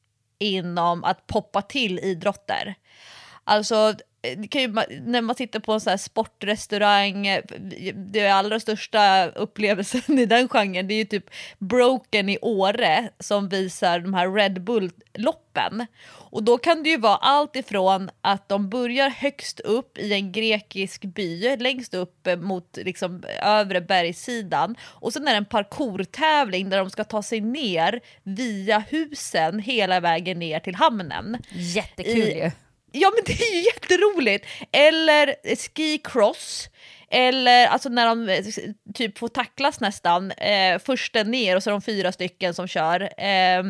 inom 0.42 1.04
att 1.04 1.28
poppa 1.28 1.62
till 1.62 2.00
idrotter. 2.00 2.76
Alltså 3.44 3.94
ju, 4.24 4.68
när 5.02 5.22
man 5.22 5.36
sitter 5.36 5.60
på 5.60 5.74
en 5.74 5.82
sån 5.82 5.92
här 5.92 5.98
sportrestaurang, 5.98 7.40
det 7.96 8.28
allra 8.28 8.60
största 8.60 9.28
upplevelsen 9.28 10.20
i 10.20 10.26
den 10.26 10.48
genren, 10.48 10.88
det 10.88 10.94
är 10.94 10.98
ju 10.98 11.06
typ 11.06 11.30
Broken 11.60 12.30
i 12.30 12.38
Åre 12.42 13.10
som 13.20 13.50
visar 13.50 14.00
de 14.00 14.14
här 14.14 14.32
Red 14.32 14.62
Bull-loppen. 14.62 15.86
Och 16.32 16.44
då 16.44 16.58
kan 16.58 16.84
det 16.84 16.90
ju 16.90 16.98
vara 16.98 17.16
allt 17.16 17.56
ifrån 17.56 18.10
att 18.22 18.50
de 18.50 18.70
börjar 18.70 19.10
högst 19.10 19.60
upp 19.60 19.98
i 19.98 20.14
en 20.14 20.32
grekisk 20.32 21.02
by, 21.02 21.58
längst 21.58 21.94
upp 21.94 22.28
mot 22.38 22.78
liksom 22.78 23.24
övre 23.42 23.82
bergssidan. 23.82 24.76
Och 24.82 25.14
sen 25.14 25.28
är 25.28 25.32
det 25.32 25.38
en 25.38 25.46
parkourtävling 25.46 26.70
där 26.70 26.78
de 26.78 26.90
ska 26.90 27.04
ta 27.04 27.24
sig 27.24 27.42
ner 27.42 28.00
via 28.24 28.80
husen 28.80 29.60
hela 29.60 30.00
vägen 30.00 30.40
ner 30.40 30.60
till 30.60 30.76
hamnen. 30.76 31.38
Jättekul 31.52 32.28
ju. 32.28 32.52
Ja 32.92 33.12
men 33.16 33.24
det 33.26 33.44
är 33.44 33.56
ju 33.56 33.62
jätteroligt! 33.66 34.46
Eller 34.72 35.36
ski 35.56 35.98
cross, 35.98 36.70
eller 37.10 37.68
alltså 37.68 37.90
när 37.90 38.06
de 38.08 38.30
eh, 38.30 38.44
typ 38.94 39.18
får 39.18 39.28
tacklas 39.28 39.80
nästan, 39.80 40.32
eh, 40.32 40.80
försten 40.80 41.32
ner 41.32 41.56
och 41.56 41.64
så 41.64 41.70
är 41.70 41.72
de 41.72 41.82
fyra 41.82 42.12
stycken 42.12 42.54
som 42.54 42.68
kör. 42.68 43.02
Eh, 43.02 43.64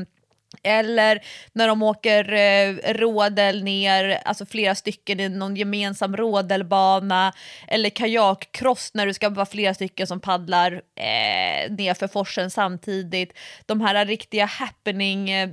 eller 0.63 1.21
när 1.53 1.67
de 1.67 1.83
åker 1.83 2.33
eh, 2.33 2.93
rådel 2.93 3.63
ner, 3.63 4.21
alltså 4.25 4.45
flera 4.45 4.75
stycken 4.75 5.19
i 5.19 5.29
någon 5.29 5.55
gemensam 5.55 6.17
rådelbana. 6.17 7.33
Eller 7.67 7.89
kajakkross 7.89 8.91
när 8.93 9.05
det 9.05 9.13
ska 9.13 9.29
vara 9.29 9.45
flera 9.45 9.73
stycken 9.73 10.07
som 10.07 10.19
paddlar 10.19 10.71
eh, 10.95 11.71
ner 11.71 11.93
för 11.93 12.07
forsen 12.07 12.51
samtidigt. 12.51 13.37
De 13.65 13.81
här 13.81 14.05
riktiga 14.05 14.45
happening 14.45 15.29
eh, 15.29 15.49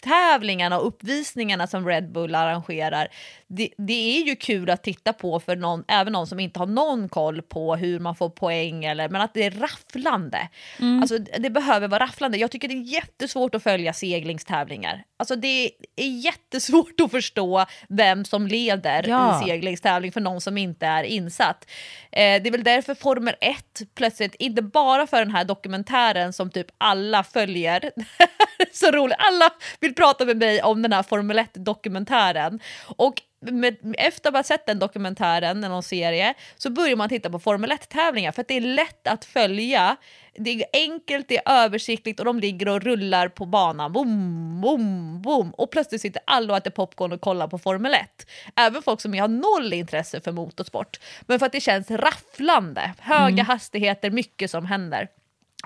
tävlingarna 0.00 0.78
och 0.78 0.86
uppvisningarna 0.86 1.66
som 1.66 1.86
Red 1.86 2.12
Bull 2.12 2.34
arrangerar, 2.34 3.08
det, 3.50 3.70
det, 3.78 4.18
är 4.18 4.24
ju 4.24 4.36
kul 4.36 4.70
att 4.70 4.82
titta 4.82 5.12
på 5.12 5.40
för 5.40 5.56
någon, 5.56 5.84
även 5.88 6.12
någon 6.12 6.26
som 6.26 6.40
inte 6.40 6.58
har 6.58 6.66
någon 6.66 7.08
koll 7.08 7.42
på 7.42 7.76
hur 7.76 8.00
man 8.00 8.14
får 8.14 8.30
poäng, 8.30 8.84
eller, 8.84 9.08
men 9.08 9.20
att 9.20 9.34
det 9.34 9.44
är 9.44 9.50
rafflande. 9.50 10.48
Mm. 10.78 11.00
Alltså, 11.00 11.18
det 11.18 11.50
behöver 11.50 11.88
vara 11.88 12.04
rafflande. 12.04 12.38
Jag 12.38 12.50
tycker 12.50 12.68
det 12.68 12.74
är 12.74 12.92
jättesvårt 12.94 13.54
att 13.54 13.62
följa 13.62 13.92
seglingstävlingar. 13.92 15.04
Alltså, 15.16 15.36
det 15.36 15.70
är 15.96 16.08
jättesvårt 16.24 17.00
att 17.02 17.10
förstå 17.10 17.66
vem 17.88 18.24
som 18.24 18.46
leder 18.46 19.08
ja. 19.08 19.42
i 19.42 19.48
seglingstävling 19.48 20.12
för 20.12 20.20
någon 20.20 20.40
som 20.40 20.58
inte 20.58 20.86
är 20.86 21.02
insatt. 21.02 21.66
Eh, 22.12 22.42
det 22.42 22.48
är 22.48 22.50
väl 22.50 22.64
därför 22.64 22.94
Formel 22.94 23.34
1 23.40 23.56
plötsligt, 23.94 24.34
inte 24.38 24.62
bara 24.62 25.06
för 25.06 25.18
den 25.18 25.30
här 25.30 25.44
dokumentären 25.44 26.32
som 26.32 26.50
typ 26.50 26.66
alla 26.78 27.24
följer, 27.24 27.90
så 28.72 28.90
roligt, 28.90 29.16
alla 29.18 29.50
vill 29.80 29.94
prata 29.94 30.24
med 30.24 30.36
mig 30.36 30.62
om 30.62 30.82
den 30.82 30.92
här 30.92 31.02
Formel 31.02 31.38
1-dokumentären. 31.38 32.60
Och 32.96 33.22
med, 33.40 33.94
efter 33.98 34.28
att 34.28 34.36
ha 34.36 34.42
sett 34.42 34.66
den 34.66 34.78
dokumentären, 34.78 35.60
någon 35.60 35.82
serie, 35.82 36.34
så 36.56 36.70
börjar 36.70 36.96
man 36.96 37.08
titta 37.08 37.30
på 37.30 37.38
Formel 37.38 37.72
1-tävlingar 37.72 38.32
för 38.32 38.40
att 38.40 38.48
det 38.48 38.56
är 38.56 38.60
lätt 38.60 39.06
att 39.06 39.24
följa. 39.24 39.96
Det 40.34 40.50
är 40.50 40.64
enkelt, 40.72 41.28
det 41.28 41.36
är 41.36 41.64
översiktligt 41.64 42.20
och 42.20 42.26
de 42.26 42.40
ligger 42.40 42.68
och 42.68 42.82
rullar 42.82 43.28
på 43.28 43.46
banan. 43.46 43.92
Boom, 43.92 44.60
boom, 44.60 45.22
boom. 45.22 45.50
Och 45.50 45.70
plötsligt 45.70 46.00
sitter 46.00 46.22
alla 46.26 46.52
och 46.52 46.56
äter 46.56 46.70
popcorn 46.70 47.12
och 47.12 47.20
kollar 47.20 47.48
på 47.48 47.58
Formel 47.58 47.94
1. 47.94 48.26
Även 48.56 48.82
folk 48.82 49.00
som 49.00 49.18
har 49.18 49.28
noll 49.28 49.72
intresse 49.72 50.20
för 50.20 50.32
motorsport. 50.32 51.00
Men 51.20 51.38
för 51.38 51.46
att 51.46 51.52
det 51.52 51.60
känns 51.60 51.90
rafflande. 51.90 52.92
Höga 52.98 53.28
mm. 53.28 53.46
hastigheter, 53.46 54.10
mycket 54.10 54.50
som 54.50 54.66
händer. 54.66 55.08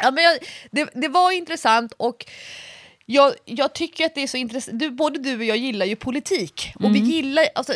Ja, 0.03 0.11
men 0.11 0.25
jag, 0.25 0.39
det, 0.71 0.91
det 0.95 1.09
var 1.09 1.33
intressant 1.33 1.93
och 1.97 2.27
jag, 3.07 3.35
jag 3.45 3.73
tycker 3.73 4.07
att 4.07 4.15
det 4.15 4.23
är 4.23 4.27
så 4.27 4.37
intressant, 4.37 4.93
både 4.93 5.19
du 5.19 5.37
och 5.37 5.45
jag 5.45 5.57
gillar 5.57 5.87
ju 5.87 5.97
politik. 5.97 6.73
Och 6.75 6.95
vi 6.95 6.99
mm. 6.99 7.11
gillar, 7.11 7.45
alltså, 7.55 7.73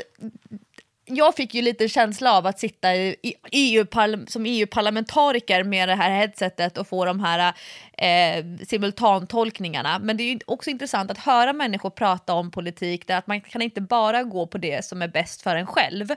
jag 1.08 1.34
fick 1.34 1.54
ju 1.54 1.62
lite 1.62 1.88
känsla 1.88 2.32
av 2.32 2.46
att 2.46 2.58
sitta 2.58 2.94
i 2.96 3.34
EU 3.52 3.86
som 4.26 4.46
EU-parlamentariker 4.46 5.64
med 5.64 5.88
det 5.88 5.94
här 5.94 6.10
headsetet 6.10 6.78
och 6.78 6.88
få 6.88 7.04
de 7.04 7.20
här 7.20 7.54
eh, 7.92 8.44
simultantolkningarna. 8.66 9.98
Men 9.98 10.16
det 10.16 10.22
är 10.22 10.38
också 10.46 10.70
intressant 10.70 11.10
att 11.10 11.18
höra 11.18 11.52
människor 11.52 11.90
prata 11.90 12.34
om 12.34 12.50
politik 12.50 13.06
där 13.06 13.18
att 13.18 13.26
man 13.26 13.40
kan 13.40 13.62
inte 13.62 13.80
bara 13.80 14.22
gå 14.22 14.46
på 14.46 14.58
det 14.58 14.84
som 14.84 15.02
är 15.02 15.08
bäst 15.08 15.42
för 15.42 15.56
en 15.56 15.66
själv 15.66 16.08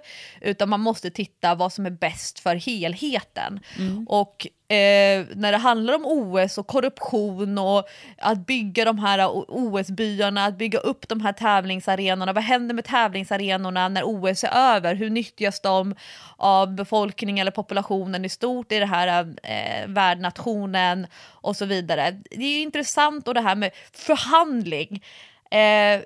utan 0.42 0.70
man 0.70 0.80
måste 0.80 1.12
titta 1.12 1.56
vad 1.56 1.74
som 1.74 1.86
är 1.86 1.90
bäst 1.90 2.40
för 2.40 2.56
helheten. 2.56 3.60
Mm. 3.78 4.08
Och 4.08 4.48
eh, 4.70 5.26
när 5.36 5.52
det 5.52 5.58
handlar 5.58 5.94
om 5.94 6.06
OS 6.06 6.58
och 6.58 6.68
korruption 6.68 7.58
och 7.58 7.90
att 8.18 8.46
bygga 8.46 8.86
de 8.86 9.00
här 9.00 9.30
OS-byarna, 9.48 10.46
att 10.46 10.58
bygga 10.58 10.80
upp 10.80 11.08
de 11.08 11.22
här 11.22 11.34
tävlingsarenorna. 11.34 12.34
Vad 12.34 12.44
händer 12.44 12.76
med 12.76 12.86
tävlingsarenorna 12.86 13.90
när 13.90 14.04
OS 14.06 14.44
är 14.44 14.76
över? 14.76 14.96
Hur 14.96 15.10
nyttjas 15.10 15.62
de 15.62 15.96
av 16.38 16.76
befolkningen 16.76 17.42
eller 17.42 17.52
populationen 17.52 18.26
i 18.26 18.30
stort 18.30 18.72
i 18.72 18.80
det 18.80 18.86
här 18.86 19.36
eh, 19.44 19.88
värdnationen 19.88 21.08
och 21.26 21.56
så 21.56 21.66
vidare. 21.66 22.12
Det 22.32 22.46
är 22.46 22.62
intressant 22.62 23.28
och 23.28 23.34
det 23.34 23.42
här 23.42 23.56
med 23.56 23.72
förhandling. 23.94 25.04
Eh, 25.52 26.02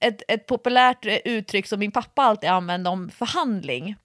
ett, 0.00 0.22
ett 0.28 0.46
populärt 0.46 1.06
uttryck 1.24 1.66
som 1.66 1.78
min 1.78 1.92
pappa 1.92 2.22
alltid 2.22 2.50
använde 2.50 2.90
om 2.90 3.10
förhandling 3.10 3.96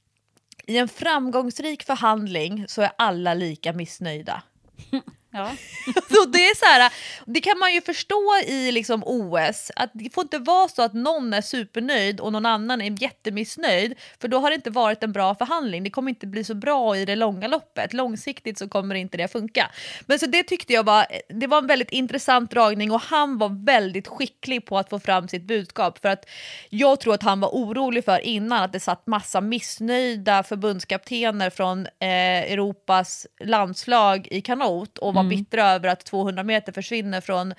i 0.67 0.77
en 0.77 0.87
framgångsrik 0.87 1.83
förhandling 1.83 2.65
så 2.67 2.81
är 2.81 2.91
alla 2.97 3.33
lika 3.33 3.73
missnöjda. 3.73 4.43
Ja. 5.37 5.55
så 6.09 6.25
det, 6.25 6.37
är 6.37 6.55
så 6.55 6.65
här, 6.65 6.91
det 7.25 7.41
kan 7.41 7.59
man 7.59 7.73
ju 7.73 7.81
förstå 7.81 8.35
i 8.47 8.71
liksom 8.71 9.03
OS, 9.05 9.71
att 9.75 9.91
det 9.93 10.13
får 10.13 10.23
inte 10.23 10.39
vara 10.39 10.67
så 10.67 10.81
att 10.81 10.93
någon 10.93 11.33
är 11.33 11.41
supernöjd 11.41 12.19
och 12.19 12.31
någon 12.31 12.45
annan 12.45 12.81
är 12.81 13.01
jättemissnöjd, 13.01 13.93
för 14.21 14.27
då 14.27 14.39
har 14.39 14.49
det 14.49 14.55
inte 14.55 14.69
varit 14.69 15.03
en 15.03 15.11
bra 15.11 15.35
förhandling. 15.35 15.83
Det 15.83 15.89
kommer 15.89 16.09
inte 16.09 16.27
bli 16.27 16.43
så 16.43 16.55
bra 16.55 16.97
i 16.97 17.05
det 17.05 17.15
långa 17.15 17.47
loppet. 17.47 17.93
Långsiktigt 17.93 18.57
så 18.57 18.69
kommer 18.69 18.95
inte 18.95 19.17
det 19.17 19.27
funka. 19.27 19.71
Men 20.05 20.19
så 20.19 20.25
det 20.25 20.43
tyckte 20.43 20.73
jag 20.73 20.83
var, 20.83 21.05
det 21.29 21.47
var 21.47 21.57
en 21.57 21.67
väldigt 21.67 21.91
intressant 21.91 22.51
dragning 22.51 22.91
och 22.91 23.01
han 23.01 23.37
var 23.37 23.65
väldigt 23.65 24.07
skicklig 24.07 24.65
på 24.65 24.77
att 24.77 24.89
få 24.89 24.99
fram 24.99 25.27
sitt 25.27 25.43
budskap, 25.43 25.99
för 26.01 26.09
att 26.09 26.25
jag 26.69 26.99
tror 26.99 27.13
att 27.13 27.23
han 27.23 27.39
var 27.39 27.49
orolig 27.49 28.05
för 28.05 28.19
innan 28.19 28.63
att 28.63 28.73
det 28.73 28.79
satt 28.79 29.07
massa 29.07 29.41
missnöjda 29.41 30.43
förbundskaptener 30.43 31.49
från 31.49 31.85
eh, 31.85 32.51
Europas 32.51 33.27
landslag 33.39 34.27
i 34.31 34.41
kanot 34.41 34.97
och 34.97 35.13
var 35.13 35.21
mm. 35.21 35.26
Mm. 35.27 35.37
bittra 35.37 35.69
över 35.69 35.89
att 35.89 36.05
200 36.05 36.43
meter 36.43 36.71
försvinner 36.71 37.21
från, 37.21 37.53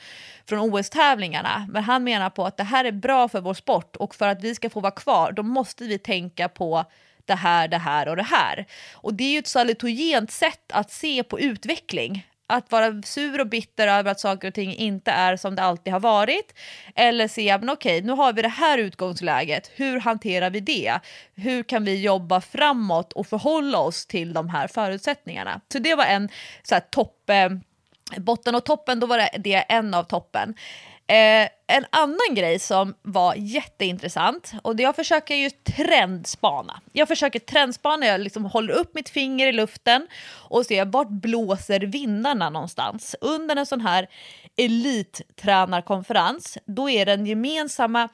från 0.48 0.58
OS-tävlingarna. 0.58 1.66
Men 1.70 1.84
han 1.84 2.04
menar 2.04 2.30
på 2.30 2.46
att 2.46 2.56
det 2.56 2.64
här 2.64 2.84
är 2.84 2.92
bra 2.92 3.28
för 3.28 3.40
vår 3.40 3.54
sport 3.54 3.96
och 3.96 4.14
för 4.14 4.28
att 4.28 4.44
vi 4.44 4.54
ska 4.54 4.70
få 4.70 4.80
vara 4.80 4.92
kvar 4.92 5.32
då 5.32 5.42
måste 5.42 5.84
vi 5.84 5.98
tänka 5.98 6.48
på 6.48 6.84
det 7.24 7.34
här, 7.34 7.68
det 7.68 7.78
här 7.78 8.08
och 8.08 8.16
det 8.16 8.22
här. 8.22 8.66
Och 8.94 9.14
det 9.14 9.24
är 9.24 9.32
ju 9.32 9.38
ett 9.38 9.46
salutogent 9.46 10.30
sätt 10.30 10.72
att 10.72 10.90
se 10.90 11.22
på 11.22 11.40
utveckling 11.40 12.26
att 12.48 12.72
vara 12.72 13.02
sur 13.02 13.40
och 13.40 13.46
bitter 13.46 13.88
över 13.88 14.10
att 14.10 14.20
saker 14.20 14.48
och 14.48 14.54
ting 14.54 14.74
inte 14.74 15.10
är 15.10 15.36
som 15.36 15.54
det 15.54 15.62
alltid 15.62 15.92
har 15.92 16.00
varit. 16.00 16.54
Eller 16.94 17.28
se, 17.28 17.54
okej, 17.54 17.70
okay, 17.70 18.00
nu 18.00 18.12
har 18.12 18.32
vi 18.32 18.42
det 18.42 18.48
här 18.48 18.78
utgångsläget, 18.78 19.70
hur 19.74 20.00
hanterar 20.00 20.50
vi 20.50 20.60
det? 20.60 21.00
Hur 21.34 21.62
kan 21.62 21.84
vi 21.84 22.02
jobba 22.02 22.40
framåt 22.40 23.12
och 23.12 23.26
förhålla 23.26 23.78
oss 23.78 24.06
till 24.06 24.32
de 24.32 24.48
här 24.48 24.68
förutsättningarna? 24.68 25.60
Så 25.72 25.78
det 25.78 25.94
var 25.94 26.04
en 26.04 26.28
så 26.62 26.74
här, 26.74 26.82
topp, 26.90 27.30
eh, 27.30 27.50
botten 28.16 28.54
och 28.54 28.64
toppen, 28.64 29.00
då 29.00 29.06
var 29.06 29.18
det, 29.18 29.30
det 29.38 29.54
en 29.54 29.94
av 29.94 30.04
toppen. 30.04 30.54
Eh, 31.10 31.48
en 31.66 31.86
annan 31.90 32.34
grej 32.34 32.58
som 32.58 32.94
var 33.02 33.34
jätteintressant, 33.36 34.52
och 34.62 34.80
jag 34.80 34.96
försöker 34.96 35.34
ju 35.34 35.50
trendspana. 35.50 36.80
Jag 36.92 37.08
försöker 37.08 37.38
trendspana, 37.38 38.06
jag 38.06 38.20
liksom 38.20 38.44
håller 38.44 38.74
upp 38.74 38.94
mitt 38.94 39.08
finger 39.08 39.46
i 39.46 39.52
luften 39.52 40.06
och 40.48 40.66
ser 40.66 40.84
vart 40.84 41.08
blåser 41.08 41.80
vindarna 41.80 42.50
någonstans. 42.50 43.16
Under 43.20 43.56
en 43.56 43.66
sån 43.66 43.80
här 43.80 44.08
elittränarkonferens, 44.56 46.58
då 46.64 46.90
är 46.90 47.06
den 47.06 47.26
gemensamma 47.26 48.08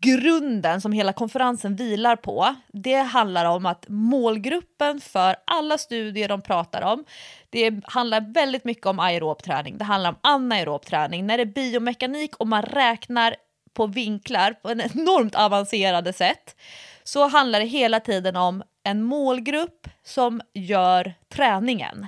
grunden 0.00 0.80
som 0.80 0.92
hela 0.92 1.12
konferensen 1.12 1.76
vilar 1.76 2.16
på, 2.16 2.54
det 2.72 2.96
handlar 2.96 3.44
om 3.44 3.66
att 3.66 3.84
målgruppen 3.88 5.00
för 5.00 5.36
alla 5.44 5.78
studier 5.78 6.28
de 6.28 6.42
pratar 6.42 6.82
om, 6.82 7.04
det 7.50 7.80
handlar 7.84 8.34
väldigt 8.34 8.64
mycket 8.64 8.86
om 8.86 9.00
aerob 9.00 9.42
träning, 9.42 9.78
det 9.78 9.84
handlar 9.84 10.10
om 10.10 10.16
anaerob 10.20 10.84
träning, 10.84 11.26
när 11.26 11.36
det 11.36 11.42
är 11.42 11.46
biomekanik 11.46 12.36
och 12.36 12.48
man 12.48 12.62
räknar 12.62 13.36
på 13.74 13.86
vinklar 13.86 14.52
på 14.52 14.68
en 14.68 14.80
enormt 14.80 15.34
avancerade 15.34 16.12
sätt, 16.12 16.56
så 17.04 17.28
handlar 17.28 17.60
det 17.60 17.66
hela 17.66 18.00
tiden 18.00 18.36
om 18.36 18.62
en 18.84 19.02
målgrupp 19.02 19.88
som 20.04 20.40
gör 20.54 21.14
träningen. 21.28 22.06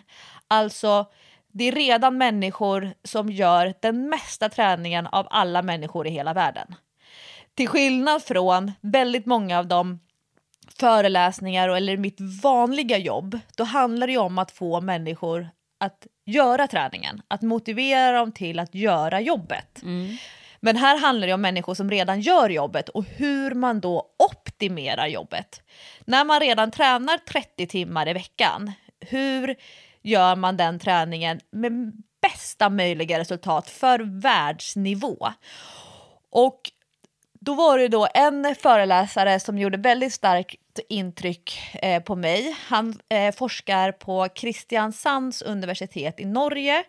Alltså, 0.49 1.07
det 1.53 1.65
är 1.65 1.73
redan 1.73 2.19
människor 2.19 2.93
som 3.05 3.33
gör 3.33 3.75
den 3.81 4.09
mesta 4.09 4.49
träningen 4.49 5.07
av 5.07 5.27
alla 5.31 5.63
människor 5.63 6.07
i 6.07 6.11
hela 6.11 6.35
världen. 6.35 6.75
Till 7.55 7.69
skillnad 7.69 8.23
från 8.23 8.73
väldigt 8.81 9.27
många 9.27 9.59
av 9.59 9.67
de 9.67 10.01
föreläsningar 10.81 11.69
eller 11.69 11.97
mitt 11.97 12.21
vanliga 12.43 12.99
jobb, 12.99 13.39
då 13.57 13.65
handlar 13.65 14.07
det 14.07 14.13
ju 14.13 14.19
om 14.19 14.39
att 14.39 14.51
få 14.51 14.81
människor 14.81 15.49
att 15.81 16.07
göra 16.27 16.67
träningen, 16.67 17.23
att 17.29 17.43
motivera 17.43 18.19
dem 18.19 18.33
till 18.33 18.59
att 18.59 18.75
göra 18.75 19.21
jobbet. 19.21 19.81
Men 20.61 20.77
här 20.77 20.99
handlar 21.01 21.27
det 21.27 21.35
om 21.35 21.41
människor 21.41 21.75
som 21.75 21.91
redan 21.91 22.21
gör 22.21 22.49
jobbet 22.49 22.89
och 22.89 23.05
hur 23.05 23.55
man 23.55 23.81
då 23.81 24.07
optimerar 24.31 25.07
jobbet. 25.07 25.63
När 26.05 26.25
man 26.25 26.41
redan 26.41 26.71
tränar 26.71 27.19
30 27.19 27.67
timmar 27.67 28.09
i 28.09 28.13
veckan, 28.13 28.73
hur 29.01 29.57
gör 30.03 30.37
man 30.37 30.57
den 30.57 30.79
träningen 30.79 31.41
med 31.53 31.93
bästa 32.23 32.71
möjliga 32.71 33.19
resultat 33.19 33.71
för 33.71 34.21
världsnivå? 34.21 35.29
Och 36.31 36.61
då 37.41 37.55
var 37.55 37.79
det 37.79 37.89
då 37.89 38.09
en 38.15 38.55
föreläsare 38.59 39.41
som 39.41 39.59
gjorde 39.59 39.79
väldigt 39.79 40.13
starkt 40.13 40.81
intryck 40.89 41.61
eh, 41.83 42.03
på 42.03 42.17
mig. 42.17 42.57
Han 42.67 43.01
eh, 43.09 43.35
forskar 43.35 43.93
på 43.93 44.29
Kristiansands 44.35 45.43
universitet 45.43 46.21
i 46.21 46.25
Norge. 46.25 46.85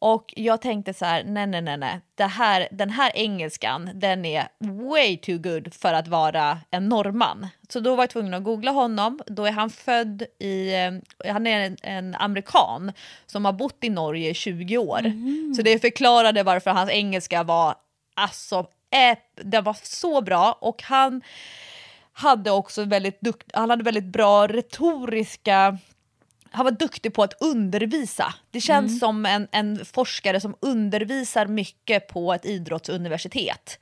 Och 0.00 0.34
jag 0.36 0.60
tänkte 0.60 0.94
så 0.94 1.04
här, 1.04 1.24
nej, 1.24 1.46
nej, 1.46 1.62
nej, 1.62 1.76
nej. 1.76 2.00
Det 2.14 2.24
här, 2.24 2.68
den 2.70 2.90
här 2.90 3.12
engelskan, 3.14 3.90
den 3.94 4.24
är 4.24 4.48
way 4.58 5.16
too 5.16 5.38
good 5.38 5.74
för 5.74 5.94
att 5.94 6.08
vara 6.08 6.58
en 6.70 6.88
norrman. 6.88 7.46
Så 7.68 7.80
då 7.80 7.94
var 7.96 8.02
jag 8.02 8.10
tvungen 8.10 8.34
att 8.34 8.44
googla 8.44 8.70
honom. 8.70 9.20
Då 9.26 9.44
är 9.44 9.52
han 9.52 9.70
född 9.70 10.22
i, 10.38 10.74
eh, 10.74 11.32
han 11.32 11.46
är 11.46 11.60
en, 11.60 11.76
en 11.82 12.14
amerikan 12.14 12.92
som 13.26 13.44
har 13.44 13.52
bott 13.52 13.78
i 13.84 13.90
Norge 13.90 14.30
i 14.30 14.34
20 14.34 14.78
år. 14.78 15.12
Så 15.56 15.62
det 15.62 15.78
förklarade 15.78 16.42
varför 16.42 16.70
hans 16.70 16.90
engelska 16.90 17.42
var 17.42 17.74
alltså 18.16 18.66
eh, 18.90 19.18
den 19.44 19.64
var 19.64 19.76
så 19.82 20.20
bra 20.20 20.58
och 20.60 20.82
han 20.82 21.22
hade 22.12 22.50
också 22.50 22.84
väldigt, 22.84 23.20
dukt, 23.20 23.50
han 23.54 23.70
hade 23.70 23.84
väldigt 23.84 24.04
bra 24.04 24.46
retoriska 24.46 25.78
han 26.50 26.64
var 26.64 26.72
duktig 26.72 27.14
på 27.14 27.22
att 27.22 27.42
undervisa. 27.42 28.34
Det 28.50 28.60
känns 28.60 28.98
som 29.00 29.26
en, 29.26 29.48
en 29.52 29.84
forskare 29.84 30.40
som 30.40 30.56
undervisar 30.60 31.46
mycket 31.46 32.08
på 32.08 32.32
ett 32.32 32.46
idrottsuniversitet. 32.46 33.78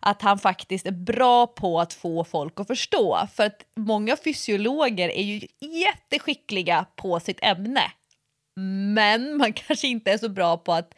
Att 0.00 0.22
han 0.22 0.38
faktiskt 0.38 0.86
är 0.86 0.90
bra 0.90 1.46
på 1.46 1.80
att 1.80 1.94
få 1.94 2.24
folk 2.24 2.60
att 2.60 2.66
förstå. 2.66 3.28
För 3.34 3.46
att 3.46 3.64
många 3.76 4.16
fysiologer 4.16 5.08
är 5.08 5.22
ju 5.22 5.46
jätteskickliga 5.60 6.86
på 6.96 7.20
sitt 7.20 7.38
ämne. 7.42 7.82
Men 8.94 9.36
man 9.36 9.52
kanske 9.66 9.88
inte 9.88 10.12
är 10.12 10.18
så 10.18 10.28
bra 10.28 10.56
på 10.56 10.72
att 10.72 10.94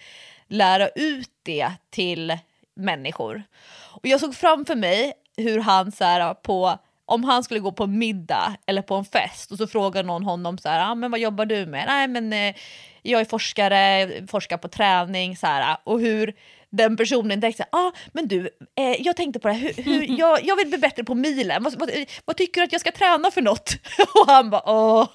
lära 0.49 0.89
ut 0.89 1.31
det 1.43 1.73
till 1.91 2.39
människor. 2.77 3.43
Och 3.91 4.07
jag 4.07 4.21
såg 4.21 4.35
framför 4.35 4.75
mig 4.75 5.13
hur 5.37 5.59
han 5.59 5.93
så 5.93 6.05
här, 6.05 6.21
ah, 6.21 6.35
på 6.35 6.79
om 7.05 7.25
han 7.25 7.45
skulle 7.45 7.61
gå 7.61 7.73
på 7.73 7.87
middag 7.87 8.57
eller 8.67 8.83
på 8.83 8.95
en 8.95 9.05
fest 9.05 9.51
och 9.51 9.59
så 9.59 9.67
frågar 9.67 10.03
någon 10.03 10.25
honom 10.25 10.59
så 10.59 10.69
här, 10.69 10.91
ah, 10.91 10.95
men 10.95 11.11
vad 11.11 11.21
jobbar 11.21 11.47
du 11.47 11.67
med? 11.67 11.85
Nej 11.87 12.09
men 12.09 12.33
eh, 12.33 12.55
jag 13.03 13.21
är 13.21 13.25
forskare, 13.25 14.11
forskar 14.27 14.57
på 14.57 14.69
träning 14.69 15.37
så 15.37 15.47
här, 15.47 15.73
ah. 15.73 15.81
och 15.85 16.01
hur 16.01 16.35
den 16.71 16.97
personen 16.97 17.41
tänkte 17.41 17.67
ah, 17.73 17.91
men 18.13 18.29
du, 18.29 18.51
eh, 18.75 19.03
jag 19.03 19.17
tänkte 19.17 19.41
på 19.41 19.49
det 19.49 19.55
här, 19.55 19.73
hur, 19.77 19.83
hur, 19.83 20.19
jag, 20.19 20.45
jag 20.45 20.57
vill 20.57 20.69
bli 20.69 20.79
bättre 20.79 21.05
på 21.05 21.15
milen, 21.15 21.63
vad, 21.63 21.79
vad, 21.79 21.91
vad 22.25 22.37
tycker 22.37 22.61
du 22.61 22.65
att 22.65 22.73
jag 22.73 22.81
ska 22.81 22.93
träna 22.93 23.31
för 23.31 23.43
något? 23.43 23.75
och 24.15 24.33
han 24.33 24.51
bara, 24.51 24.63
åh. 24.67 25.09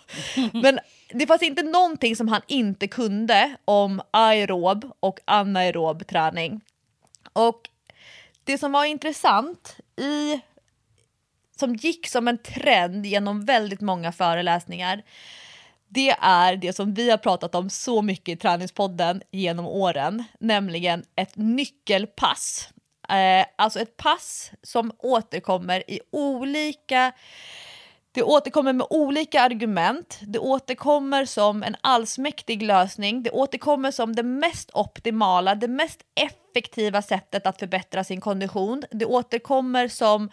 Men 0.54 0.80
det 1.10 1.28
fanns 1.28 1.42
inte 1.42 1.64
någonting 1.64 2.16
som 2.16 2.28
han 2.28 2.42
inte 2.48 2.88
kunde 2.88 3.56
om 3.66 4.02
aerob 4.12 4.92
och 5.00 5.20
anaerob 5.26 6.08
träning. 6.08 6.62
Och 7.34 7.70
det 8.44 8.58
som 8.58 8.72
var 8.72 8.86
intressant 8.86 9.78
i 9.96 10.42
som 11.60 11.76
gick 11.76 12.08
som 12.08 12.28
en 12.28 12.38
trend 12.38 13.06
genom 13.06 13.46
väldigt 13.46 13.82
många 13.82 14.12
föreläsningar 14.12 15.04
det 15.96 16.16
är 16.20 16.56
det 16.56 16.74
som 16.74 16.94
vi 16.94 17.10
har 17.10 17.18
pratat 17.18 17.56
om 17.56 17.70
så 17.70 18.02
mycket 18.02 18.38
i 18.38 18.40
träningspodden 18.42 19.22
genom 19.32 19.66
åren, 19.66 20.24
nämligen 20.40 21.04
ett 21.16 21.36
nyckelpass. 21.36 22.70
Eh, 23.10 23.46
alltså 23.56 23.80
ett 23.80 23.98
pass 23.98 24.52
som 24.64 24.92
återkommer 24.98 25.92
i 25.92 26.00
olika 26.12 27.12
det 28.12 28.24
återkommer 28.24 28.74
med 28.74 28.88
olika 28.90 29.42
argument, 29.42 30.20
det 30.22 30.40
återkommer 30.40 31.26
som 31.26 31.64
en 31.64 31.76
allsmäktig 31.82 32.64
lösning, 32.64 33.24
det 33.24 33.32
återkommer 33.32 33.92
som 33.92 34.16
det 34.16 34.24
mest 34.24 34.70
optimala, 34.74 35.56
det 35.56 35.68
mest 35.68 36.00
effektiva 36.16 36.45
sättet 37.02 37.48
att 37.48 37.60
förbättra 37.60 38.04
sin 38.04 38.22
kondition. 38.22 38.84
Det 38.92 39.06
återkommer 39.06 39.88
som 39.88 40.30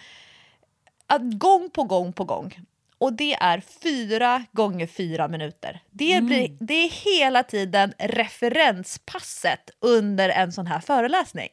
att 1.06 1.22
gång 1.38 1.70
på 1.70 1.84
gång 1.84 2.12
på 2.12 2.24
gång. 2.24 2.60
Och 2.98 3.12
det 3.12 3.34
är 3.34 3.60
fyra 3.82 4.44
gånger 4.52 4.86
fyra 4.86 5.28
minuter. 5.28 5.80
Det, 5.90 6.20
blir, 6.20 6.56
det 6.60 6.74
är 6.74 6.90
hela 6.90 7.42
tiden 7.42 7.94
referenspasset 7.98 9.70
under 9.80 10.28
en 10.28 10.52
sån 10.52 10.66
här 10.66 10.80
föreläsning. 10.80 11.48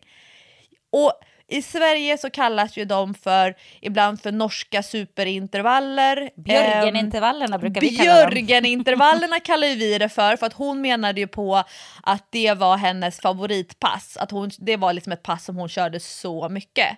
Och 0.90 1.14
i 1.50 1.62
Sverige 1.62 2.18
så 2.18 2.30
kallas 2.30 2.78
ju 2.78 2.86
de 2.86 3.14
för 3.14 3.56
ibland 3.82 4.22
för 4.22 4.32
norska 4.32 4.84
superintervaller. 4.84 6.18
Ehm, 6.18 6.30
Björgenintervallerna 6.36 7.58
brukar 7.58 7.82
vi 7.82 7.90
kalla 7.90 8.22
dem. 8.22 8.30
Björgenintervallerna 8.30 9.40
kallar 9.44 9.68
ju 9.68 9.76
vi 9.76 9.98
det 9.98 10.10
för, 10.10 10.38
för 10.38 10.46
att 10.46 10.54
hon 10.54 10.82
menade 10.82 11.20
ju 11.20 11.28
på 11.28 11.64
att 12.04 12.28
det 12.30 12.54
var 12.54 12.78
hennes 12.78 13.20
favoritpass. 13.20 14.18
Att 14.18 14.32
hon, 14.32 14.52
det 14.58 14.78
var 14.78 14.94
liksom 14.94 15.14
ett 15.14 15.24
pass 15.24 15.46
som 15.46 15.56
hon 15.56 15.70
körde 15.70 16.00
så 16.00 16.50
mycket. 16.50 16.98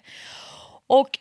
Och 0.87 1.19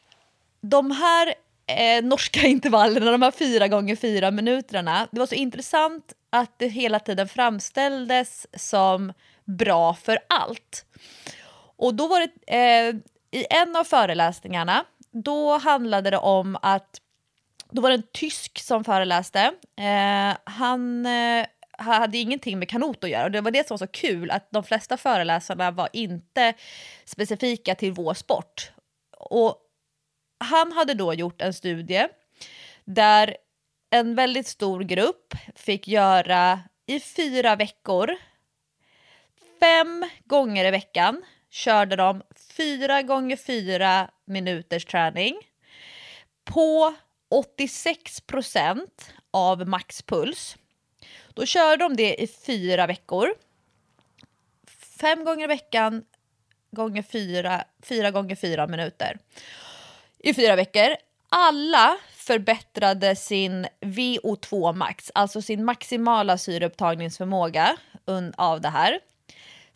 de 0.61 0.91
här 0.91 1.35
eh, 1.67 2.05
norska 2.05 2.41
intervallerna, 2.47 3.11
de 3.11 3.23
här 3.23 3.31
fyra 3.31 3.69
gånger 3.69 3.97
fyra 3.97 4.31
minuterna, 4.31 5.09
det 5.11 5.19
var 5.19 5.27
så 5.27 5.35
intressant 5.35 6.13
att 6.31 6.59
det 6.59 6.69
hela 6.69 6.99
tiden 6.99 7.29
framställdes 7.29 8.47
som 8.55 9.13
bra 9.45 9.95
för 9.95 10.19
allt. 10.29 10.85
Och 11.77 11.95
då 11.95 12.09
var 12.09 12.21
det, 12.21 12.57
eh, 12.57 12.95
i 13.31 13.47
en 13.51 13.77
av 13.77 13.85
föreläsningarna, 13.85 14.85
då 15.11 15.59
handlade 15.59 16.11
det 16.11 16.19
om 16.19 16.59
att, 16.63 17.01
då 17.71 17.83
var 17.83 17.91
det 17.91 17.97
en 17.97 18.09
tysk 18.13 18.59
som 18.59 18.85
föreläste, 18.85 19.53
eh, 19.77 20.37
han 20.45 21.07
eh, 21.07 21.47
hade 21.79 22.19
ingenting 22.19 22.59
med 22.59 22.69
kanot 22.69 23.05
att 23.05 23.11
göra 23.11 23.25
och 23.25 23.31
det 23.31 23.41
var 23.41 23.51
det 23.51 23.69
som 23.69 23.75
var 23.75 23.87
så 23.87 23.93
kul 23.93 24.31
att 24.31 24.51
de 24.51 24.65
flesta 24.65 24.97
föreläsarna 24.97 25.71
var 25.71 25.89
inte 25.93 26.55
specifika 27.05 27.75
till 27.75 27.93
vår 27.93 28.15
sport. 28.15 28.73
Och 29.19 29.57
han 30.39 30.73
hade 30.73 30.95
då 30.95 31.15
gjort 31.15 31.43
en 31.43 31.55
studie 31.55 32.09
där 32.85 33.37
en 33.91 34.15
väldigt 34.15 34.47
stor 34.47 34.81
grupp 34.81 35.35
fick 35.55 35.89
göra 35.89 36.61
i 36.87 37.01
fyra 37.01 37.57
veckor, 37.57 38.17
fem 39.61 40.05
gånger 40.25 40.65
i 40.65 40.71
veckan 40.71 41.23
körde 41.51 41.97
de 41.97 42.23
4 42.57 43.03
gånger 43.03 43.37
4 43.37 44.11
minuters 44.25 44.85
träning 44.85 45.35
på 46.45 46.95
86 47.29 48.21
procent 48.21 49.13
av 49.31 49.69
maxpuls. 49.69 50.57
Då 51.35 51.47
körde 51.47 51.85
de 51.85 51.97
det 51.97 52.23
i 52.23 52.27
fyra 52.27 52.87
veckor. 52.87 53.35
Fem 55.01 55.25
gånger 55.25 55.45
i 55.45 55.47
veckan 55.47 56.05
gånger 56.71 57.03
fyra, 57.03 57.65
fyra 57.83 58.11
gånger 58.11 58.37
fyra 58.37 58.67
minuter 58.67 59.19
i 60.19 60.35
fyra 60.35 60.57
veckor. 60.57 60.97
Alla 61.29 61.97
förbättrade 62.17 63.17
sin 63.17 63.67
VO2 63.81 64.75
max, 64.75 65.11
alltså 65.15 65.43
sin 65.43 65.65
maximala 65.65 66.39
syreupptagningsförmåga 66.39 67.77
av 68.37 68.61
det 68.61 68.69
här. 68.69 69.01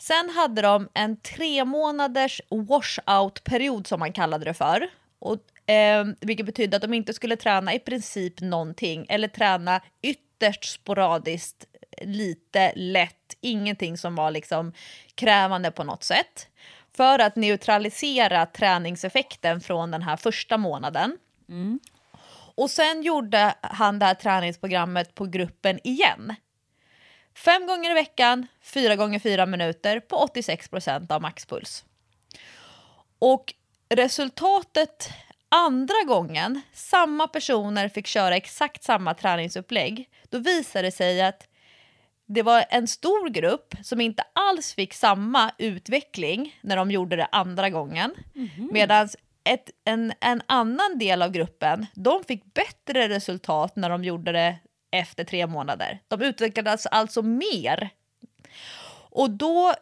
Sen 0.07 0.31
hade 0.31 0.63
de 0.63 0.89
en 0.95 1.17
tre 1.17 1.65
månaders 1.65 2.41
washout-period 2.51 3.87
som 3.87 4.01
man 4.01 4.13
kallade 4.13 4.45
det 4.45 4.55
för. 4.55 4.89
Och, 5.19 5.71
eh, 5.71 6.07
vilket 6.21 6.47
betydde 6.47 6.77
att 6.77 6.83
de 6.83 6.95
inte 6.95 7.15
skulle 7.15 7.37
träna 7.37 7.75
i 7.75 7.79
princip 7.79 8.41
någonting 8.41 9.07
eller 9.09 9.29
träna 9.29 9.81
ytterst 10.03 10.65
sporadiskt, 10.65 11.65
lite 12.03 12.73
lätt, 12.77 13.37
ingenting 13.41 13.99
som 13.99 14.15
var 14.15 14.31
liksom 14.31 14.73
krävande 15.15 15.71
på 15.71 15.85
något 15.85 16.05
sätt. 16.05 16.49
För 16.97 17.19
att 17.19 17.37
neutralisera 17.37 18.47
träningseffekten 18.47 19.61
från 19.61 19.91
den 19.91 20.03
här 20.03 20.17
första 20.17 20.59
månaden. 20.59 21.19
Och 22.55 22.71
sen 22.71 23.03
gjorde 23.03 23.55
han 23.61 23.99
det 23.99 24.07
här 24.07 24.15
träningsprogrammet 24.15 25.15
på 25.15 25.27
gruppen 25.27 25.81
igen. 25.85 26.35
Fem 27.35 27.67
gånger 27.67 27.91
i 27.91 27.95
veckan, 27.95 28.47
fyra 28.63 28.97
gånger 28.97 29.19
fyra 29.19 29.47
minuter 29.47 30.01
på 30.01 30.17
86 30.17 30.69
procent 30.69 31.11
av 31.11 31.23
maxpuls. 31.23 31.85
Och 33.19 33.55
resultatet 33.89 35.11
andra 35.49 36.03
gången 36.07 36.61
samma 36.73 37.29
personer 37.29 37.89
fick 37.89 38.07
köra 38.07 38.37
exakt 38.37 38.85
samma 38.85 39.15
träningsupplägg, 39.15 40.09
då 40.29 40.39
visade 40.39 40.89
det 40.89 40.93
sig 40.93 41.23
att 41.23 41.49
det 42.27 42.43
var 42.43 42.65
en 42.71 42.89
stor 42.89 43.29
grupp 43.29 43.75
som 43.83 44.01
inte 44.01 44.25
alls 44.33 44.75
fick 44.75 44.95
samma 44.95 45.51
utveckling 45.59 46.59
när 46.61 46.77
de 46.77 46.91
gjorde 46.91 47.17
det 47.17 47.29
andra 47.33 47.71
gången. 47.71 48.15
Medan 48.73 49.09
ett, 49.45 49.71
en, 49.85 50.13
en 50.21 50.43
annan 50.47 50.99
del 50.99 51.23
av 51.23 51.31
gruppen, 51.31 51.87
de 51.95 52.25
fick 52.25 52.55
bättre 52.55 53.09
resultat 53.09 53.77
när 53.77 53.91
de 53.91 54.05
gjorde 54.05 54.33
det 54.33 54.57
efter 54.95 55.25
tre 55.25 55.47
månader. 55.47 56.01
De 56.09 56.23
utvecklades 56.23 56.87
alltså 56.87 57.23
mer. 57.23 57.91
Och 59.11 59.31
då 59.31 59.75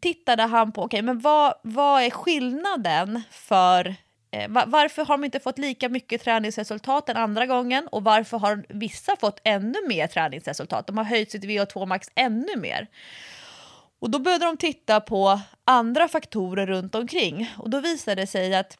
tittade 0.00 0.42
han 0.42 0.72
på, 0.72 0.82
okej, 0.82 0.98
okay, 0.98 1.02
men 1.02 1.20
vad, 1.20 1.54
vad 1.62 2.02
är 2.02 2.10
skillnaden 2.10 3.22
för 3.30 3.94
eh, 4.30 4.48
varför 4.66 5.04
har 5.04 5.18
de 5.18 5.24
inte 5.24 5.40
fått 5.40 5.58
lika 5.58 5.88
mycket 5.88 6.24
träningsresultat 6.24 7.06
den 7.06 7.16
andra 7.16 7.46
gången 7.46 7.88
och 7.88 8.04
varför 8.04 8.38
har 8.38 8.64
vissa 8.68 9.16
fått 9.16 9.40
ännu 9.44 9.88
mer 9.88 10.06
träningsresultat? 10.06 10.86
De 10.86 10.98
har 10.98 11.04
höjt 11.04 11.30
sitt 11.30 11.44
VO2 11.44 11.86
max 11.86 12.08
ännu 12.14 12.56
mer. 12.56 12.88
Och 13.98 14.10
då 14.10 14.18
började 14.18 14.44
de 14.44 14.56
titta 14.56 15.00
på 15.00 15.40
andra 15.64 16.08
faktorer 16.08 16.66
runt 16.66 16.94
omkring 16.94 17.50
och 17.58 17.70
då 17.70 17.80
visade 17.80 18.22
det 18.22 18.26
sig 18.26 18.54
att 18.54 18.78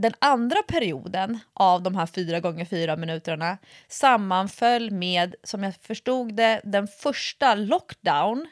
den 0.00 0.12
andra 0.18 0.62
perioden 0.62 1.38
av 1.54 1.82
de 1.82 1.96
här 1.96 2.06
fyra 2.06 2.40
gånger 2.40 2.64
fyra 2.64 2.96
minuterna 2.96 3.58
sammanföll 3.88 4.90
med, 4.90 5.34
som 5.42 5.62
jag 5.62 5.74
förstod 5.74 6.34
det, 6.34 6.60
den 6.64 6.88
första 6.88 7.54
lockdown 7.54 8.46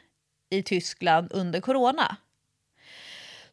i 0.49 0.63
Tyskland 0.63 1.31
under 1.31 1.61
corona. 1.61 2.17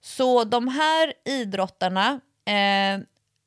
Så 0.00 0.44
de 0.44 0.68
här 0.68 1.12
idrottarna, 1.24 2.20
eh, 2.46 3.00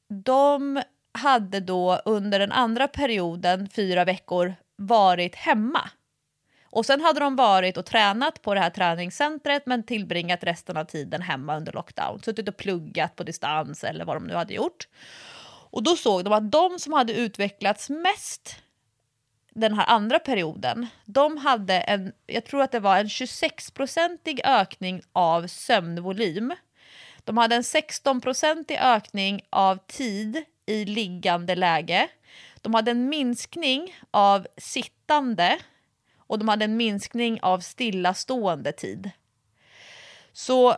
de 0.09 0.81
hade 1.11 1.59
då 1.59 2.01
under 2.05 2.39
den 2.39 2.51
andra 2.51 2.87
perioden, 2.87 3.69
fyra 3.69 4.05
veckor, 4.05 4.55
varit 4.75 5.35
hemma. 5.35 5.89
Och 6.69 6.85
sen 6.85 7.01
hade 7.01 7.19
de 7.19 7.35
varit 7.35 7.77
och 7.77 7.85
tränat 7.85 8.41
på 8.41 8.53
det 8.53 8.59
här 8.59 8.69
träningscentret 8.69 9.63
men 9.65 9.83
tillbringat 9.83 10.43
resten 10.43 10.77
av 10.77 10.85
tiden 10.85 11.21
hemma 11.21 11.57
under 11.57 11.71
lockdown. 11.71 12.21
Suttit 12.21 12.49
och 12.49 12.57
pluggat 12.57 13.15
på 13.15 13.23
distans 13.23 13.83
eller 13.83 14.05
vad 14.05 14.15
de 14.15 14.27
nu 14.27 14.33
hade 14.33 14.53
gjort. 14.53 14.87
Och 15.69 15.83
då 15.83 15.95
såg 15.95 16.23
de 16.23 16.33
att 16.33 16.51
de 16.51 16.79
som 16.79 16.93
hade 16.93 17.13
utvecklats 17.13 17.89
mest 17.89 18.55
den 19.49 19.73
här 19.73 19.85
andra 19.87 20.19
perioden, 20.19 20.87
de 21.05 21.37
hade 21.37 21.73
en, 21.73 22.11
jag 22.25 22.45
tror 22.45 22.61
att 22.61 22.71
det 22.71 22.79
var 22.79 22.97
en 22.97 23.07
26-procentig 23.07 24.41
ökning 24.43 25.01
av 25.13 25.47
sömnvolym. 25.47 26.53
De 27.23 27.37
hade 27.37 27.55
en 27.55 27.61
16-procentig 27.61 28.79
ökning 28.81 29.41
av 29.49 29.77
tid 29.87 30.43
i 30.65 30.85
liggande 30.85 31.55
läge. 31.55 32.07
De 32.61 32.73
hade 32.73 32.91
en 32.91 33.09
minskning 33.09 33.95
av 34.11 34.47
sittande 34.57 35.59
och 36.27 36.39
de 36.39 36.47
hade 36.47 36.65
en 36.65 36.77
minskning 36.77 37.39
av 37.41 37.59
stillastående 37.59 38.71
tid. 38.71 39.11
Så 40.33 40.75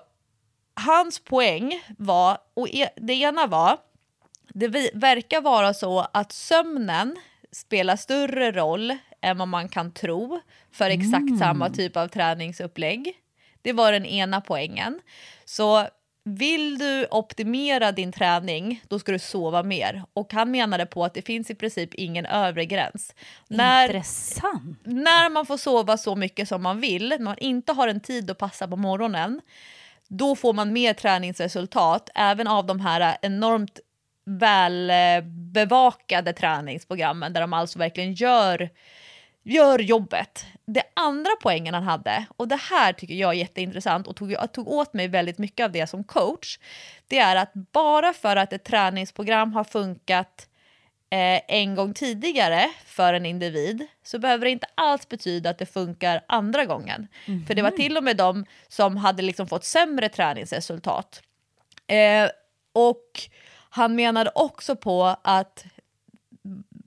hans 0.74 1.20
poäng 1.20 1.84
var, 1.98 2.38
och 2.54 2.70
e, 2.70 2.90
det 2.96 3.14
ena 3.14 3.48
var, 3.48 3.78
det 4.54 4.92
verkar 4.94 5.42
vara 5.42 5.74
så 5.74 6.08
att 6.14 6.32
sömnen 6.32 7.16
spelar 7.52 7.96
större 7.96 8.52
roll 8.52 8.98
än 9.22 9.38
vad 9.38 9.48
man 9.48 9.70
kan 9.70 9.92
tro 9.92 10.40
för 10.72 10.90
exakt 10.90 11.22
mm. 11.22 11.38
samma 11.38 11.70
typ 11.70 11.98
av 11.98 12.08
träningsupplägg. 12.08 13.14
Det 13.62 13.74
var 13.74 13.92
den 13.92 14.06
ena 14.06 14.42
poängen. 14.42 15.02
Så 15.46 15.88
vill 16.24 16.78
du 16.78 17.08
optimera 17.12 17.92
din 17.92 18.12
träning, 18.12 18.82
då 18.88 19.00
ska 19.00 19.12
du 19.12 19.20
sova 19.20 19.64
mer. 19.64 20.04
Och 20.14 20.34
han 20.34 20.52
menade 20.52 20.86
på 20.86 21.06
att 21.06 21.14
det 21.14 21.22
finns 21.22 21.50
i 21.50 21.56
princip 21.56 21.94
ingen 21.94 22.26
övre 22.26 22.66
gräns. 22.66 23.16
Intressant. 23.50 24.80
När, 24.84 24.94
när 24.94 25.30
man 25.30 25.46
får 25.46 25.58
sova 25.58 25.98
så 25.98 26.16
mycket 26.16 26.48
som 26.48 26.64
man 26.64 26.82
vill, 26.82 27.10
när 27.10 27.20
man 27.20 27.38
inte 27.38 27.74
har 27.74 27.88
en 27.88 28.00
tid 28.00 28.32
att 28.32 28.38
passa 28.38 28.68
på 28.68 28.76
morgonen, 28.76 29.42
då 30.08 30.36
får 30.36 30.54
man 30.54 30.74
mer 30.74 30.94
träningsresultat, 30.94 32.10
även 32.16 32.48
av 32.48 32.66
de 32.66 32.80
här 32.80 33.18
enormt 33.22 33.80
välbevakade 34.26 36.34
träningsprogrammen 36.34 37.34
där 37.34 37.42
de 37.42 37.54
alltså 37.54 37.80
verkligen 37.80 38.14
gör, 38.14 38.70
gör 39.44 39.80
jobbet. 39.80 40.46
Det 40.74 40.84
andra 40.94 41.32
poängen 41.42 41.74
han 41.74 41.84
hade, 41.84 42.26
och 42.38 42.48
det 42.48 42.60
här 42.70 42.94
tycker 42.94 43.14
jag 43.14 43.30
är 43.30 43.38
jätteintressant 43.38 44.08
och 44.08 44.16
tog, 44.16 44.32
jag 44.32 44.52
tog 44.52 44.68
åt 44.68 44.94
mig 44.94 45.08
väldigt 45.08 45.38
mycket 45.38 45.64
av 45.64 45.72
det 45.72 45.88
som 45.88 46.04
coach, 46.04 46.60
det 47.08 47.20
är 47.20 47.36
att 47.36 47.54
bara 47.54 48.14
för 48.14 48.36
att 48.36 48.54
ett 48.54 48.64
träningsprogram 48.64 49.54
har 49.54 49.64
funkat 49.64 50.48
eh, 51.10 51.42
en 51.48 51.76
gång 51.76 51.94
tidigare 51.94 52.70
för 52.86 53.14
en 53.14 53.26
individ 53.26 53.88
så 54.04 54.20
behöver 54.20 54.46
det 54.46 54.52
inte 54.52 54.68
alls 54.76 55.10
betyda 55.10 55.50
att 55.50 55.58
det 55.58 55.66
funkar 55.66 56.24
andra 56.28 56.66
gången. 56.66 57.08
Mm. 57.26 57.46
För 57.46 57.54
det 57.54 57.62
var 57.62 57.72
till 57.72 57.98
och 57.98 58.04
med 58.04 58.18
de 58.18 58.46
som 58.68 58.98
hade 58.98 59.22
liksom 59.22 59.48
fått 59.48 59.66
sämre 59.66 60.10
träningsresultat. 60.10 61.22
Eh, 61.88 62.30
och 62.74 63.22
han 63.70 63.96
menade 63.96 64.32
också 64.36 64.76
på 64.76 65.16
att 65.22 65.66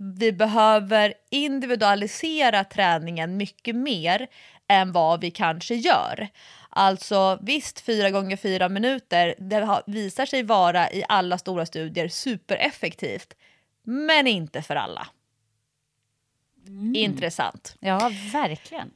vi 0.02 0.32
behöver 0.32 1.14
individualisera 1.30 2.64
träningen 2.64 3.36
mycket 3.36 3.76
mer 3.76 4.28
än 4.68 4.92
vad 4.92 5.20
vi 5.20 5.30
kanske 5.30 5.74
gör. 5.74 6.28
Alltså 6.68 7.38
visst, 7.42 7.80
fyra 7.80 8.10
gånger 8.10 8.36
fyra 8.36 8.68
minuter, 8.68 9.34
det 9.38 9.82
visar 9.86 10.26
sig 10.26 10.42
vara 10.42 10.90
i 10.90 11.04
alla 11.08 11.38
stora 11.38 11.66
studier 11.66 12.08
supereffektivt, 12.08 13.34
men 13.82 14.26
inte 14.26 14.62
för 14.62 14.76
alla. 14.76 15.06
Mm. 16.66 16.94
Intressant. 16.96 17.76
Ja, 17.80 18.10
verkligen. 18.32 18.90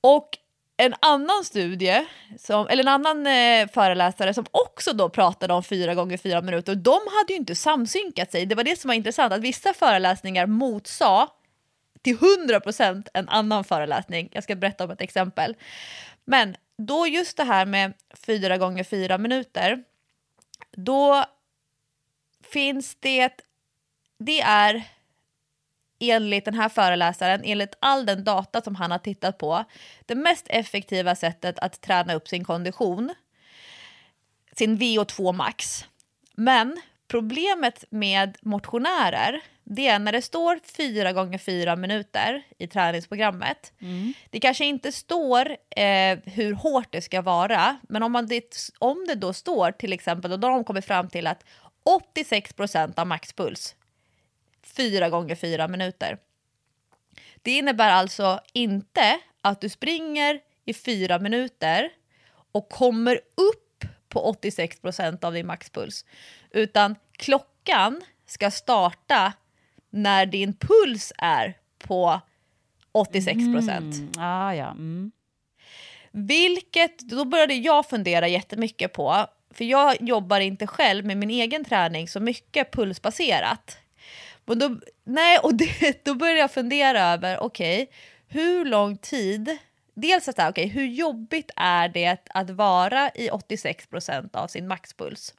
Och 0.00 0.38
en 0.76 0.94
annan 1.00 1.44
studie, 1.44 2.06
som, 2.38 2.68
eller 2.68 2.82
en 2.82 2.88
annan 2.88 3.26
eh, 3.26 3.68
föreläsare 3.68 4.34
som 4.34 4.46
också 4.50 4.92
då 4.92 5.08
pratade 5.08 5.54
om 5.54 5.62
fyra 5.62 5.94
gånger 5.94 6.16
fyra 6.16 6.42
minuter, 6.42 6.74
de 6.74 7.00
hade 7.18 7.32
ju 7.32 7.36
inte 7.36 7.54
samsynkat 7.54 8.32
sig. 8.32 8.46
Det 8.46 8.54
var 8.54 8.64
det 8.64 8.80
som 8.80 8.88
var 8.88 8.94
intressant, 8.94 9.32
att 9.32 9.40
vissa 9.40 9.74
föreläsningar 9.74 10.46
motsa 10.46 11.28
till 12.02 12.18
100% 12.18 13.08
en 13.14 13.28
annan 13.28 13.64
föreläsning. 13.64 14.28
Jag 14.32 14.44
ska 14.44 14.54
berätta 14.54 14.84
om 14.84 14.90
ett 14.90 15.00
exempel. 15.00 15.56
Men 16.24 16.56
då 16.78 17.06
just 17.06 17.36
det 17.36 17.44
här 17.44 17.66
med 17.66 17.92
fyra 18.26 18.58
gånger 18.58 18.84
fyra 18.84 19.18
minuter, 19.18 19.84
då 20.72 21.24
finns 22.44 22.96
det, 23.00 23.30
det 24.18 24.40
är 24.40 24.84
enligt 25.98 26.44
den 26.44 26.54
här 26.54 26.68
föreläsaren, 26.68 27.40
enligt 27.44 27.74
all 27.80 28.06
den 28.06 28.24
data 28.24 28.62
som 28.62 28.74
han 28.74 28.90
har 28.90 28.98
tittat 28.98 29.38
på, 29.38 29.64
det 30.06 30.14
mest 30.14 30.46
effektiva 30.48 31.14
sättet 31.14 31.58
att 31.58 31.80
träna 31.80 32.14
upp 32.14 32.28
sin 32.28 32.44
kondition, 32.44 33.14
sin 34.56 34.78
VO2 34.78 35.32
max. 35.32 35.84
Men 36.34 36.76
problemet 37.08 37.84
med 37.90 38.36
motionärer, 38.40 39.40
det 39.64 39.88
är 39.88 39.98
när 39.98 40.12
det 40.12 40.22
står 40.22 40.60
4 40.76 41.12
gånger 41.12 41.38
4 41.38 41.76
minuter 41.76 42.42
i 42.58 42.66
träningsprogrammet. 42.66 43.72
Mm. 43.80 44.12
Det 44.30 44.40
kanske 44.40 44.64
inte 44.64 44.92
står 44.92 45.56
eh, 45.76 46.18
hur 46.24 46.52
hårt 46.52 46.88
det 46.90 47.02
ska 47.02 47.22
vara, 47.22 47.76
men 47.88 48.02
om, 48.02 48.12
man 48.12 48.26
det, 48.26 48.70
om 48.78 49.04
det 49.08 49.14
då 49.14 49.32
står 49.32 49.70
till 49.70 49.92
exempel, 49.92 50.32
och 50.32 50.40
då 50.40 50.48
har 50.48 50.54
de 50.54 50.64
kommit 50.64 50.84
fram 50.84 51.08
till 51.08 51.26
att 51.26 51.44
86% 52.10 53.00
av 53.00 53.06
maxpuls 53.06 53.74
fyra 54.76 55.10
gånger 55.10 55.34
fyra 55.34 55.68
minuter. 55.68 56.18
Det 57.42 57.58
innebär 57.58 57.90
alltså 57.90 58.40
inte 58.52 59.20
att 59.40 59.60
du 59.60 59.68
springer 59.68 60.40
i 60.64 60.74
fyra 60.74 61.18
minuter 61.18 61.90
och 62.52 62.68
kommer 62.68 63.20
upp 63.34 63.84
på 64.08 64.20
86 64.20 64.80
procent 64.80 65.24
av 65.24 65.32
din 65.32 65.46
maxpuls, 65.46 66.04
utan 66.50 66.96
klockan 67.12 68.02
ska 68.26 68.50
starta 68.50 69.32
när 69.90 70.26
din 70.26 70.56
puls 70.56 71.12
är 71.18 71.56
på 71.78 72.20
86 72.92 73.38
procent. 73.54 73.96
Mm. 73.96 74.10
Ah, 74.18 74.54
ja. 74.54 74.70
Mm. 74.70 75.12
Vilket, 76.10 76.98
då 76.98 77.24
började 77.24 77.54
jag 77.54 77.88
fundera 77.88 78.28
jättemycket 78.28 78.92
på, 78.92 79.26
för 79.50 79.64
jag 79.64 79.96
jobbar 80.02 80.40
inte 80.40 80.66
själv 80.66 81.06
med 81.06 81.16
min 81.16 81.30
egen 81.30 81.64
träning 81.64 82.08
så 82.08 82.20
mycket 82.20 82.72
pulsbaserat. 82.72 83.78
Men 84.46 84.58
då, 84.58 84.80
nej, 85.04 85.38
och 85.38 85.54
det, 85.54 86.04
då 86.04 86.14
började 86.14 86.40
jag 86.40 86.52
fundera 86.52 87.00
över, 87.00 87.38
okej, 87.38 87.82
okay, 87.82 87.94
hur 88.28 88.64
lång 88.64 88.96
tid 88.96 89.58
Dels 89.98 90.28
att 90.28 90.50
okay, 90.50 90.66
hur 90.66 90.86
jobbigt 90.86 91.50
är 91.56 91.88
det 91.88 92.18
att 92.30 92.50
vara 92.50 93.10
i 93.14 93.28
86% 93.30 94.36
av 94.36 94.48
sin 94.48 94.68
maxpuls? 94.68 95.34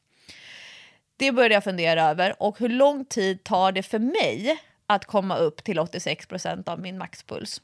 Det 1.17 1.31
började 1.31 1.53
jag 1.53 1.63
fundera 1.63 2.03
över. 2.03 2.43
Och 2.43 2.59
hur 2.59 2.69
lång 2.69 3.05
tid 3.05 3.43
tar 3.43 3.71
det 3.71 3.83
för 3.83 3.99
mig 3.99 4.57
att 4.87 5.05
komma 5.05 5.37
upp 5.37 5.63
till 5.63 5.79
86% 5.79 6.69
av 6.69 6.79
min 6.79 6.97
maxpuls? 6.97 7.61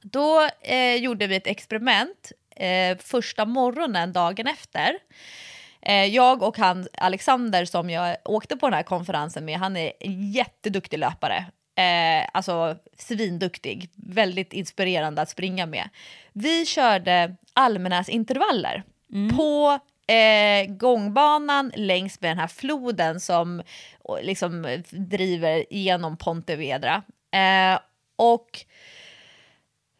Då 0.00 0.48
eh, 0.60 0.94
gjorde 0.94 1.26
vi 1.26 1.36
ett 1.36 1.46
experiment 1.46 2.32
eh, 2.56 2.98
första 2.98 3.44
morgonen 3.44 4.12
dagen 4.12 4.46
efter. 4.46 4.98
Eh, 5.86 6.04
jag 6.04 6.42
och 6.42 6.58
han 6.58 6.86
Alexander 6.98 7.64
som 7.64 7.90
jag 7.90 8.16
åkte 8.24 8.56
på 8.56 8.66
den 8.66 8.74
här 8.74 8.82
konferensen 8.82 9.44
med, 9.44 9.58
han 9.58 9.76
är 9.76 9.92
en 10.00 10.32
jätteduktig 10.32 10.98
löpare. 10.98 11.46
Eh, 11.76 12.28
alltså 12.32 12.76
svinduktig, 12.98 13.90
väldigt 13.94 14.52
inspirerande 14.52 15.22
att 15.22 15.30
springa 15.30 15.66
med. 15.66 15.88
Vi 16.32 16.66
körde 16.66 17.36
Almenäs 17.54 18.08
intervaller 18.08 18.82
mm. 19.12 19.36
på 19.36 19.78
eh, 20.12 20.74
gångbanan 20.74 21.72
längs 21.76 22.20
med 22.20 22.30
den 22.30 22.38
här 22.38 22.46
floden 22.46 23.20
som 23.20 23.62
liksom 24.22 24.82
driver 24.90 25.64
genom 25.70 26.16
Pontevedra. 26.16 27.02
Eh, 27.32 27.78
och 28.16 28.64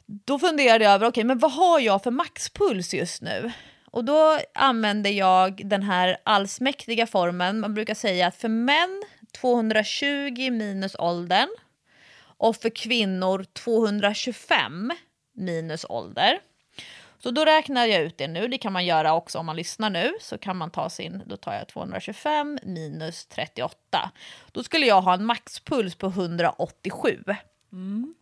då 0.06 0.38
funderade 0.38 0.84
jag 0.84 0.92
över, 0.92 1.06
okej, 1.06 1.08
okay, 1.08 1.24
men 1.24 1.38
vad 1.38 1.52
har 1.52 1.80
jag 1.80 2.02
för 2.02 2.10
maxpuls 2.10 2.94
just 2.94 3.22
nu? 3.22 3.52
Och 3.94 4.04
då 4.04 4.38
använde 4.54 5.10
jag 5.10 5.66
den 5.66 5.82
här 5.82 6.16
allsmäktiga 6.24 7.06
formen. 7.06 7.60
Man 7.60 7.74
brukar 7.74 7.94
säga 7.94 8.26
att 8.26 8.36
för 8.36 8.48
män 8.48 9.02
220 9.32 10.50
minus 10.50 10.96
åldern 10.98 11.48
och 12.22 12.56
för 12.56 12.70
kvinnor 12.70 13.44
225 13.52 14.92
minus 15.34 15.86
ålder. 15.88 16.38
Så 17.18 17.30
då 17.30 17.44
räknar 17.44 17.86
jag 17.86 18.02
ut 18.02 18.18
det 18.18 18.28
nu. 18.28 18.48
Det 18.48 18.58
kan 18.58 18.72
man 18.72 18.86
göra 18.86 19.14
också 19.14 19.38
om 19.38 19.46
man 19.46 19.56
lyssnar 19.56 19.90
nu. 19.90 20.12
Så 20.20 20.38
kan 20.38 20.56
man 20.56 20.70
ta 20.70 20.90
sin, 20.90 21.22
då 21.26 21.36
tar 21.36 21.54
jag 21.54 21.68
225 21.68 22.58
minus 22.62 23.26
38. 23.26 24.10
Då 24.52 24.62
skulle 24.62 24.86
jag 24.86 25.02
ha 25.02 25.14
en 25.14 25.24
maxpuls 25.24 25.94
på 25.94 26.06
187. 26.06 27.24
Mm. 27.72 28.14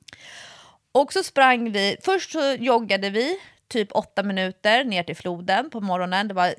Och 0.93 1.13
så 1.13 1.23
sprang 1.23 1.73
vi, 1.73 1.97
först 2.03 2.33
så 2.33 2.57
joggade 2.59 3.11
vi 3.11 3.39
typ 3.73 3.89
åtta 3.93 4.23
minuter 4.23 4.85
ner 4.85 5.03
till 5.03 5.17
floden 5.17 5.71
på 5.71 5.81
morgonen. 5.81 6.29
Det 6.29 6.35
var 6.35 6.55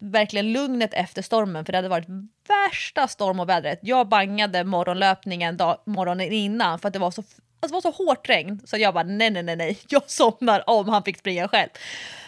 verkligen 0.00 0.52
lugnet 0.52 0.94
efter 0.94 1.22
stormen 1.22 1.64
för 1.64 1.72
det 1.72 1.78
hade 1.78 1.88
varit 1.88 2.08
värsta 2.48 3.08
storm 3.08 3.40
och 3.40 3.48
vädret. 3.48 3.78
Jag 3.82 4.08
bangade 4.08 4.64
morgonlöpningen 4.64 5.56
dag, 5.56 5.78
morgonen 5.86 6.32
innan 6.32 6.78
för 6.78 6.88
att 6.88 6.92
det 6.92 6.98
var 6.98 7.10
så 7.10 7.22
Alltså 7.60 7.80
det 7.80 7.84
var 7.84 7.92
så 7.92 8.04
hårt 8.04 8.28
regn 8.28 8.60
så 8.64 8.76
jag 8.76 8.94
bara 8.94 9.04
nej, 9.04 9.30
nej, 9.30 9.42
nej, 9.42 9.56
nej, 9.56 9.78
jag 9.88 10.10
somnar 10.10 10.70
om 10.70 10.88
han 10.88 11.02
fick 11.02 11.18
springa 11.18 11.48
själv. 11.48 11.68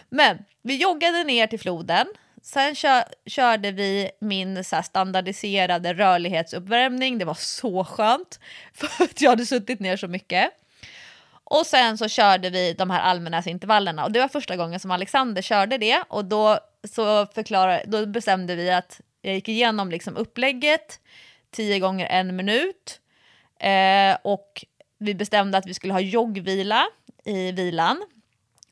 Men 0.09 0.39
vi 0.63 0.77
joggade 0.77 1.25
ner 1.25 1.47
till 1.47 1.61
floden. 1.61 2.07
Sen 2.43 2.75
kö 2.75 3.03
körde 3.27 3.73
vi 3.73 4.11
min 4.21 4.65
så 4.65 4.83
standardiserade 4.83 5.95
rörlighetsuppvärmning. 5.95 7.19
Det 7.19 7.25
var 7.25 7.35
så 7.35 7.85
skönt 7.85 8.41
för 8.75 9.05
att 9.05 9.21
jag 9.21 9.31
hade 9.31 9.47
suttit 9.47 9.81
ner 9.81 9.97
så 9.97 10.09
mycket. 10.09 10.51
Och 11.51 11.67
sen 11.67 11.99
så 11.99 12.09
körde 12.09 12.51
vi 12.51 12.73
de 12.73 12.91
här 12.91 13.01
Almenäsintervallerna 13.01 14.05
och 14.05 14.13
det 14.13 14.21
var 14.21 14.29
första 14.29 14.57
gången 14.57 14.81
som 14.81 14.91
Alexander 14.91 15.43
körde 15.43 15.79
det 15.79 16.03
och 16.09 16.25
då, 16.25 16.59
så 16.85 17.27
förklarade, 17.27 17.85
då 17.87 18.07
bestämde 18.07 18.57
vi 18.57 18.71
att 18.71 19.01
jag 19.23 19.35
gick 19.35 19.49
igenom 19.49 19.91
liksom 19.91 20.17
upplägget 20.17 21.01
tio 21.51 21.79
gånger 21.79 22.07
en 22.07 22.37
minut 22.37 23.01
eh, 23.61 24.17
och 24.23 24.65
vi 24.99 25.15
bestämde 25.15 25.59
att 25.59 25.67
vi 25.67 25.75
skulle 25.75 25.93
ha 25.93 26.01
joggvila 26.01 26.87
i 27.25 27.53
vilan, 27.53 28.03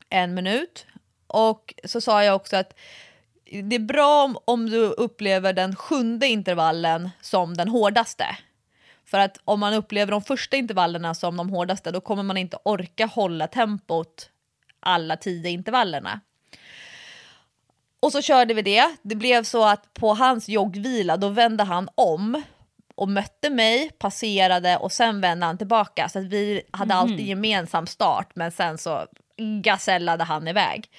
en 0.09 0.33
minut. 0.33 0.85
Och 1.27 1.73
så 1.83 2.01
sa 2.01 2.23
jag 2.23 2.35
också 2.35 2.57
att 2.57 2.79
det 3.63 3.75
är 3.75 3.79
bra 3.79 4.23
om, 4.23 4.37
om 4.45 4.69
du 4.69 4.85
upplever 4.85 5.53
den 5.53 5.75
sjunde 5.75 6.27
intervallen 6.27 7.09
som 7.21 7.57
den 7.57 7.67
hårdaste. 7.67 8.37
För 9.09 9.19
att 9.19 9.39
om 9.45 9.59
man 9.59 9.73
upplever 9.73 10.11
de 10.11 10.21
första 10.21 10.57
intervallerna 10.57 11.13
som 11.13 11.37
de 11.37 11.49
hårdaste 11.49 11.91
då 11.91 12.01
kommer 12.01 12.23
man 12.23 12.37
inte 12.37 12.57
orka 12.63 13.05
hålla 13.05 13.47
tempot 13.47 14.29
alla 14.79 15.17
tio 15.17 15.49
intervallerna. 15.49 16.19
Och 17.99 18.11
så 18.11 18.21
körde 18.21 18.53
vi 18.53 18.61
det. 18.61 18.95
Det 19.01 19.15
blev 19.15 19.43
så 19.43 19.65
att 19.65 19.93
på 19.93 20.13
hans 20.13 20.49
joggvila 20.49 21.17
då 21.17 21.29
vände 21.29 21.63
han 21.63 21.89
om 21.95 22.43
och 22.95 23.09
mötte 23.09 23.49
mig, 23.49 23.89
passerade 23.89 24.77
och 24.77 24.91
sen 24.91 25.21
vände 25.21 25.45
han 25.45 25.57
tillbaka. 25.57 26.09
Så 26.09 26.19
att 26.19 26.25
vi 26.25 26.61
hade 26.71 26.93
mm. 26.93 26.97
alltid 26.97 27.27
gemensam 27.27 27.87
start 27.87 28.31
men 28.33 28.51
sen 28.51 28.77
så 28.77 29.07
gasellade 29.63 30.23
han 30.23 30.47
iväg. 30.47 30.89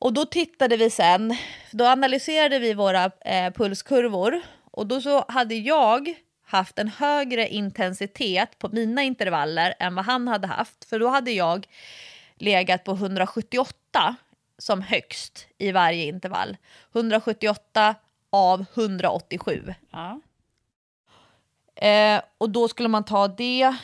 Och 0.00 0.12
då 0.12 0.24
tittade 0.24 0.76
vi 0.76 0.90
sen, 0.90 1.36
då 1.70 1.86
analyserade 1.86 2.58
vi 2.58 2.74
våra 2.74 3.04
eh, 3.04 3.52
pulskurvor 3.52 4.40
och 4.70 4.86
då 4.86 5.00
så 5.00 5.24
hade 5.28 5.54
jag 5.54 6.14
haft 6.46 6.78
en 6.78 6.88
högre 6.88 7.48
intensitet 7.48 8.58
på 8.58 8.68
mina 8.68 9.02
intervaller 9.02 9.74
än 9.78 9.94
vad 9.94 10.04
han 10.04 10.28
hade 10.28 10.46
haft. 10.46 10.84
För 10.84 10.98
då 10.98 11.08
hade 11.08 11.30
jag 11.30 11.66
legat 12.36 12.84
på 12.84 12.92
178 12.92 14.16
som 14.58 14.82
högst 14.82 15.46
i 15.58 15.72
varje 15.72 16.04
intervall. 16.04 16.56
178 16.92 17.94
av 18.30 18.64
187. 18.74 19.74
Ja. 19.90 20.20
Eh, 21.86 22.20
och 22.38 22.50
då 22.50 22.68
skulle 22.68 22.88
man 22.88 23.04
ta 23.04 23.28
det, 23.28 23.76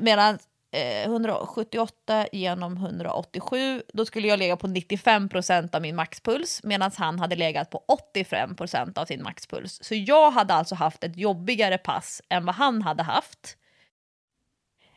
medan 0.00 0.38
eh, 0.70 1.04
178 1.04 2.26
genom 2.32 2.76
187, 2.76 3.82
då 3.92 4.04
skulle 4.04 4.28
jag 4.28 4.38
lägga 4.38 4.56
på 4.56 4.66
95% 4.66 5.76
av 5.76 5.82
min 5.82 5.96
maxpuls 5.96 6.60
medan 6.64 6.90
han 6.96 7.18
hade 7.18 7.36
legat 7.36 7.70
på 7.70 7.84
85% 8.14 8.98
av 8.98 9.04
sin 9.04 9.22
maxpuls. 9.22 9.78
Så 9.82 9.94
jag 9.94 10.30
hade 10.30 10.54
alltså 10.54 10.74
haft 10.74 11.04
ett 11.04 11.16
jobbigare 11.16 11.78
pass 11.78 12.22
än 12.28 12.46
vad 12.46 12.54
han 12.54 12.82
hade 12.82 13.02
haft. 13.02 13.56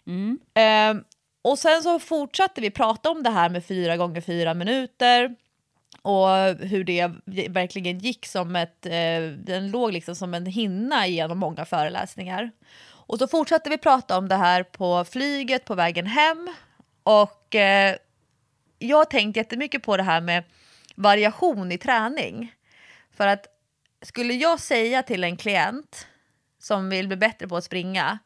Mm. 0.08 0.40
Eh, 0.54 1.04
och 1.44 1.60
sen 1.60 1.84
så 1.84 2.00
fortsatte 2.00 2.62
vi 2.62 2.72
prata 2.72 3.10
om 3.10 3.24
det 3.24 3.30
här 3.30 3.50
med 3.50 3.66
fyra 3.66 3.98
gånger 3.98 4.22
fyra 4.22 4.54
minuter 4.54 5.36
och 6.02 6.30
hur 6.60 6.84
det 6.84 7.12
verkligen 7.50 8.00
gick 8.00 8.26
som 8.26 8.56
ett, 8.56 8.86
eh, 8.86 9.22
den 9.38 9.72
låg 9.72 9.94
liksom 9.94 10.16
som 10.16 10.34
en 10.34 10.46
hinna 10.46 11.08
genom 11.08 11.40
många 11.40 11.66
föreläsningar. 11.66 12.52
Och 13.12 13.20
så 13.20 13.28
fortsatte 13.28 13.70
vi 13.70 13.78
prata 13.78 14.18
om 14.18 14.28
det 14.28 14.36
här 14.36 14.64
på 14.64 15.06
flyget 15.06 15.66
på 15.66 15.76
vägen 15.76 16.06
hem 16.06 16.50
och 17.04 17.56
eh, 17.56 17.96
jag 18.80 18.98
har 18.98 19.06
tänkt 19.06 19.38
jättemycket 19.38 19.84
på 19.84 19.98
det 19.98 20.04
här 20.04 20.22
med 20.22 20.44
variation 20.96 21.72
i 21.72 21.78
träning. 21.78 22.54
För 23.18 23.28
att 23.28 23.48
skulle 24.02 24.34
jag 24.34 24.60
säga 24.60 25.04
till 25.04 25.24
en 25.24 25.38
klient 25.38 26.08
som 26.60 26.90
vill 26.90 27.08
bli 27.08 27.18
bättre 27.18 27.48
på 27.48 27.58
att 27.58 27.64
springa, 27.64 28.20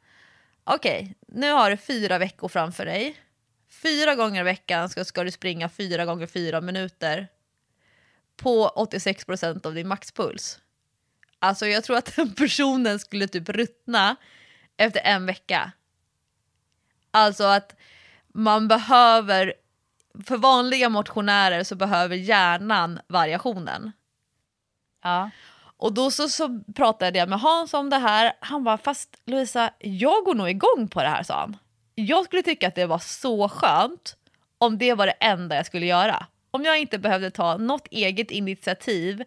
okej, 0.63 1.01
okay, 1.01 1.13
nu 1.39 1.51
har 1.51 1.69
du 1.69 1.77
fyra 1.77 2.17
veckor 2.17 2.47
framför 2.47 2.85
dig. 2.85 3.15
Fyra 3.69 4.15
gånger 4.15 4.41
i 4.41 4.43
veckan 4.43 4.89
ska, 4.89 5.05
ska 5.05 5.23
du 5.23 5.31
springa 5.31 5.69
fyra 5.69 6.05
gånger 6.05 6.27
fyra 6.27 6.61
minuter 6.61 7.27
på 8.37 8.67
86 8.67 9.25
procent 9.25 9.65
av 9.65 9.73
din 9.73 9.87
maxpuls. 9.87 10.59
Alltså 11.39 11.67
jag 11.67 11.83
tror 11.83 11.97
att 11.97 12.15
den 12.15 12.33
personen 12.33 12.99
skulle 12.99 13.27
typ 13.27 13.49
ruttna 13.49 14.15
efter 14.77 15.01
en 15.03 15.25
vecka. 15.25 15.71
Alltså 17.11 17.43
att 17.43 17.75
man 18.27 18.67
behöver, 18.67 19.53
för 20.25 20.37
vanliga 20.37 20.89
motionärer 20.89 21.63
så 21.63 21.75
behöver 21.75 22.15
hjärnan 22.15 22.99
variationen. 23.07 23.91
Ja. 25.03 25.29
Och 25.77 25.93
då 25.93 26.11
så, 26.11 26.29
så 26.29 26.59
pratade 26.75 27.19
jag 27.19 27.29
med 27.29 27.39
Hans 27.39 27.73
om 27.73 27.89
det 27.89 27.97
här. 27.97 28.33
Han 28.39 28.63
var 28.63 28.77
fast 28.77 29.21
Louisa, 29.25 29.69
jag 29.79 30.25
går 30.25 30.35
nog 30.35 30.49
igång 30.49 30.87
på 30.87 31.01
det 31.01 31.09
här, 31.09 31.23
sa 31.23 31.39
han. 31.39 31.57
Jag 31.95 32.25
skulle 32.25 32.41
tycka 32.41 32.67
att 32.67 32.75
det 32.75 32.85
var 32.85 32.99
så 32.99 33.49
skönt 33.49 34.15
om 34.57 34.77
det 34.77 34.93
var 34.93 35.05
det 35.05 35.11
enda 35.11 35.55
jag 35.55 35.65
skulle 35.65 35.85
göra 35.85 36.27
om 36.55 36.63
jag 36.63 36.79
inte 36.79 36.99
behövde 36.99 37.31
ta 37.31 37.57
något 37.57 37.87
eget 37.91 38.31
initiativ 38.31 39.23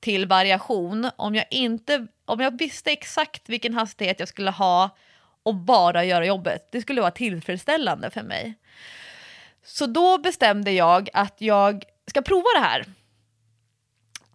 till 0.00 0.26
variation, 0.26 1.10
om 1.16 1.34
jag, 1.34 1.44
inte, 1.50 2.06
om 2.28 2.40
jag 2.40 2.58
visste 2.58 2.90
exakt 2.90 3.48
vilken 3.48 3.74
hastighet 3.74 4.20
jag 4.20 4.28
skulle 4.28 4.50
ha 4.50 4.96
och 5.42 5.54
bara 5.54 6.04
göra 6.04 6.26
jobbet, 6.26 6.68
det 6.72 6.80
skulle 6.80 7.00
vara 7.00 7.10
tillfredsställande 7.10 8.10
för 8.10 8.22
mig. 8.22 8.54
Så 9.64 9.86
då 9.86 10.18
bestämde 10.18 10.70
jag 10.70 11.08
att 11.12 11.36
jag 11.38 11.84
ska 12.06 12.22
prova 12.22 12.48
det 12.54 12.60
här. 12.60 12.84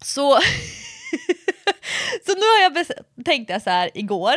Så, 0.02 0.40
så 2.26 2.34
nu 2.36 2.42
har 2.42 2.62
jag 2.62 2.88
tänkt 3.26 3.50
jag 3.50 3.62
så 3.62 3.70
här 3.70 3.90
igår, 3.94 4.36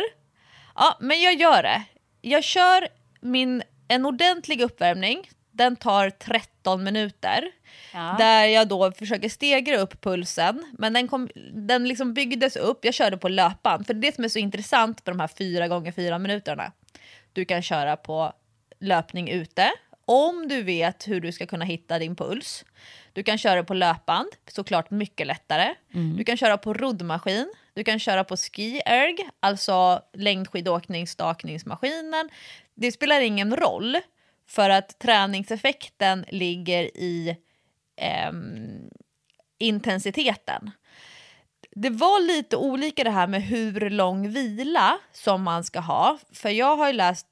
ja 0.75 0.97
men 0.99 1.21
jag 1.21 1.33
gör 1.33 1.63
det. 1.63 1.83
Jag 2.21 2.43
kör 2.43 2.87
min, 3.21 3.63
en 3.87 4.05
ordentlig 4.05 4.61
uppvärmning, 4.61 5.29
den 5.57 5.75
tar 5.75 6.09
13 6.09 6.83
minuter. 6.83 7.51
Ja. 7.93 8.15
Där 8.19 8.45
jag 8.45 8.67
då 8.67 8.91
försöker 8.91 9.29
stegra 9.29 9.77
upp 9.77 10.01
pulsen. 10.01 10.63
Men 10.77 10.93
den, 10.93 11.07
kom, 11.07 11.29
den 11.53 11.87
liksom 11.87 12.13
byggdes 12.13 12.55
upp, 12.55 12.85
jag 12.85 12.93
körde 12.93 13.17
på 13.17 13.29
löpan. 13.29 13.83
För 13.83 13.93
det 13.93 14.15
som 14.15 14.23
är 14.23 14.29
så 14.29 14.39
intressant 14.39 15.05
med 15.05 15.15
de 15.15 15.19
här 15.19 15.29
fyra 15.37 15.67
gånger 15.67 15.91
fyra 15.91 16.19
minuterna. 16.19 16.71
Du 17.33 17.45
kan 17.45 17.61
köra 17.61 17.97
på 17.97 18.33
löpning 18.79 19.29
ute. 19.29 19.71
Om 20.05 20.47
du 20.47 20.63
vet 20.63 21.07
hur 21.07 21.21
du 21.21 21.31
ska 21.31 21.45
kunna 21.45 21.65
hitta 21.65 21.99
din 21.99 22.15
puls. 22.15 22.65
Du 23.13 23.23
kan 23.23 23.37
köra 23.37 23.63
på 23.63 23.73
löpband, 23.73 24.29
såklart 24.47 24.91
mycket 24.91 25.27
lättare. 25.27 25.75
Mm. 25.93 26.17
Du 26.17 26.23
kan 26.23 26.37
köra 26.37 26.57
på 26.57 26.73
roddmaskin. 26.73 27.53
Du 27.73 27.83
kan 27.83 27.99
köra 27.99 28.23
på 28.23 28.37
ski-erg, 28.37 29.29
alltså 29.39 30.01
längdskidåkning, 30.13 31.07
stakningsmaskinen. 31.07 32.29
Det 32.75 32.91
spelar 32.91 33.21
ingen 33.21 33.55
roll 33.55 33.97
för 34.47 34.69
att 34.69 34.99
träningseffekten 34.99 36.25
ligger 36.29 36.83
i 36.97 37.37
eh, 37.95 38.31
intensiteten. 39.57 40.71
Det 41.71 41.89
var 41.89 42.27
lite 42.27 42.57
olika 42.57 43.03
det 43.03 43.09
här 43.09 43.27
med 43.27 43.43
hur 43.43 43.89
lång 43.89 44.29
vila 44.29 44.97
som 45.11 45.43
man 45.43 45.63
ska 45.63 45.79
ha. 45.79 46.17
För 46.31 46.49
jag 46.49 46.75
har 46.75 46.87
ju 46.87 46.93
läst 46.93 47.27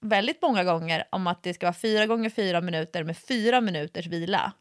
väldigt 0.00 0.42
många 0.42 0.64
gånger 0.64 1.04
om 1.10 1.26
att 1.26 1.42
det 1.42 1.54
ska 1.54 1.66
vara 1.66 1.74
fyra 1.74 2.06
gånger 2.06 2.30
fyra 2.30 2.60
minuter 2.60 3.04
med 3.04 3.18
fyra 3.18 3.60
minuters 3.60 4.06
vila. 4.06 4.52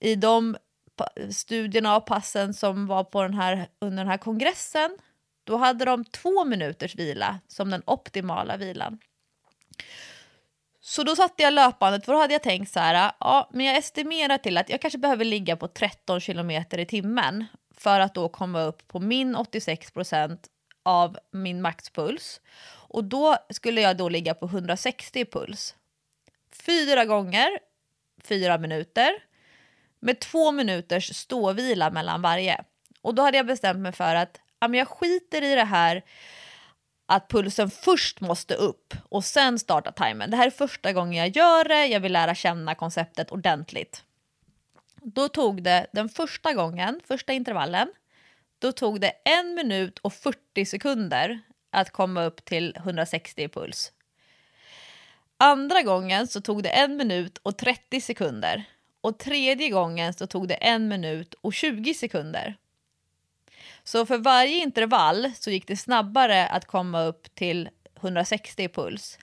I 0.00 0.14
de 0.14 0.56
studierna 1.30 1.96
och 1.96 2.06
passen 2.06 2.54
som 2.54 2.86
var 2.86 3.04
på 3.04 3.22
den 3.22 3.34
här, 3.34 3.68
under 3.78 3.98
den 4.04 4.10
här 4.10 4.18
kongressen, 4.18 4.98
då 5.44 5.56
hade 5.56 5.84
de 5.84 6.04
två 6.04 6.44
minuters 6.44 6.94
vila 6.94 7.38
som 7.48 7.70
den 7.70 7.82
optimala 7.86 8.56
vilan. 8.56 8.98
Så 10.88 11.02
då 11.02 11.16
satte 11.16 11.42
jag 11.42 11.52
löpandet, 11.52 12.04
för 12.04 12.12
då 12.12 12.18
hade 12.18 12.32
jag 12.32 12.42
tänkt 12.42 12.72
så 12.72 12.80
här, 12.80 13.12
ja, 13.20 13.48
men 13.52 13.66
jag 13.66 13.76
estimerar 13.76 14.38
till 14.38 14.58
att 14.58 14.70
jag 14.70 14.80
kanske 14.80 14.98
behöver 14.98 15.24
ligga 15.24 15.56
på 15.56 15.68
13 15.68 16.20
kilometer 16.20 16.78
i 16.78 16.86
timmen 16.86 17.44
för 17.76 18.00
att 18.00 18.14
då 18.14 18.28
komma 18.28 18.62
upp 18.62 18.88
på 18.88 19.00
min 19.00 19.36
86 19.36 19.90
procent 19.90 20.46
av 20.82 21.18
min 21.32 21.62
maxpuls. 21.62 22.40
Och 22.88 23.04
då 23.04 23.36
skulle 23.50 23.80
jag 23.80 23.96
då 23.96 24.08
ligga 24.08 24.34
på 24.34 24.46
160 24.46 25.20
i 25.20 25.24
puls. 25.24 25.74
Fyra 26.52 27.04
gånger, 27.04 27.58
fyra 28.24 28.58
minuter, 28.58 29.10
med 30.00 30.20
två 30.20 30.52
minuters 30.52 31.16
ståvila 31.16 31.90
mellan 31.90 32.22
varje. 32.22 32.64
Och 33.02 33.14
då 33.14 33.22
hade 33.22 33.36
jag 33.36 33.46
bestämt 33.46 33.78
mig 33.78 33.92
för 33.92 34.14
att 34.14 34.40
ja, 34.60 34.68
men 34.68 34.78
jag 34.78 34.88
skiter 34.88 35.42
i 35.42 35.54
det 35.54 35.64
här 35.64 36.02
att 37.06 37.28
pulsen 37.28 37.70
först 37.70 38.20
måste 38.20 38.54
upp 38.54 38.94
och 39.08 39.24
sen 39.24 39.58
starta 39.58 39.92
timern. 39.92 40.30
Det 40.30 40.36
här 40.36 40.46
är 40.46 40.50
första 40.50 40.92
gången 40.92 41.14
jag 41.14 41.36
gör 41.36 41.64
det, 41.64 41.86
jag 41.86 42.00
vill 42.00 42.12
lära 42.12 42.34
känna 42.34 42.74
konceptet 42.74 43.32
ordentligt. 43.32 44.04
Då 45.02 45.28
tog 45.28 45.62
det 45.62 45.86
den 45.92 46.08
första 46.08 46.52
gången, 46.52 47.00
första 47.06 47.32
intervallen, 47.32 47.88
då 48.58 48.72
tog 48.72 49.00
det 49.00 49.12
en 49.24 49.54
minut 49.54 49.98
och 49.98 50.12
40 50.12 50.64
sekunder 50.64 51.40
att 51.70 51.90
komma 51.90 52.24
upp 52.24 52.44
till 52.44 52.76
160 52.76 53.42
i 53.42 53.48
puls. 53.48 53.92
Andra 55.38 55.82
gången 55.82 56.26
så 56.26 56.40
tog 56.40 56.62
det 56.62 56.68
en 56.68 56.96
minut 56.96 57.38
och 57.38 57.58
30 57.58 58.00
sekunder. 58.00 58.64
Och 59.00 59.18
tredje 59.18 59.70
gången 59.70 60.14
så 60.14 60.26
tog 60.26 60.48
det 60.48 60.54
en 60.54 60.88
minut 60.88 61.34
och 61.40 61.54
20 61.54 61.94
sekunder. 61.94 62.56
Så 63.88 64.06
för 64.06 64.18
varje 64.18 64.62
intervall 64.62 65.32
så 65.38 65.50
gick 65.50 65.66
det 65.66 65.76
snabbare 65.76 66.46
att 66.46 66.64
komma 66.64 67.02
upp 67.02 67.34
till 67.34 67.68
160 68.00 68.62
i 68.62 68.68
puls. 68.68 69.18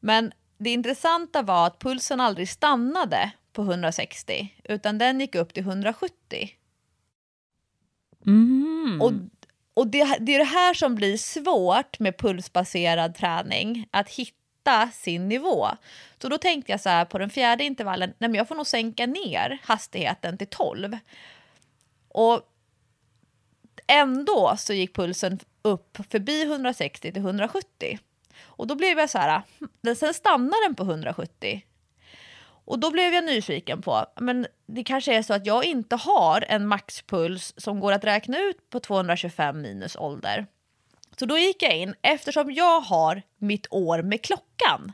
Men 0.00 0.32
det 0.58 0.70
intressanta 0.70 1.42
var 1.42 1.66
att 1.66 1.78
pulsen 1.78 2.20
aldrig 2.20 2.48
stannade 2.48 3.30
på 3.52 3.62
160 3.62 4.54
utan 4.64 4.98
den 4.98 5.20
gick 5.20 5.34
upp 5.34 5.54
till 5.54 5.62
170. 5.62 6.50
Mm. 8.26 9.00
Och, 9.02 9.12
och 9.74 9.86
det, 9.86 10.16
det 10.20 10.34
är 10.34 10.38
det 10.38 10.44
här 10.44 10.74
som 10.74 10.94
blir 10.94 11.16
svårt 11.16 11.98
med 11.98 12.18
pulsbaserad 12.18 13.14
träning, 13.14 13.88
att 13.90 14.08
hitta 14.08 14.90
sin 14.92 15.28
nivå. 15.28 15.68
Så 16.18 16.28
då 16.28 16.38
tänkte 16.38 16.72
jag 16.72 16.80
så 16.80 16.88
här 16.88 17.04
på 17.04 17.18
den 17.18 17.30
fjärde 17.30 17.64
intervallen, 17.64 18.14
nej 18.18 18.30
men 18.30 18.38
jag 18.38 18.48
får 18.48 18.54
nog 18.54 18.66
sänka 18.66 19.06
ner 19.06 19.58
hastigheten 19.62 20.38
till 20.38 20.46
12. 20.46 20.98
Och 22.08 22.50
ändå 23.86 24.54
så 24.58 24.72
gick 24.72 24.94
pulsen 24.94 25.38
upp 25.62 25.98
förbi 26.10 26.42
160 26.42 27.12
till 27.12 27.22
170. 27.22 27.98
Och 28.42 28.66
då 28.66 28.74
blev 28.74 28.98
jag 28.98 29.10
så 29.10 29.18
här, 29.18 29.42
hm, 29.82 29.96
sen 29.96 30.14
stannar 30.14 30.68
den 30.68 30.74
på 30.74 30.82
170. 30.82 31.62
Och 32.66 32.78
då 32.78 32.90
blev 32.90 33.14
jag 33.14 33.24
nyfiken 33.24 33.82
på, 33.82 34.06
men 34.20 34.46
det 34.66 34.84
kanske 34.84 35.14
är 35.14 35.22
så 35.22 35.34
att 35.34 35.46
jag 35.46 35.64
inte 35.64 35.96
har 35.96 36.44
en 36.48 36.66
maxpuls 36.66 37.54
som 37.56 37.80
går 37.80 37.92
att 37.92 38.04
räkna 38.04 38.38
ut 38.38 38.70
på 38.70 38.80
225 38.80 39.62
minus 39.62 39.96
ålder. 39.96 40.46
Så 41.18 41.26
då 41.26 41.38
gick 41.38 41.62
jag 41.62 41.76
in, 41.76 41.94
eftersom 42.02 42.52
jag 42.52 42.80
har 42.80 43.22
mitt 43.38 43.66
år 43.70 44.02
med 44.02 44.22
klockan, 44.22 44.92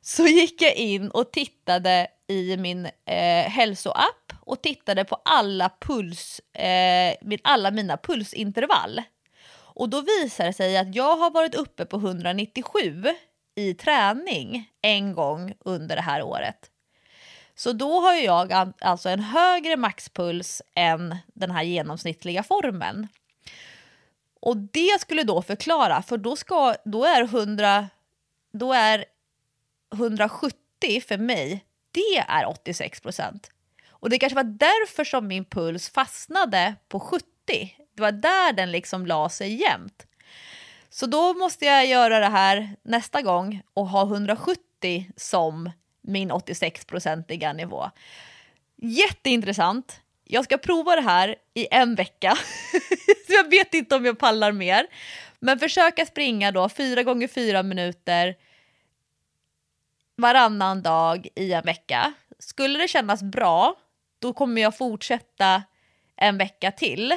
så 0.00 0.26
gick 0.26 0.62
jag 0.62 0.74
in 0.74 1.10
och 1.10 1.30
tittade 1.30 2.06
i 2.26 2.56
min 2.56 2.86
eh, 2.86 3.50
hälsoapp 3.50 4.17
och 4.48 4.62
tittade 4.62 5.04
på 5.04 5.20
alla, 5.24 5.70
puls, 5.80 6.40
eh, 6.54 7.14
alla 7.44 7.70
mina 7.70 7.96
pulsintervall. 7.96 9.02
Och 9.50 9.88
då 9.88 10.00
visar 10.00 10.46
det 10.46 10.52
sig 10.52 10.76
att 10.76 10.94
jag 10.94 11.16
har 11.16 11.30
varit 11.30 11.54
uppe 11.54 11.84
på 11.84 11.96
197 11.96 13.04
i 13.54 13.74
träning 13.74 14.70
en 14.82 15.14
gång 15.14 15.54
under 15.60 15.96
det 15.96 16.02
här 16.02 16.22
året. 16.22 16.70
Så 17.54 17.72
då 17.72 18.00
har 18.00 18.14
jag 18.14 18.72
alltså 18.80 19.08
en 19.08 19.20
högre 19.20 19.76
maxpuls 19.76 20.62
än 20.74 21.16
den 21.26 21.50
här 21.50 21.62
genomsnittliga 21.62 22.42
formen. 22.42 23.08
Och 24.40 24.56
det 24.56 25.00
skulle 25.00 25.22
då 25.22 25.42
förklara, 25.42 26.02
för 26.02 26.16
då, 26.16 26.36
ska, 26.36 26.74
då, 26.84 27.04
är 27.04 27.22
100, 27.22 27.88
då 28.52 28.72
är 28.72 29.04
170 29.92 30.56
för 31.08 31.18
mig, 31.18 31.64
det 31.92 32.18
är 32.28 32.46
86 32.46 33.00
procent. 33.00 33.50
Och 34.00 34.10
det 34.10 34.18
kanske 34.18 34.36
var 34.36 34.44
därför 34.44 35.04
som 35.04 35.26
min 35.26 35.44
puls 35.44 35.90
fastnade 35.90 36.74
på 36.88 37.00
70. 37.00 37.24
Det 37.94 38.02
var 38.02 38.12
där 38.12 38.52
den 38.52 38.72
liksom 38.72 39.06
la 39.06 39.28
sig 39.28 39.54
jämnt. 39.54 40.06
Så 40.90 41.06
då 41.06 41.34
måste 41.34 41.64
jag 41.64 41.86
göra 41.86 42.20
det 42.20 42.28
här 42.28 42.76
nästa 42.82 43.22
gång 43.22 43.62
och 43.74 43.88
ha 43.88 44.02
170 44.02 45.10
som 45.16 45.70
min 46.02 46.32
86-procentiga 46.32 47.52
nivå. 47.52 47.90
Jätteintressant. 48.76 50.00
Jag 50.24 50.44
ska 50.44 50.58
prova 50.58 50.96
det 50.96 51.02
här 51.02 51.36
i 51.54 51.68
en 51.70 51.94
vecka. 51.94 52.38
jag 53.28 53.50
vet 53.50 53.74
inte 53.74 53.96
om 53.96 54.04
jag 54.04 54.18
pallar 54.18 54.52
mer. 54.52 54.86
Men 55.38 55.58
försöka 55.58 56.06
springa 56.06 56.52
då 56.52 56.68
4 56.68 57.02
gånger 57.02 57.28
4 57.28 57.62
minuter 57.62 58.36
varannan 60.16 60.82
dag 60.82 61.28
i 61.34 61.52
en 61.52 61.64
vecka. 61.64 62.12
Skulle 62.38 62.78
det 62.78 62.88
kännas 62.88 63.22
bra, 63.22 63.76
då 64.18 64.32
kommer 64.32 64.62
jag 64.62 64.76
fortsätta 64.76 65.62
en 66.16 66.38
vecka 66.38 66.72
till. 66.72 67.14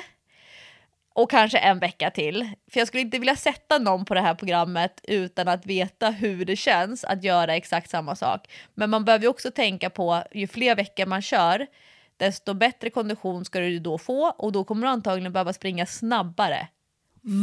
Och 1.14 1.32
kanske 1.32 1.58
en 1.58 1.80
vecka 1.80 2.12
till. 2.12 2.50
För 2.72 2.80
jag 2.80 2.88
skulle 2.88 3.02
inte 3.02 3.20
vilja 3.20 3.36
sätta 3.36 3.78
någon 3.78 4.06
på 4.06 4.14
det 4.14 4.22
här 4.22 4.36
programmet 4.36 5.02
utan 5.04 5.48
att 5.48 5.66
veta 5.66 6.10
hur 6.10 6.46
det 6.46 6.56
känns 6.56 7.04
att 7.04 7.24
göra 7.24 7.56
exakt 7.56 7.90
samma 7.90 8.16
sak. 8.16 8.52
Men 8.74 8.90
man 8.90 9.06
behöver 9.06 9.24
ju 9.24 9.30
också 9.30 9.52
tänka 9.52 9.90
på, 9.90 10.24
ju 10.32 10.48
fler 10.48 10.76
veckor 10.76 11.06
man 11.06 11.22
kör, 11.22 11.68
desto 12.18 12.54
bättre 12.54 12.90
kondition 12.90 13.46
ska 13.46 13.60
du 13.60 13.80
då 13.80 13.98
få 13.98 14.26
och 14.38 14.52
då 14.52 14.64
kommer 14.64 14.88
du 14.88 14.94
antagligen 14.94 15.34
behöva 15.34 15.54
springa 15.54 15.86
snabbare 15.86 16.68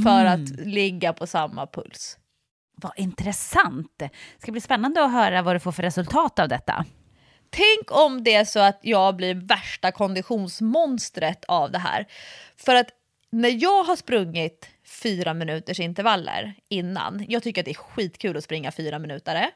för 0.05 0.25
att 0.25 0.49
ligga 0.51 1.13
på 1.13 1.27
samma 1.27 1.67
puls. 1.67 2.19
Vad 2.75 2.93
intressant. 2.97 3.93
Det 3.97 4.11
ska 4.39 4.53
bli 4.53 4.61
spännande 4.61 5.05
att 5.05 5.13
höra 5.13 5.43
vad 5.43 5.57
du 5.57 5.61
får 5.61 5.73
för 5.73 5.83
resultat 5.83 6.39
av 6.39 6.49
detta. 6.49 6.85
Tänk 7.51 7.93
om 7.93 8.25
det 8.25 8.35
är 8.35 8.45
så 8.45 8.61
att 8.61 8.79
jag 8.83 9.17
blir 9.17 9.35
värsta 9.35 9.93
konditionsmonstret 9.93 11.45
av 11.45 11.71
det 11.71 11.79
här. 11.79 12.07
För 12.57 12.75
att 12.75 12.89
när 13.31 13.63
jag 13.63 13.85
har 13.85 13.97
sprungit 13.97 14.69
fyra 15.03 15.35
minuters 15.35 15.81
intervaller 15.81 16.55
innan, 16.69 17.25
jag 17.29 17.43
tycker 17.43 17.61
att 17.61 17.65
det 17.65 17.71
är 17.71 17.75
skitkul 17.75 18.37
att 18.37 18.45
springa 18.45 18.73
fyra 18.73 18.99
minuter, 18.99 19.51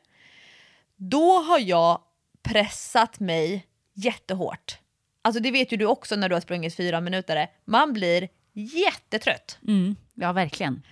då 0.96 1.38
har 1.38 1.58
jag 1.58 2.00
pressat 2.42 3.20
mig 3.20 3.66
jättehårt. 3.94 4.78
Alltså 5.22 5.42
det 5.42 5.50
vet 5.50 5.72
ju 5.72 5.76
du 5.76 5.86
också 5.86 6.16
när 6.16 6.28
du 6.28 6.34
har 6.34 6.40
sprungit 6.40 6.76
fyra 6.76 7.00
minuter, 7.00 7.50
man 7.64 7.92
blir 7.92 8.28
jättetrött. 8.52 9.58
Mm. 9.68 9.96
Ja, 10.14 10.32
verkligen. 10.32 10.82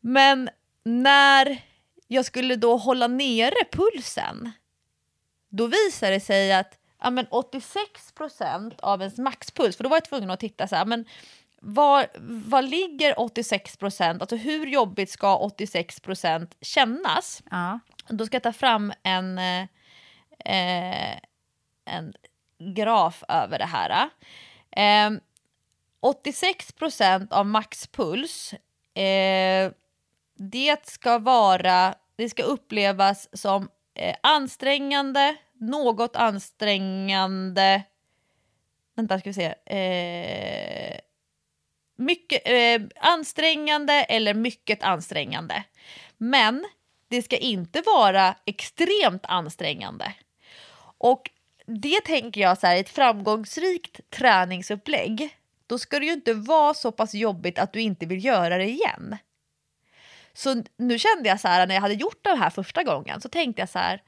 Men 0.00 0.50
när 0.84 1.62
jag 2.08 2.24
skulle 2.24 2.56
då 2.56 2.76
hålla 2.76 3.06
nere 3.06 3.64
pulsen, 3.72 4.52
då 5.52 5.66
visade 5.66 6.12
det 6.12 6.20
sig 6.20 6.52
att 6.52 6.78
ja, 7.02 7.10
men 7.10 7.26
86 7.30 8.12
procent 8.12 8.80
av 8.80 9.00
ens 9.00 9.18
maxpuls, 9.18 9.76
för 9.76 9.84
då 9.84 9.90
var 9.90 9.96
jag 9.96 10.04
tvungen 10.04 10.30
att 10.30 10.40
titta 10.40 10.68
så 10.68 10.76
här, 10.76 10.84
men 10.84 11.04
var, 11.60 12.06
var 12.50 12.62
ligger 12.62 13.20
86 13.20 13.76
procent, 13.76 14.20
alltså 14.20 14.36
hur 14.36 14.66
jobbigt 14.66 15.10
ska 15.10 15.36
86 15.36 16.00
procent 16.00 16.56
kännas? 16.60 17.42
Ja. 17.50 17.80
Då 18.08 18.26
ska 18.26 18.34
jag 18.34 18.42
ta 18.42 18.52
fram 18.52 18.92
en, 19.02 19.38
eh, 19.38 21.16
en 21.84 22.14
graf 22.58 23.22
över 23.28 23.58
det 23.58 23.68
här. 23.72 24.08
Eh, 24.70 25.18
86 26.00 26.72
procent 26.72 27.32
av 27.32 27.46
maxpuls, 27.46 28.54
eh, 28.94 29.72
det 30.34 30.86
ska 30.86 31.18
vara, 31.18 31.94
det 32.16 32.28
ska 32.28 32.42
upplevas 32.42 33.28
som 33.32 33.68
eh, 33.94 34.16
ansträngande, 34.20 35.36
något 35.60 36.16
ansträngande, 36.16 37.82
vänta 38.96 39.18
ska 39.18 39.30
vi 39.30 39.34
se, 39.34 39.54
eh, 39.76 41.00
mycket 41.96 42.42
eh, 42.44 42.82
ansträngande 43.00 43.92
eller 43.92 44.34
mycket 44.34 44.82
ansträngande. 44.82 45.64
Men 46.16 46.64
det 47.08 47.22
ska 47.22 47.36
inte 47.36 47.82
vara 47.86 48.34
extremt 48.44 49.26
ansträngande. 49.26 50.12
Och 50.98 51.30
det 51.66 52.00
tänker 52.00 52.40
jag 52.40 52.58
så 52.58 52.66
här, 52.66 52.76
ett 52.76 52.88
framgångsrikt 52.88 54.10
träningsupplägg, 54.10 55.36
då 55.66 55.78
ska 55.78 55.98
det 55.98 56.06
ju 56.06 56.12
inte 56.12 56.34
vara 56.34 56.74
så 56.74 56.92
pass 56.92 57.14
jobbigt 57.14 57.58
att 57.58 57.72
du 57.72 57.80
inte 57.80 58.06
vill 58.06 58.24
göra 58.24 58.58
det 58.58 58.68
igen. 58.68 59.16
Så 60.34 60.62
nu 60.76 60.98
kände 60.98 61.28
jag 61.28 61.40
så 61.40 61.48
här 61.48 61.66
när 61.66 61.74
jag 61.74 61.82
hade 61.82 61.94
gjort 61.94 62.24
det 62.24 62.36
här 62.36 62.50
första 62.50 62.82
gången 62.82 63.20
så 63.20 63.28
tänkte 63.28 63.62
jag 63.62 63.68
så 63.68 63.78
här, 63.78 64.02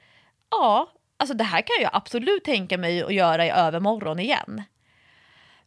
ja, 0.51 0.91
alltså 1.17 1.35
det 1.35 1.43
här 1.43 1.61
kan 1.61 1.81
jag 1.81 1.89
absolut 1.93 2.43
tänka 2.43 2.77
mig 2.77 3.03
att 3.03 3.13
göra 3.13 3.45
i 3.45 3.49
övermorgon 3.49 4.19
igen. 4.19 4.63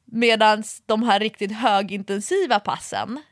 Medan 0.05 0.65
de 0.87 1.03
här 1.03 1.21
riktigt 1.21 1.53
högintensiva 1.53 2.61
passen, 2.61 3.23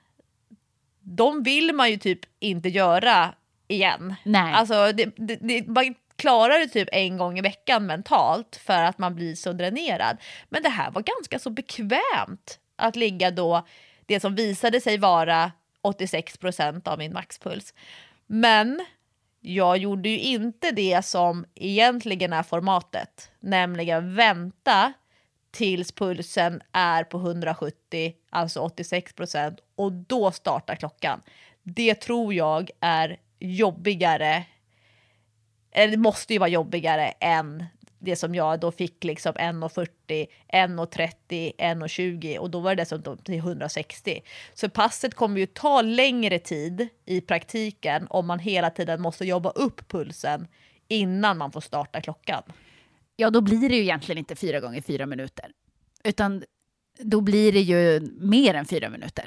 de 1.00 1.42
vill 1.42 1.74
man 1.74 1.90
ju 1.90 1.96
typ 1.96 2.20
inte 2.38 2.68
göra 2.68 3.34
igen. 3.68 4.14
Nej. 4.24 4.54
Alltså 4.54 4.92
det, 4.92 5.12
det, 5.16 5.36
det, 5.36 5.66
man 5.66 5.94
klarar 6.16 6.58
det 6.58 6.68
typ 6.68 6.88
en 6.92 7.16
gång 7.16 7.38
i 7.38 7.42
veckan 7.42 7.86
mentalt 7.86 8.60
för 8.66 8.82
att 8.82 8.98
man 8.98 9.14
blir 9.14 9.34
så 9.34 9.52
dränerad. 9.52 10.16
Men 10.48 10.62
det 10.62 10.68
här 10.68 10.90
var 10.90 11.02
ganska 11.02 11.38
så 11.38 11.50
bekvämt 11.50 12.58
att 12.76 12.96
ligga 12.96 13.30
då 13.30 13.66
det 14.06 14.20
som 14.20 14.34
visade 14.34 14.80
sig 14.80 14.98
vara 14.98 15.52
86 15.86 16.36
procent 16.36 16.88
av 16.88 16.98
min 16.98 17.12
maxpuls. 17.12 17.74
Men 18.26 18.84
jag 19.40 19.76
gjorde 19.76 20.08
ju 20.08 20.18
inte 20.18 20.70
det 20.70 21.04
som 21.04 21.44
egentligen 21.54 22.32
är 22.32 22.42
formatet, 22.42 23.30
nämligen 23.40 24.14
vänta 24.14 24.92
tills 25.50 25.92
pulsen 25.92 26.62
är 26.72 27.04
på 27.04 27.18
170, 27.18 28.14
alltså 28.30 28.60
86 28.60 29.12
procent, 29.12 29.60
och 29.74 29.92
då 29.92 30.30
startar 30.30 30.76
klockan. 30.76 31.22
Det 31.62 31.94
tror 31.94 32.34
jag 32.34 32.70
är 32.80 33.16
jobbigare, 33.38 34.44
eller 35.72 35.90
det 35.90 35.96
måste 35.96 36.32
ju 36.32 36.38
vara 36.38 36.48
jobbigare 36.48 37.08
än 37.20 37.64
det 37.98 38.16
som 38.16 38.34
jag 38.34 38.60
då 38.60 38.72
fick 38.72 39.04
liksom 39.04 39.32
1,40, 39.32 40.26
1,30, 40.52 41.52
1,20 41.58 42.38
och 42.38 42.50
då 42.50 42.60
var 42.60 42.74
det 42.74 42.82
dessutom 42.82 43.18
till 43.18 43.34
160. 43.38 44.20
Så 44.54 44.68
passet 44.68 45.14
kommer 45.14 45.40
ju 45.40 45.46
ta 45.46 45.82
längre 45.82 46.38
tid 46.38 46.88
i 47.06 47.20
praktiken 47.20 48.06
om 48.10 48.26
man 48.26 48.38
hela 48.38 48.70
tiden 48.70 49.02
måste 49.02 49.24
jobba 49.24 49.50
upp 49.50 49.88
pulsen 49.88 50.48
innan 50.88 51.38
man 51.38 51.52
får 51.52 51.60
starta 51.60 52.00
klockan. 52.00 52.42
Ja, 53.16 53.30
då 53.30 53.40
blir 53.40 53.68
det 53.68 53.76
ju 53.76 53.82
egentligen 53.82 54.18
inte 54.18 54.36
fyra 54.36 54.60
gånger 54.60 54.80
fyra 54.82 55.06
minuter. 55.06 55.50
Utan 56.04 56.44
då 56.98 57.20
blir 57.20 57.52
det 57.52 57.60
ju 57.60 58.00
mer 58.20 58.54
än 58.54 58.64
fyra 58.66 58.90
minuter. 58.90 59.24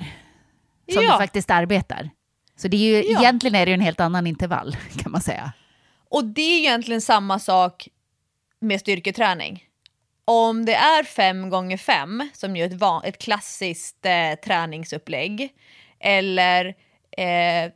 Som 0.94 1.04
Ja. 1.04 1.12
du 1.12 1.18
faktiskt 1.18 1.52
arbetar. 1.52 2.10
Så 2.56 2.68
det 2.68 2.78
är 2.78 3.04
ju, 3.04 3.12
Ja. 3.12 3.20
egentligen 3.20 3.56
är 3.56 3.66
det 3.66 3.70
ju 3.70 3.74
en 3.74 3.82
helt 3.82 4.00
annan 4.00 4.28
intervall, 4.28 4.78
kan 4.98 5.12
man 5.12 5.22
säga. 5.22 5.54
Och 6.10 6.26
det 6.26 6.42
är 6.42 6.60
egentligen 6.60 7.02
samma 7.02 7.40
sak 7.40 7.88
med 8.60 8.80
styrketräning. 8.80 9.66
Om 10.26 10.66
det 10.66 10.76
är 10.76 11.04
5 11.04 11.50
gånger 11.50 11.78
5 11.78 12.30
som 12.34 12.56
är 12.56 12.66
ett, 12.66 12.74
van- 12.74 13.04
ett 13.06 13.18
klassiskt 13.18 14.06
eh, 14.06 14.34
träningsupplägg 14.46 15.54
eller 16.00 16.66
eh, 17.18 17.72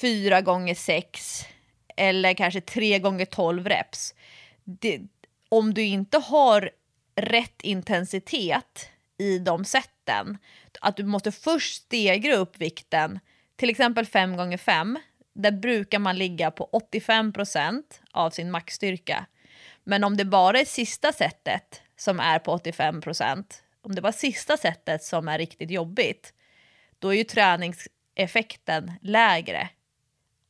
fyra 0.00 0.40
gånger 0.40 0.74
6 0.74 1.46
eller 1.96 2.34
kanske 2.34 2.60
3 2.60 2.98
gånger 2.98 3.24
12 3.24 3.68
reps. 3.68 4.14
Det, 4.64 5.00
om 5.48 5.74
du 5.74 5.82
inte 5.82 6.18
har 6.18 6.70
rätt 7.16 7.62
intensitet 7.62 8.88
i 9.18 9.38
de 9.38 9.64
sätten, 9.64 10.38
att 10.80 10.96
du 10.96 11.04
måste 11.04 11.32
först 11.32 11.82
stegra 11.82 12.34
upp 12.36 12.56
vikten, 12.56 13.20
till 13.56 13.70
exempel 13.70 14.06
5 14.06 14.36
gånger 14.36 14.58
5 14.58 14.98
där 15.34 15.52
brukar 15.52 15.98
man 15.98 16.18
ligga 16.18 16.50
på 16.50 16.68
85% 16.92 17.82
av 18.12 18.30
sin 18.30 18.50
maxstyrka. 18.50 19.26
Men 19.84 20.04
om 20.04 20.16
det 20.16 20.24
bara 20.24 20.60
är 20.60 20.64
sista 20.64 21.12
sättet 21.12 21.82
som 21.96 22.20
är 22.20 22.38
på 22.38 22.56
85%, 22.56 23.44
om 23.82 23.94
det 23.94 24.00
var 24.00 24.12
sista 24.12 24.56
sättet 24.56 25.02
som 25.02 25.28
är 25.28 25.38
riktigt 25.38 25.70
jobbigt, 25.70 26.32
då 26.98 27.08
är 27.08 27.16
ju 27.16 27.24
träningseffekten 27.24 28.92
lägre 29.02 29.68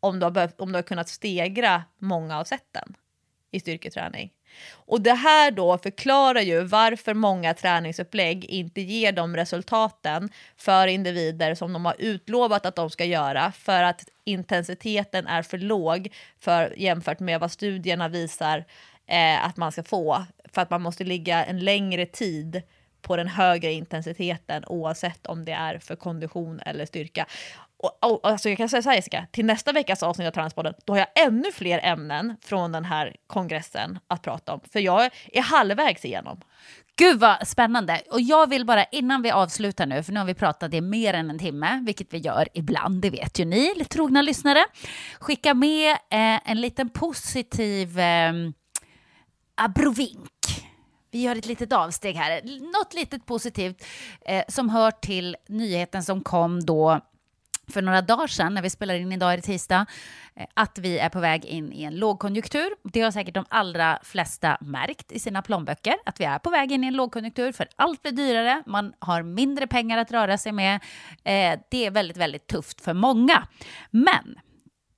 om 0.01 0.19
du 0.19 0.27
har, 0.27 0.31
behövt, 0.31 0.61
om 0.61 0.73
du 0.73 0.79
har 0.79 0.83
kunnat 0.83 1.09
stegra 1.09 1.85
många 1.99 2.39
av 2.39 2.45
sätten 2.45 2.95
i 3.51 3.61
styrketräning. 3.61 4.31
Och 4.73 5.01
det 5.01 5.15
här 5.15 5.51
då 5.51 5.79
förklarar 5.79 6.41
ju 6.41 6.65
varför 6.65 7.15
många 7.15 7.55
träningsupplägg 7.55 8.45
inte 8.45 8.81
ger 8.81 9.13
de 9.13 9.37
resultaten 9.37 10.29
för 10.57 10.87
individer 10.87 11.55
som 11.55 11.73
de 11.73 11.85
har 11.85 11.95
utlovat 11.99 12.67
att 12.67 12.77
de 12.77 12.91
ska 12.91 13.05
göra 13.05 13.53
för 13.53 13.83
att 13.83 14.09
intensiteten 14.25 15.27
är 15.27 15.43
för 15.43 15.59
låg 15.59 16.09
för, 16.41 16.75
jämfört 16.77 17.21
med 17.21 17.41
vad 17.41 17.53
studierna 17.53 18.09
visar 18.09 18.65
eh, 19.07 19.47
att 19.47 19.57
man 19.57 19.73
ska 19.73 19.83
få. 19.83 20.25
För 20.53 20.63
att 20.63 20.71
man 20.71 20.83
måste 20.83 21.05
ligga 21.05 21.45
en 21.45 21.59
längre 21.59 22.07
tid 22.07 22.63
på 23.03 23.17
den 23.17 23.29
högre 23.29 23.73
intensiteten 23.73 24.65
oavsett 24.67 25.27
om 25.27 25.45
det 25.45 25.53
är 25.53 25.79
för 25.79 25.97
kondition 25.97 26.61
eller 26.61 26.87
styrka. 26.87 27.27
Och, 27.77 27.99
och, 28.01 28.21
alltså 28.23 28.49
jag 28.49 28.59
kan 28.59 28.69
säga 28.69 28.83
så 28.83 28.89
här 28.89 28.97
Jessica, 28.97 29.27
till 29.31 29.45
nästa 29.45 29.73
veckas 29.73 30.03
avsnitt 30.03 30.29
av 30.29 30.33
Träningspodden, 30.33 30.75
då 30.85 30.93
har 30.93 30.99
jag 30.99 31.27
ännu 31.27 31.53
fler 31.53 31.81
ämnen 31.83 32.37
från 32.45 32.73
den 32.73 32.85
här 32.85 33.17
kongressen 33.27 33.99
att 34.07 34.23
prata 34.23 34.55
om. 34.55 34.61
För 34.73 34.81
jag 34.81 35.11
är 35.33 35.43
halvvägs 35.43 36.05
igenom. 36.05 36.41
Gud 36.97 37.21
vad 37.21 37.49
spännande! 37.49 38.03
Och 38.11 38.21
jag 38.21 38.49
vill 38.49 38.67
bara 38.67 38.85
innan 38.85 39.23
vi 39.23 39.31
avslutar 39.31 39.87
nu, 39.87 40.03
för 40.03 40.13
nu 40.13 40.21
har 40.21 40.27
vi 40.27 40.35
pratat 40.35 40.75
i 40.75 40.81
mer 40.81 41.15
än 41.15 41.31
en 41.31 41.39
timme, 41.39 41.83
vilket 41.87 42.15
vi 42.15 42.19
gör 42.19 42.49
ibland, 42.55 43.03
det 43.03 43.11
vet 43.11 43.39
ju 43.39 43.45
ni 43.45 43.85
trogna 43.91 44.23
lyssnare, 44.23 44.65
skicka 45.21 45.55
med 45.55 45.91
eh, 45.91 46.51
en 46.51 46.61
liten 46.61 46.91
positiv 46.91 47.99
eh, 47.99 48.33
abrovink. 49.55 50.31
Vi 51.11 51.23
gör 51.23 51.37
ett 51.37 51.47
litet 51.47 51.73
avsteg 51.73 52.17
här. 52.17 52.41
Något 52.73 52.95
litet 52.95 53.27
positivt 53.27 53.85
eh, 54.27 54.45
som 54.49 54.69
hör 54.69 54.91
till 54.91 55.37
nyheten 55.49 56.03
som 56.03 56.21
kom 56.21 56.65
då 56.65 57.01
för 57.69 57.83
några 57.83 58.03
dagar 58.03 58.27
sedan, 58.27 58.55
när 58.55 58.63
vi 58.63 58.71
spelar 58.71 58.95
in 58.95 59.13
idag 59.13 59.33
är 59.33 59.37
det 59.37 59.43
tisdag, 59.43 59.87
eh, 60.37 60.47
att 60.55 60.79
vi 60.79 60.99
är 60.99 61.09
på 61.09 61.21
väg 61.21 61.45
in 61.45 61.73
i 61.73 61.83
en 61.83 61.97
lågkonjunktur. 61.97 62.71
Det 62.83 63.01
har 63.01 63.11
säkert 63.11 63.35
de 63.35 63.45
allra 63.49 63.99
flesta 64.03 64.59
märkt 64.61 65.13
i 65.13 65.19
sina 65.19 65.43
plånböcker, 65.43 65.95
att 66.07 66.21
vi 66.21 66.25
är 66.25 66.39
på 66.39 66.51
väg 66.51 66.73
in 66.73 66.85
i 66.85 66.87
en 66.87 66.95
lågkonjunktur, 66.95 67.53
för 67.53 67.69
allt 67.77 68.03
blir 68.03 68.13
dyrare, 68.13 68.63
man 68.67 68.95
har 68.99 69.23
mindre 69.23 69.67
pengar 69.67 69.99
att 69.99 70.13
röra 70.13 70.39
sig 70.39 70.53
med. 70.53 70.75
Eh, 71.25 71.61
Det 71.71 71.87
är 71.87 71.91
väldigt, 71.91 72.17
väldigt 72.17 72.47
tufft 72.47 72.81
för 72.81 72.95
många. 72.95 73.49
Men 73.91 74.35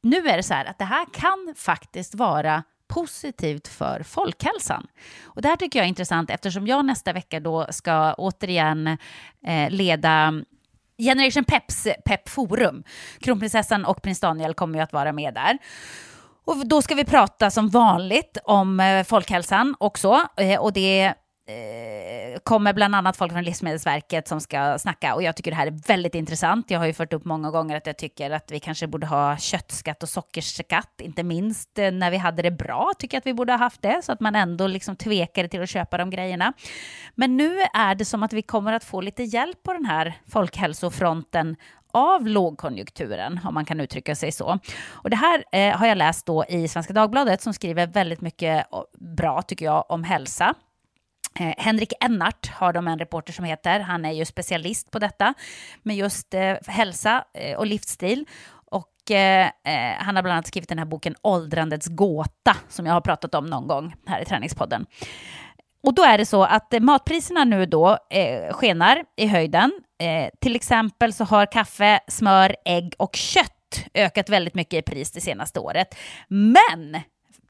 nu 0.02 0.28
är 0.28 0.36
det 0.36 0.42
så 0.42 0.54
här 0.54 0.64
att 0.64 0.78
det 0.78 0.84
här 0.84 1.06
kan 1.12 1.54
faktiskt 1.56 2.14
vara 2.14 2.62
positivt 2.96 3.68
för 3.68 4.02
folkhälsan. 4.02 4.86
Och 5.24 5.42
det 5.42 5.48
här 5.48 5.56
tycker 5.56 5.78
jag 5.78 5.84
är 5.84 5.88
intressant 5.88 6.30
eftersom 6.30 6.66
jag 6.66 6.84
nästa 6.84 7.12
vecka 7.12 7.40
då 7.40 7.66
ska 7.70 8.14
återigen 8.14 8.86
eh, 9.46 9.70
leda 9.70 10.42
Generation 10.98 11.44
Peps 11.44 11.86
Pep 12.04 12.28
Forum. 12.28 12.84
Kronprinsessan 13.20 13.84
och 13.84 14.02
prins 14.02 14.20
Daniel 14.20 14.54
kommer 14.54 14.78
ju 14.78 14.82
att 14.82 14.92
vara 14.92 15.12
med 15.12 15.34
där. 15.34 15.58
Och 16.44 16.66
då 16.66 16.82
ska 16.82 16.94
vi 16.94 17.04
prata 17.04 17.50
som 17.50 17.68
vanligt 17.68 18.38
om 18.44 18.80
eh, 18.80 19.04
folkhälsan 19.04 19.74
också. 19.78 20.28
Eh, 20.36 20.60
och 20.60 20.72
det 20.72 21.14
Eh, 21.48 22.38
kommer 22.42 22.72
bland 22.72 22.94
annat 22.94 23.16
folk 23.16 23.32
från 23.32 23.44
Livsmedelsverket 23.44 24.28
som 24.28 24.40
ska 24.40 24.78
snacka 24.78 25.14
och 25.14 25.22
jag 25.22 25.36
tycker 25.36 25.50
det 25.50 25.56
här 25.56 25.66
är 25.66 25.86
väldigt 25.86 26.14
intressant. 26.14 26.70
Jag 26.70 26.78
har 26.78 26.86
ju 26.86 26.92
fört 26.92 27.12
upp 27.12 27.24
många 27.24 27.50
gånger 27.50 27.76
att 27.76 27.86
jag 27.86 27.98
tycker 27.98 28.30
att 28.30 28.50
vi 28.50 28.60
kanske 28.60 28.86
borde 28.86 29.06
ha 29.06 29.36
köttskatt 29.36 30.02
och 30.02 30.08
sockerskatt, 30.08 31.00
inte 31.00 31.22
minst 31.22 31.78
eh, 31.78 31.90
när 31.90 32.10
vi 32.10 32.16
hade 32.16 32.42
det 32.42 32.50
bra, 32.50 32.92
tycker 32.98 33.16
jag 33.16 33.20
att 33.20 33.26
vi 33.26 33.34
borde 33.34 33.52
ha 33.52 33.58
haft 33.58 33.82
det, 33.82 34.04
så 34.04 34.12
att 34.12 34.20
man 34.20 34.34
ändå 34.34 34.66
liksom 34.66 34.96
tvekade 34.96 35.48
till 35.48 35.62
att 35.62 35.68
köpa 35.68 35.98
de 35.98 36.10
grejerna. 36.10 36.52
Men 37.14 37.36
nu 37.36 37.60
är 37.74 37.94
det 37.94 38.04
som 38.04 38.22
att 38.22 38.32
vi 38.32 38.42
kommer 38.42 38.72
att 38.72 38.84
få 38.84 39.00
lite 39.00 39.22
hjälp 39.22 39.62
på 39.62 39.72
den 39.72 39.84
här 39.84 40.14
folkhälsofronten 40.28 41.56
av 41.92 42.26
lågkonjunkturen, 42.26 43.40
om 43.44 43.54
man 43.54 43.64
kan 43.64 43.80
uttrycka 43.80 44.14
sig 44.14 44.32
så. 44.32 44.58
Och 44.88 45.10
det 45.10 45.16
här 45.16 45.44
eh, 45.52 45.76
har 45.76 45.86
jag 45.86 45.98
läst 45.98 46.26
då 46.26 46.44
i 46.48 46.68
Svenska 46.68 46.92
Dagbladet 46.92 47.42
som 47.42 47.54
skriver 47.54 47.86
väldigt 47.86 48.20
mycket 48.20 48.72
eh, 48.72 48.82
bra, 49.16 49.42
tycker 49.42 49.64
jag, 49.64 49.84
om 49.88 50.04
hälsa. 50.04 50.54
Eh, 51.40 51.54
Henrik 51.58 51.92
Ennart 52.00 52.46
har 52.48 52.72
de 52.72 52.88
en 52.88 52.98
reporter 52.98 53.32
som 53.32 53.44
heter. 53.44 53.80
Han 53.80 54.04
är 54.04 54.12
ju 54.12 54.24
specialist 54.24 54.90
på 54.90 54.98
detta 54.98 55.34
med 55.82 55.96
just 55.96 56.34
eh, 56.34 56.54
hälsa 56.66 57.24
eh, 57.34 57.56
och 57.56 57.66
livsstil. 57.66 58.26
Och 58.54 59.10
eh, 59.10 59.46
eh, 59.46 59.96
han 59.98 60.16
har 60.16 60.22
bland 60.22 60.32
annat 60.32 60.46
skrivit 60.46 60.68
den 60.68 60.78
här 60.78 60.86
boken 60.86 61.14
Åldrandets 61.22 61.86
gåta 61.86 62.56
som 62.68 62.86
jag 62.86 62.92
har 62.92 63.00
pratat 63.00 63.34
om 63.34 63.46
någon 63.46 63.66
gång 63.66 63.94
här 64.06 64.20
i 64.20 64.24
Träningspodden. 64.24 64.86
Och 65.82 65.94
då 65.94 66.02
är 66.02 66.18
det 66.18 66.26
så 66.26 66.44
att 66.44 66.74
eh, 66.74 66.80
matpriserna 66.80 67.44
nu 67.44 67.66
då 67.66 67.98
eh, 68.10 68.52
skenar 68.52 69.04
i 69.16 69.26
höjden. 69.26 69.72
Eh, 69.98 70.30
till 70.40 70.56
exempel 70.56 71.12
så 71.12 71.24
har 71.24 71.52
kaffe, 71.52 72.00
smör, 72.08 72.56
ägg 72.64 72.94
och 72.98 73.16
kött 73.16 73.52
ökat 73.94 74.28
väldigt 74.28 74.54
mycket 74.54 74.78
i 74.78 74.82
pris 74.82 75.12
det 75.12 75.20
senaste 75.20 75.60
året. 75.60 75.94
Men 76.28 77.00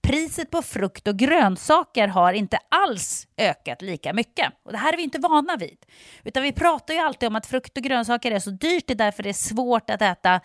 priset 0.06 0.50
på 0.50 0.62
frukt 0.62 1.08
och 1.08 1.16
grönsaker 1.16 2.08
har 2.08 2.32
inte 2.32 2.58
alls 2.68 3.26
ökat 3.36 3.82
lika 3.82 4.12
mycket. 4.12 4.52
Och 4.64 4.72
det 4.72 4.78
här 4.78 4.92
är 4.92 4.96
vi 4.96 5.02
inte 5.02 5.18
vana 5.18 5.56
vid. 5.56 5.78
Utan 6.24 6.42
vi 6.42 6.52
pratar 6.52 6.94
ju 6.94 7.00
alltid 7.00 7.26
om 7.26 7.36
att 7.36 7.46
frukt 7.46 7.76
och 7.76 7.82
grönsaker 7.82 8.30
är 8.30 8.38
så 8.38 8.50
dyrt, 8.50 8.84
det 8.86 8.92
är 8.92 8.96
därför 8.96 9.22
det 9.22 9.28
är 9.28 9.32
svårt 9.32 9.90
att 9.90 10.02
äta 10.02 10.40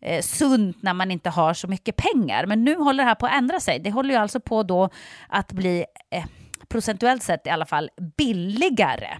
eh, 0.00 0.22
sunt 0.22 0.82
när 0.82 0.94
man 0.94 1.10
inte 1.10 1.30
har 1.30 1.54
så 1.54 1.68
mycket 1.68 1.96
pengar. 1.96 2.46
Men 2.46 2.64
nu 2.64 2.74
håller 2.74 3.04
det 3.04 3.08
här 3.08 3.14
på 3.14 3.26
att 3.26 3.34
ändra 3.34 3.60
sig. 3.60 3.78
Det 3.78 3.90
håller 3.90 4.10
ju 4.10 4.20
alltså 4.20 4.40
på 4.40 4.62
då 4.62 4.90
att 5.28 5.52
bli 5.52 5.84
eh, 6.10 6.24
procentuellt 6.68 7.22
sett 7.22 7.46
i 7.46 7.50
alla 7.50 7.66
fall 7.66 7.90
billigare. 8.16 9.18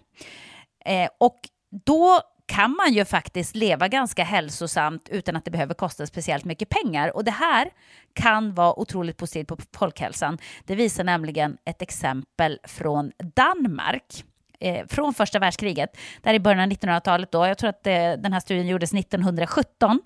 Eh, 0.85 1.09
och 1.19 1.39
då 1.85 2.21
kan 2.49 2.77
man 2.77 2.93
ju 2.93 3.05
faktiskt 3.05 3.57
leva 3.57 3.89
ganska 3.89 4.25
hälsosamt 4.25 5.09
utan 5.09 5.37
att 5.37 5.45
det 5.45 5.51
behöver 5.51 5.75
kosta 5.75 6.07
speciellt 6.07 6.45
mycket 6.45 6.69
pengar. 6.69 7.17
Och 7.17 7.25
det 7.25 7.31
här 7.31 7.71
kan 8.15 8.55
vara 8.55 8.79
otroligt 8.79 9.17
positivt 9.17 9.49
på 9.49 9.57
folkhälsan. 9.77 10.39
Det 10.65 10.75
visar 10.75 11.05
nämligen 11.05 11.57
ett 11.65 11.83
exempel 11.83 12.59
från 12.65 13.13
Danmark. 13.35 14.25
Eh, 14.61 14.87
från 14.87 15.15
första 15.15 15.39
världskriget, 15.39 15.97
där 16.23 16.35
i 16.35 16.41
början 16.41 16.61
av 16.61 16.67
1900-talet 16.67 17.33
då, 17.33 17.47
jag 17.47 17.59
tror 17.59 17.71
att 17.71 17.87
eh, 17.87 18.13
den 18.13 18.33
här 18.33 18.41
studien 18.41 18.67
gjordes 18.67 18.95
1917, 18.95 20.01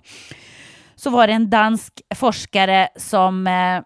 så 0.95 1.09
var 1.09 1.27
det 1.27 1.33
en 1.33 1.49
dansk 1.49 2.01
forskare 2.15 2.89
som 2.95 3.47
eh, 3.47 3.81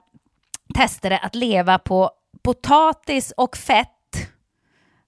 testade 0.76 1.18
att 1.18 1.36
leva 1.36 1.80
på 1.80 2.12
potatis 2.42 3.34
och 3.38 3.58
fett 3.58 4.30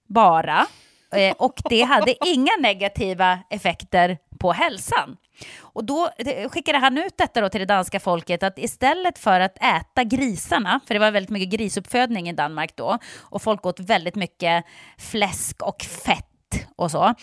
bara. 0.07 0.67
Eh, 1.15 1.35
och 1.37 1.61
det 1.69 1.81
hade 1.81 2.27
inga 2.27 2.51
negativa 2.59 3.39
effekter 3.49 4.17
på 4.39 4.51
hälsan. 4.51 5.17
Och 5.59 5.83
då 5.83 6.09
skickade 6.49 6.77
han 6.77 6.97
ut 6.97 7.17
detta 7.17 7.41
då 7.41 7.49
till 7.49 7.59
det 7.59 7.65
danska 7.65 7.99
folket 7.99 8.43
att 8.43 8.59
istället 8.59 9.19
för 9.19 9.39
att 9.39 9.57
äta 9.57 10.03
grisarna, 10.03 10.79
för 10.87 10.93
det 10.93 10.99
var 10.99 11.11
väldigt 11.11 11.29
mycket 11.29 11.49
grisuppfödning 11.49 12.29
i 12.29 12.33
Danmark 12.33 12.75
då, 12.75 12.97
och 13.19 13.41
folk 13.41 13.65
åt 13.65 13.79
väldigt 13.79 14.15
mycket 14.15 14.65
fläsk 14.97 15.61
och 15.61 15.81
fett 15.81 16.25
och 16.75 16.91
så, 16.91 17.13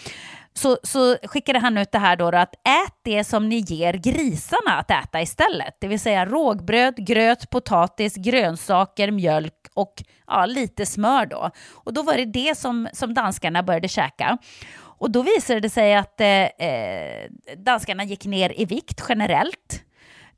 så, 0.57 0.78
så 0.83 1.16
skickade 1.23 1.59
han 1.59 1.78
ut 1.78 1.93
det 1.93 1.99
här 1.99 2.16
då, 2.16 2.31
då 2.31 2.39
att 2.39 2.55
ät 2.55 2.95
det 3.03 3.24
som 3.24 3.49
ni 3.49 3.57
ger 3.57 3.95
grisarna 3.95 4.78
att 4.78 4.91
äta 4.91 5.23
istället. 5.23 5.77
Det 5.81 5.89
vill 5.89 6.01
säga 6.01 6.27
rågbröd, 6.27 7.07
gröt, 7.07 7.51
potatis, 7.51 8.16
grönsaker, 8.16 9.11
mjölk 9.11 9.55
och 9.74 10.03
ja, 10.27 10.47
lite 10.47 10.87
smör 10.87 11.27
då. 11.27 11.51
Och 11.73 11.95
då 11.95 12.03
var 12.03 12.15
det 12.15 12.24
det 12.24 12.59
som, 12.59 12.89
som 12.93 13.15
danskarna 13.15 13.62
började 13.62 13.89
käka. 13.89 14.39
Och 14.78 15.11
då 15.11 15.23
visade 15.23 15.61
det 15.61 15.70
sig 15.70 15.95
att 15.95 16.20
eh, 16.20 16.28
eh 16.28 17.31
danskarna 17.57 18.05
gick 18.05 18.27
ner 18.27 18.61
i 18.61 18.65
vikt 18.65 19.03
generellt. 19.09 19.83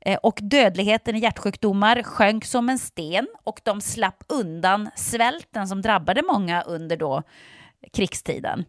Eh, 0.01 0.17
och 0.17 0.39
dödligheten 0.41 1.15
i 1.15 1.19
hjärtsjukdomar 1.19 2.03
sjönk 2.03 2.45
som 2.45 2.69
en 2.69 2.79
sten 2.79 3.27
och 3.43 3.61
de 3.63 3.81
slapp 3.81 4.23
undan 4.27 4.89
svälten 4.95 5.67
som 5.67 5.81
drabbade 5.81 6.21
många 6.21 6.61
under 6.61 6.97
då 6.97 7.23
krigstiden. 7.93 8.65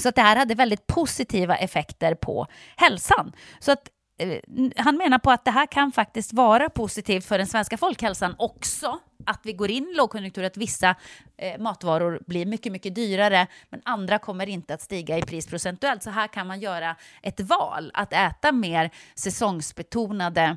Så 0.00 0.08
att 0.08 0.14
det 0.14 0.22
här 0.22 0.36
hade 0.36 0.54
väldigt 0.54 0.86
positiva 0.86 1.56
effekter 1.56 2.14
på 2.14 2.46
hälsan. 2.76 3.32
Så 3.60 3.72
att 3.72 3.88
eh, 4.18 4.38
han 4.76 4.96
menar 4.96 5.18
på 5.18 5.30
att 5.30 5.44
det 5.44 5.50
här 5.50 5.66
kan 5.66 5.92
faktiskt 5.92 6.32
vara 6.32 6.68
positivt 6.70 7.24
för 7.24 7.38
den 7.38 7.46
svenska 7.46 7.76
folkhälsan 7.76 8.34
också. 8.38 8.98
Att 9.26 9.40
vi 9.42 9.52
går 9.52 9.70
in 9.70 9.88
i 9.88 9.94
lågkonjunktur, 9.94 10.44
att 10.44 10.56
vissa 10.56 10.94
eh, 11.36 11.60
matvaror 11.60 12.20
blir 12.26 12.46
mycket, 12.46 12.72
mycket 12.72 12.94
dyrare, 12.94 13.46
men 13.70 13.80
andra 13.84 14.18
kommer 14.18 14.48
inte 14.48 14.74
att 14.74 14.82
stiga 14.82 15.18
i 15.18 15.22
pris 15.22 15.46
procentuellt. 15.46 16.02
Så 16.02 16.10
här 16.10 16.28
kan 16.28 16.46
man 16.46 16.60
göra 16.60 16.96
ett 17.22 17.40
val, 17.40 17.90
att 17.94 18.12
äta 18.12 18.52
mer 18.52 18.90
säsongsbetonade 19.14 20.56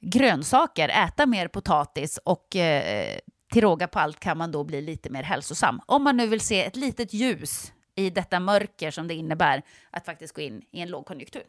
grönsaker, 0.00 0.88
äta 0.88 1.26
mer 1.26 1.48
potatis 1.48 2.18
och 2.24 2.56
eh, 2.56 3.10
eh 3.10 3.18
till 3.52 3.62
råga 3.62 3.88
på 3.88 3.98
allt 3.98 4.20
kan 4.20 4.38
man 4.38 4.52
då 4.52 4.64
bli 4.64 4.80
lite 4.80 5.10
mer 5.10 5.22
hälsosam. 5.22 5.80
Om 5.86 6.04
man 6.04 6.16
nu 6.16 6.26
vill 6.26 6.40
se 6.40 6.64
ett 6.64 6.76
litet 6.76 7.12
ljus 7.12 7.72
i 7.94 8.10
detta 8.10 8.40
mörker 8.40 8.90
som 8.90 9.08
det 9.08 9.14
innebär 9.14 9.62
att 9.90 10.04
faktiskt 10.04 10.34
gå 10.34 10.40
in 10.40 10.62
i 10.70 10.80
en 10.80 10.88
lågkonjunktur. 10.88 11.42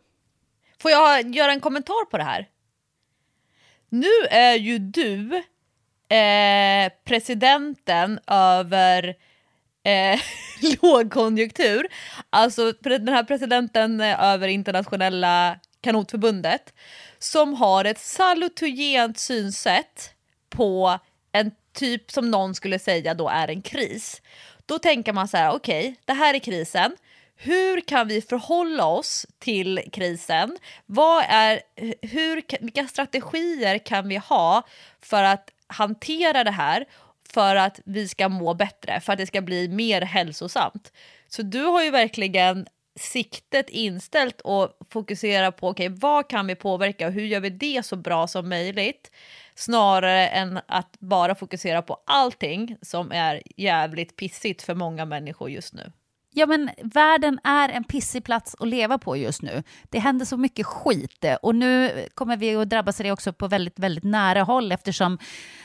Får 0.82 0.92
jag 0.92 1.36
göra 1.36 1.52
en 1.52 1.60
kommentar 1.60 2.06
på 2.06 2.18
det 2.18 2.24
här? 2.24 2.50
Nu 3.90 4.12
är 4.30 4.54
ju 4.54 4.80
du 4.80 5.44
eh, 6.16 6.92
presidenten 7.04 8.20
över 8.28 9.16
eh, 9.84 10.20
lågkonjunktur. 10.82 11.88
Alltså 12.30 12.72
den 12.72 13.08
här 13.08 13.24
presidenten 13.24 14.02
eh, 14.02 14.24
över 14.24 14.48
internationella 14.48 15.60
kanotförbundet 15.82 16.74
som 17.20 17.54
har 17.54 17.86
ett 17.86 18.00
salutogent 18.00 19.20
synsätt 19.20 20.14
på 20.50 21.00
en 21.32 21.52
typ 21.74 22.12
som 22.12 22.32
någon 22.32 22.56
skulle 22.56 22.80
säga 22.80 23.14
då 23.14 23.30
är 23.30 23.48
en 23.48 23.62
kris. 23.62 24.22
Då 24.66 24.80
tänker 24.80 25.14
man 25.14 25.28
så 25.28 25.38
här, 25.38 25.52
okej, 25.52 25.80
okay, 25.80 25.96
det 26.06 26.14
här 26.14 26.34
är 26.34 26.40
krisen. 26.40 26.96
Hur 27.36 27.82
kan 27.82 28.08
vi 28.08 28.22
förhålla 28.22 28.86
oss 28.86 29.26
till 29.40 29.82
krisen? 29.92 30.58
Vad 30.86 31.26
är, 31.28 31.62
hur, 32.02 32.44
vilka 32.60 32.88
strategier 32.88 33.78
kan 33.78 34.08
vi 34.08 34.18
ha 34.18 34.64
för 35.02 35.24
att 35.24 35.50
hantera 35.68 36.44
det 36.44 36.52
här 36.52 36.86
för 37.34 37.56
att 37.56 37.80
vi 37.86 38.08
ska 38.08 38.30
må 38.30 38.54
bättre, 38.54 39.00
för 39.00 39.14
att 39.14 39.20
det 39.20 39.28
ska 39.28 39.42
bli 39.42 39.68
mer 39.68 40.02
hälsosamt? 40.02 40.92
Så 41.28 41.42
du 41.42 41.64
har 41.64 41.84
ju 41.84 41.92
verkligen 41.92 42.68
siktet 43.00 43.70
inställt 43.70 44.42
och 44.42 44.78
fokusera 44.90 45.52
på 45.52 45.70
okay, 45.70 45.90
vad 45.90 46.30
kan 46.30 46.48
vi 46.48 46.56
påverka 46.56 47.08
och 47.08 47.14
hur 47.14 47.26
gör 47.26 47.40
vi 47.40 47.50
det 47.50 47.86
så 47.86 47.96
bra 47.96 48.28
som 48.28 48.50
möjligt 48.50 49.12
snarare 49.56 50.28
än 50.28 50.60
att 50.68 51.00
bara 51.00 51.36
fokusera 51.36 51.82
på 51.82 51.98
allting 52.06 52.78
som 52.82 53.12
är 53.12 53.42
jävligt 53.58 54.16
pissigt 54.16 54.62
för 54.62 54.76
många 54.76 55.06
människor 55.06 55.50
just 55.50 55.74
nu. 55.74 55.92
Ja, 56.36 56.46
men 56.46 56.70
världen 56.84 57.40
är 57.44 57.70
en 57.70 57.84
pissig 57.84 58.24
plats 58.24 58.56
att 58.60 58.68
leva 58.68 58.98
på 58.98 59.18
just 59.18 59.42
nu. 59.42 59.64
Det 59.90 60.00
händer 60.00 60.26
så 60.26 60.38
mycket 60.38 60.66
skit 60.66 61.26
och 61.42 61.56
nu 61.56 62.06
kommer 62.14 62.38
vi 62.38 62.56
att 62.56 62.70
drabbas 62.70 63.00
av 63.00 63.04
det 63.04 63.12
också 63.12 63.34
på 63.34 63.48
väldigt, 63.48 63.80
väldigt 63.80 64.04
nära 64.04 64.44
håll 64.44 64.72
eftersom 64.72 65.18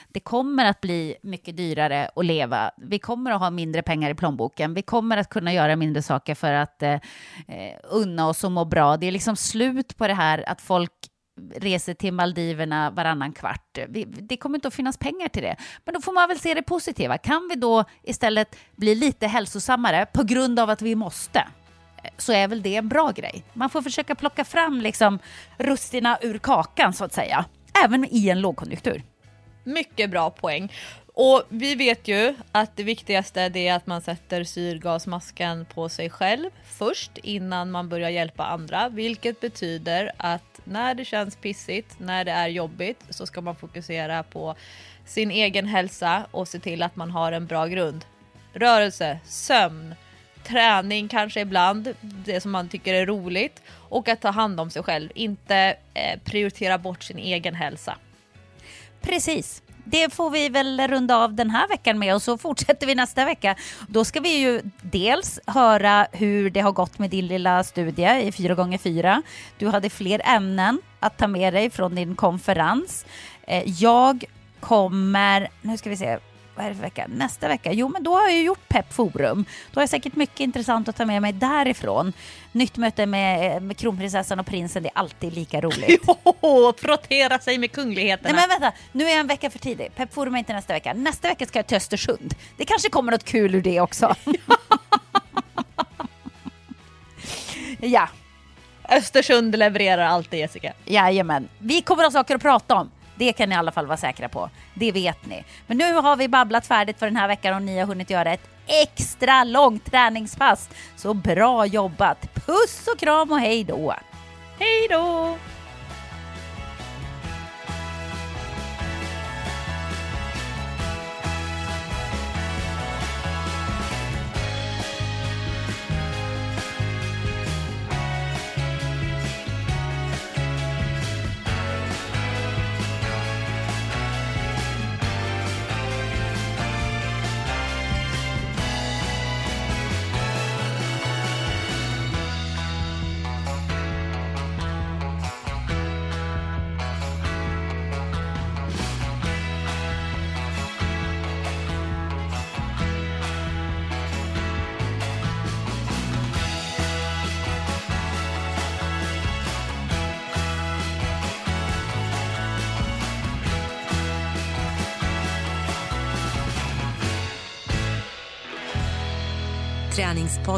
det 0.08 0.20
kommer 0.20 0.64
att 0.64 0.80
bli 0.80 1.16
mycket 1.22 1.56
dyrare 1.56 2.10
att 2.16 2.24
leva. 2.24 2.70
Vi 2.76 2.98
kommer 2.98 3.30
att 3.30 3.40
ha 3.40 3.50
mindre 3.50 3.82
pengar 3.82 4.10
i 4.10 4.14
plånboken. 4.14 4.74
Vi 4.74 4.82
kommer 4.82 5.16
att 5.16 5.28
kunna 5.28 5.52
göra 5.52 5.76
mindre 5.76 6.02
saker 6.02 6.34
för 6.34 6.52
att 6.52 6.82
eh, 6.82 6.92
eh 6.92 7.00
unna 7.90 8.28
oss 8.28 8.44
och 8.44 8.52
må 8.52 8.64
bra. 8.64 8.96
Det 8.96 9.06
är 9.06 9.12
liksom 9.12 9.36
slut 9.36 9.96
på 9.96 10.06
det 10.06 10.14
här 10.14 10.48
att 10.48 10.60
folk 10.60 10.92
reser 11.56 11.94
till 11.94 12.12
Maldiverna 12.12 12.90
varannan 12.90 13.32
kvart. 13.32 13.78
Det 14.08 14.36
kommer 14.36 14.56
inte 14.56 14.68
att 14.68 14.74
finnas 14.74 14.96
pengar 14.96 15.28
till 15.28 15.42
det. 15.42 15.56
Men 15.84 15.94
då 15.94 16.00
får 16.00 16.12
man 16.12 16.28
väl 16.28 16.38
se 16.38 16.54
det 16.54 16.62
positiva. 16.62 17.18
Kan 17.18 17.48
vi 17.48 17.54
då 17.54 17.84
istället 18.02 18.56
bli 18.76 18.94
lite 18.94 19.26
hälsosammare 19.26 20.06
på 20.06 20.22
grund 20.22 20.60
av 20.60 20.70
att 20.70 20.82
vi 20.82 20.94
måste? 20.94 21.44
så 22.18 22.32
är 22.32 22.48
väl 22.48 22.62
det 22.62 22.76
en 22.76 22.88
bra 22.88 23.10
grej. 23.10 23.44
Man 23.52 23.70
får 23.70 23.82
försöka 23.82 24.14
plocka 24.14 24.44
fram 24.44 24.80
liksom 24.80 25.18
russina 25.58 26.18
ur 26.20 26.38
kakan 26.38 26.92
så 26.92 27.04
att 27.04 27.12
säga, 27.12 27.44
även 27.84 28.04
i 28.10 28.28
en 28.28 28.40
lågkonjunktur. 28.40 29.02
Mycket 29.64 30.10
bra 30.10 30.30
poäng. 30.30 30.72
Och 31.20 31.42
vi 31.48 31.74
vet 31.74 32.08
ju 32.08 32.34
att 32.52 32.76
det 32.76 32.82
viktigaste 32.82 33.40
är 33.40 33.72
att 33.72 33.86
man 33.86 34.02
sätter 34.02 34.44
syrgasmasken 34.44 35.64
på 35.64 35.88
sig 35.88 36.10
själv 36.10 36.50
först 36.64 37.18
innan 37.22 37.70
man 37.70 37.88
börjar 37.88 38.10
hjälpa 38.10 38.44
andra, 38.44 38.88
vilket 38.88 39.40
betyder 39.40 40.12
att 40.16 40.60
när 40.64 40.94
det 40.94 41.04
känns 41.04 41.36
pissigt, 41.36 42.00
när 42.00 42.24
det 42.24 42.30
är 42.30 42.48
jobbigt 42.48 43.04
så 43.10 43.26
ska 43.26 43.40
man 43.40 43.56
fokusera 43.56 44.22
på 44.22 44.54
sin 45.06 45.30
egen 45.30 45.66
hälsa 45.66 46.26
och 46.30 46.48
se 46.48 46.58
till 46.58 46.82
att 46.82 46.96
man 46.96 47.10
har 47.10 47.32
en 47.32 47.46
bra 47.46 47.66
grund. 47.66 48.04
Rörelse, 48.52 49.18
sömn, 49.24 49.94
träning 50.44 51.08
kanske 51.08 51.40
ibland, 51.40 51.94
det 52.00 52.40
som 52.40 52.50
man 52.50 52.68
tycker 52.68 52.94
är 52.94 53.06
roligt 53.06 53.62
och 53.70 54.08
att 54.08 54.20
ta 54.20 54.30
hand 54.30 54.60
om 54.60 54.70
sig 54.70 54.82
själv, 54.82 55.10
inte 55.14 55.76
eh, 55.94 56.18
prioritera 56.24 56.78
bort 56.78 57.02
sin 57.02 57.18
egen 57.18 57.54
hälsa. 57.54 57.96
Precis 59.00 59.62
det 59.90 60.14
får 60.14 60.30
vi 60.30 60.48
väl 60.48 60.88
runda 60.88 61.16
av 61.16 61.34
den 61.34 61.50
här 61.50 61.68
veckan 61.68 61.98
med 61.98 62.14
och 62.14 62.22
så 62.22 62.38
fortsätter 62.38 62.86
vi 62.86 62.94
nästa 62.94 63.24
vecka. 63.24 63.56
Då 63.88 64.04
ska 64.04 64.20
vi 64.20 64.38
ju 64.38 64.62
dels 64.82 65.40
höra 65.46 66.06
hur 66.12 66.50
det 66.50 66.60
har 66.60 66.72
gått 66.72 66.98
med 66.98 67.10
din 67.10 67.26
lilla 67.26 67.64
studie 67.64 68.22
i 68.22 68.30
4x4. 68.30 69.22
Du 69.58 69.68
hade 69.68 69.90
fler 69.90 70.22
ämnen 70.24 70.80
att 71.00 71.18
ta 71.18 71.26
med 71.26 71.54
dig 71.54 71.70
från 71.70 71.94
din 71.94 72.16
konferens. 72.16 73.06
Eh, 73.42 73.62
jag 73.82 74.24
kommer, 74.60 75.48
nu 75.62 75.76
ska 75.76 75.90
vi 75.90 75.96
se, 75.96 76.18
vad 76.58 76.66
är 76.66 76.70
det 76.70 76.76
för 76.76 76.82
vecka? 76.82 77.06
Nästa 77.08 77.48
vecka? 77.48 77.72
Jo, 77.72 77.88
men 77.88 78.02
då 78.02 78.14
har 78.14 78.28
jag 78.28 78.42
gjort 78.42 78.68
Pepp 78.68 78.92
Forum. 78.92 79.44
Då 79.72 79.78
har 79.78 79.82
jag 79.82 79.88
säkert 79.88 80.16
mycket 80.16 80.40
intressant 80.40 80.88
att 80.88 80.96
ta 80.96 81.04
med 81.04 81.22
mig 81.22 81.32
därifrån. 81.32 82.12
Nytt 82.52 82.76
möte 82.76 83.06
med, 83.06 83.62
med 83.62 83.76
kronprinsessan 83.76 84.40
och 84.40 84.46
prinsen, 84.46 84.82
det 84.82 84.88
är 84.88 84.98
alltid 84.98 85.32
lika 85.32 85.60
roligt. 85.60 86.02
Jo, 86.42 86.72
frottera 86.78 87.38
sig 87.38 87.58
med 87.58 87.72
kungligheterna. 87.72 88.36
Nej, 88.36 88.46
men 88.48 88.60
vänta, 88.60 88.78
nu 88.92 89.04
är 89.04 89.08
jag 89.08 89.18
en 89.18 89.26
vecka 89.26 89.50
för 89.50 89.58
tidig. 89.58 89.94
Pepp 89.96 90.14
Forum 90.14 90.34
är 90.34 90.38
inte 90.38 90.52
nästa 90.52 90.72
vecka. 90.72 90.92
Nästa 90.92 91.28
vecka 91.28 91.46
ska 91.46 91.58
jag 91.58 91.66
till 91.66 91.76
Östersund. 91.76 92.34
Det 92.56 92.64
kanske 92.64 92.90
kommer 92.90 93.12
något 93.12 93.24
kul 93.24 93.54
ur 93.54 93.62
det 93.62 93.80
också. 93.80 94.14
ja. 97.80 98.08
Östersund 98.88 99.58
levererar 99.58 100.06
alltid, 100.06 100.38
Jessica. 100.38 100.72
Jajamän. 100.84 101.48
Vi 101.58 101.82
kommer 101.82 102.04
ha 102.04 102.10
saker 102.10 102.34
att 102.34 102.42
prata 102.42 102.74
om. 102.74 102.90
Det 103.18 103.32
kan 103.32 103.48
ni 103.48 103.54
i 103.54 103.58
alla 103.58 103.72
fall 103.72 103.86
vara 103.86 103.96
säkra 103.96 104.28
på. 104.28 104.50
Det 104.74 104.92
vet 104.92 105.26
ni. 105.26 105.44
Men 105.66 105.76
nu 105.78 105.94
har 105.94 106.16
vi 106.16 106.28
babblat 106.28 106.66
färdigt 106.66 106.98
för 106.98 107.06
den 107.06 107.16
här 107.16 107.28
veckan 107.28 107.54
och 107.54 107.62
ni 107.62 107.78
har 107.78 107.86
hunnit 107.86 108.10
göra 108.10 108.32
ett 108.32 108.50
extra 108.66 109.44
långt 109.44 109.84
träningspass. 109.84 110.68
Så 110.96 111.14
bra 111.14 111.66
jobbat! 111.66 112.34
Puss 112.34 112.88
och 112.92 112.98
kram 112.98 113.32
och 113.32 113.40
hej 113.40 113.64
då! 113.64 113.94
Hej 114.58 114.88
då! 114.90 115.36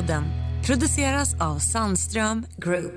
Podden 0.01 0.25
produceras 0.67 1.35
av 1.41 1.59
Sandström 1.59 2.47
Group. 2.57 2.93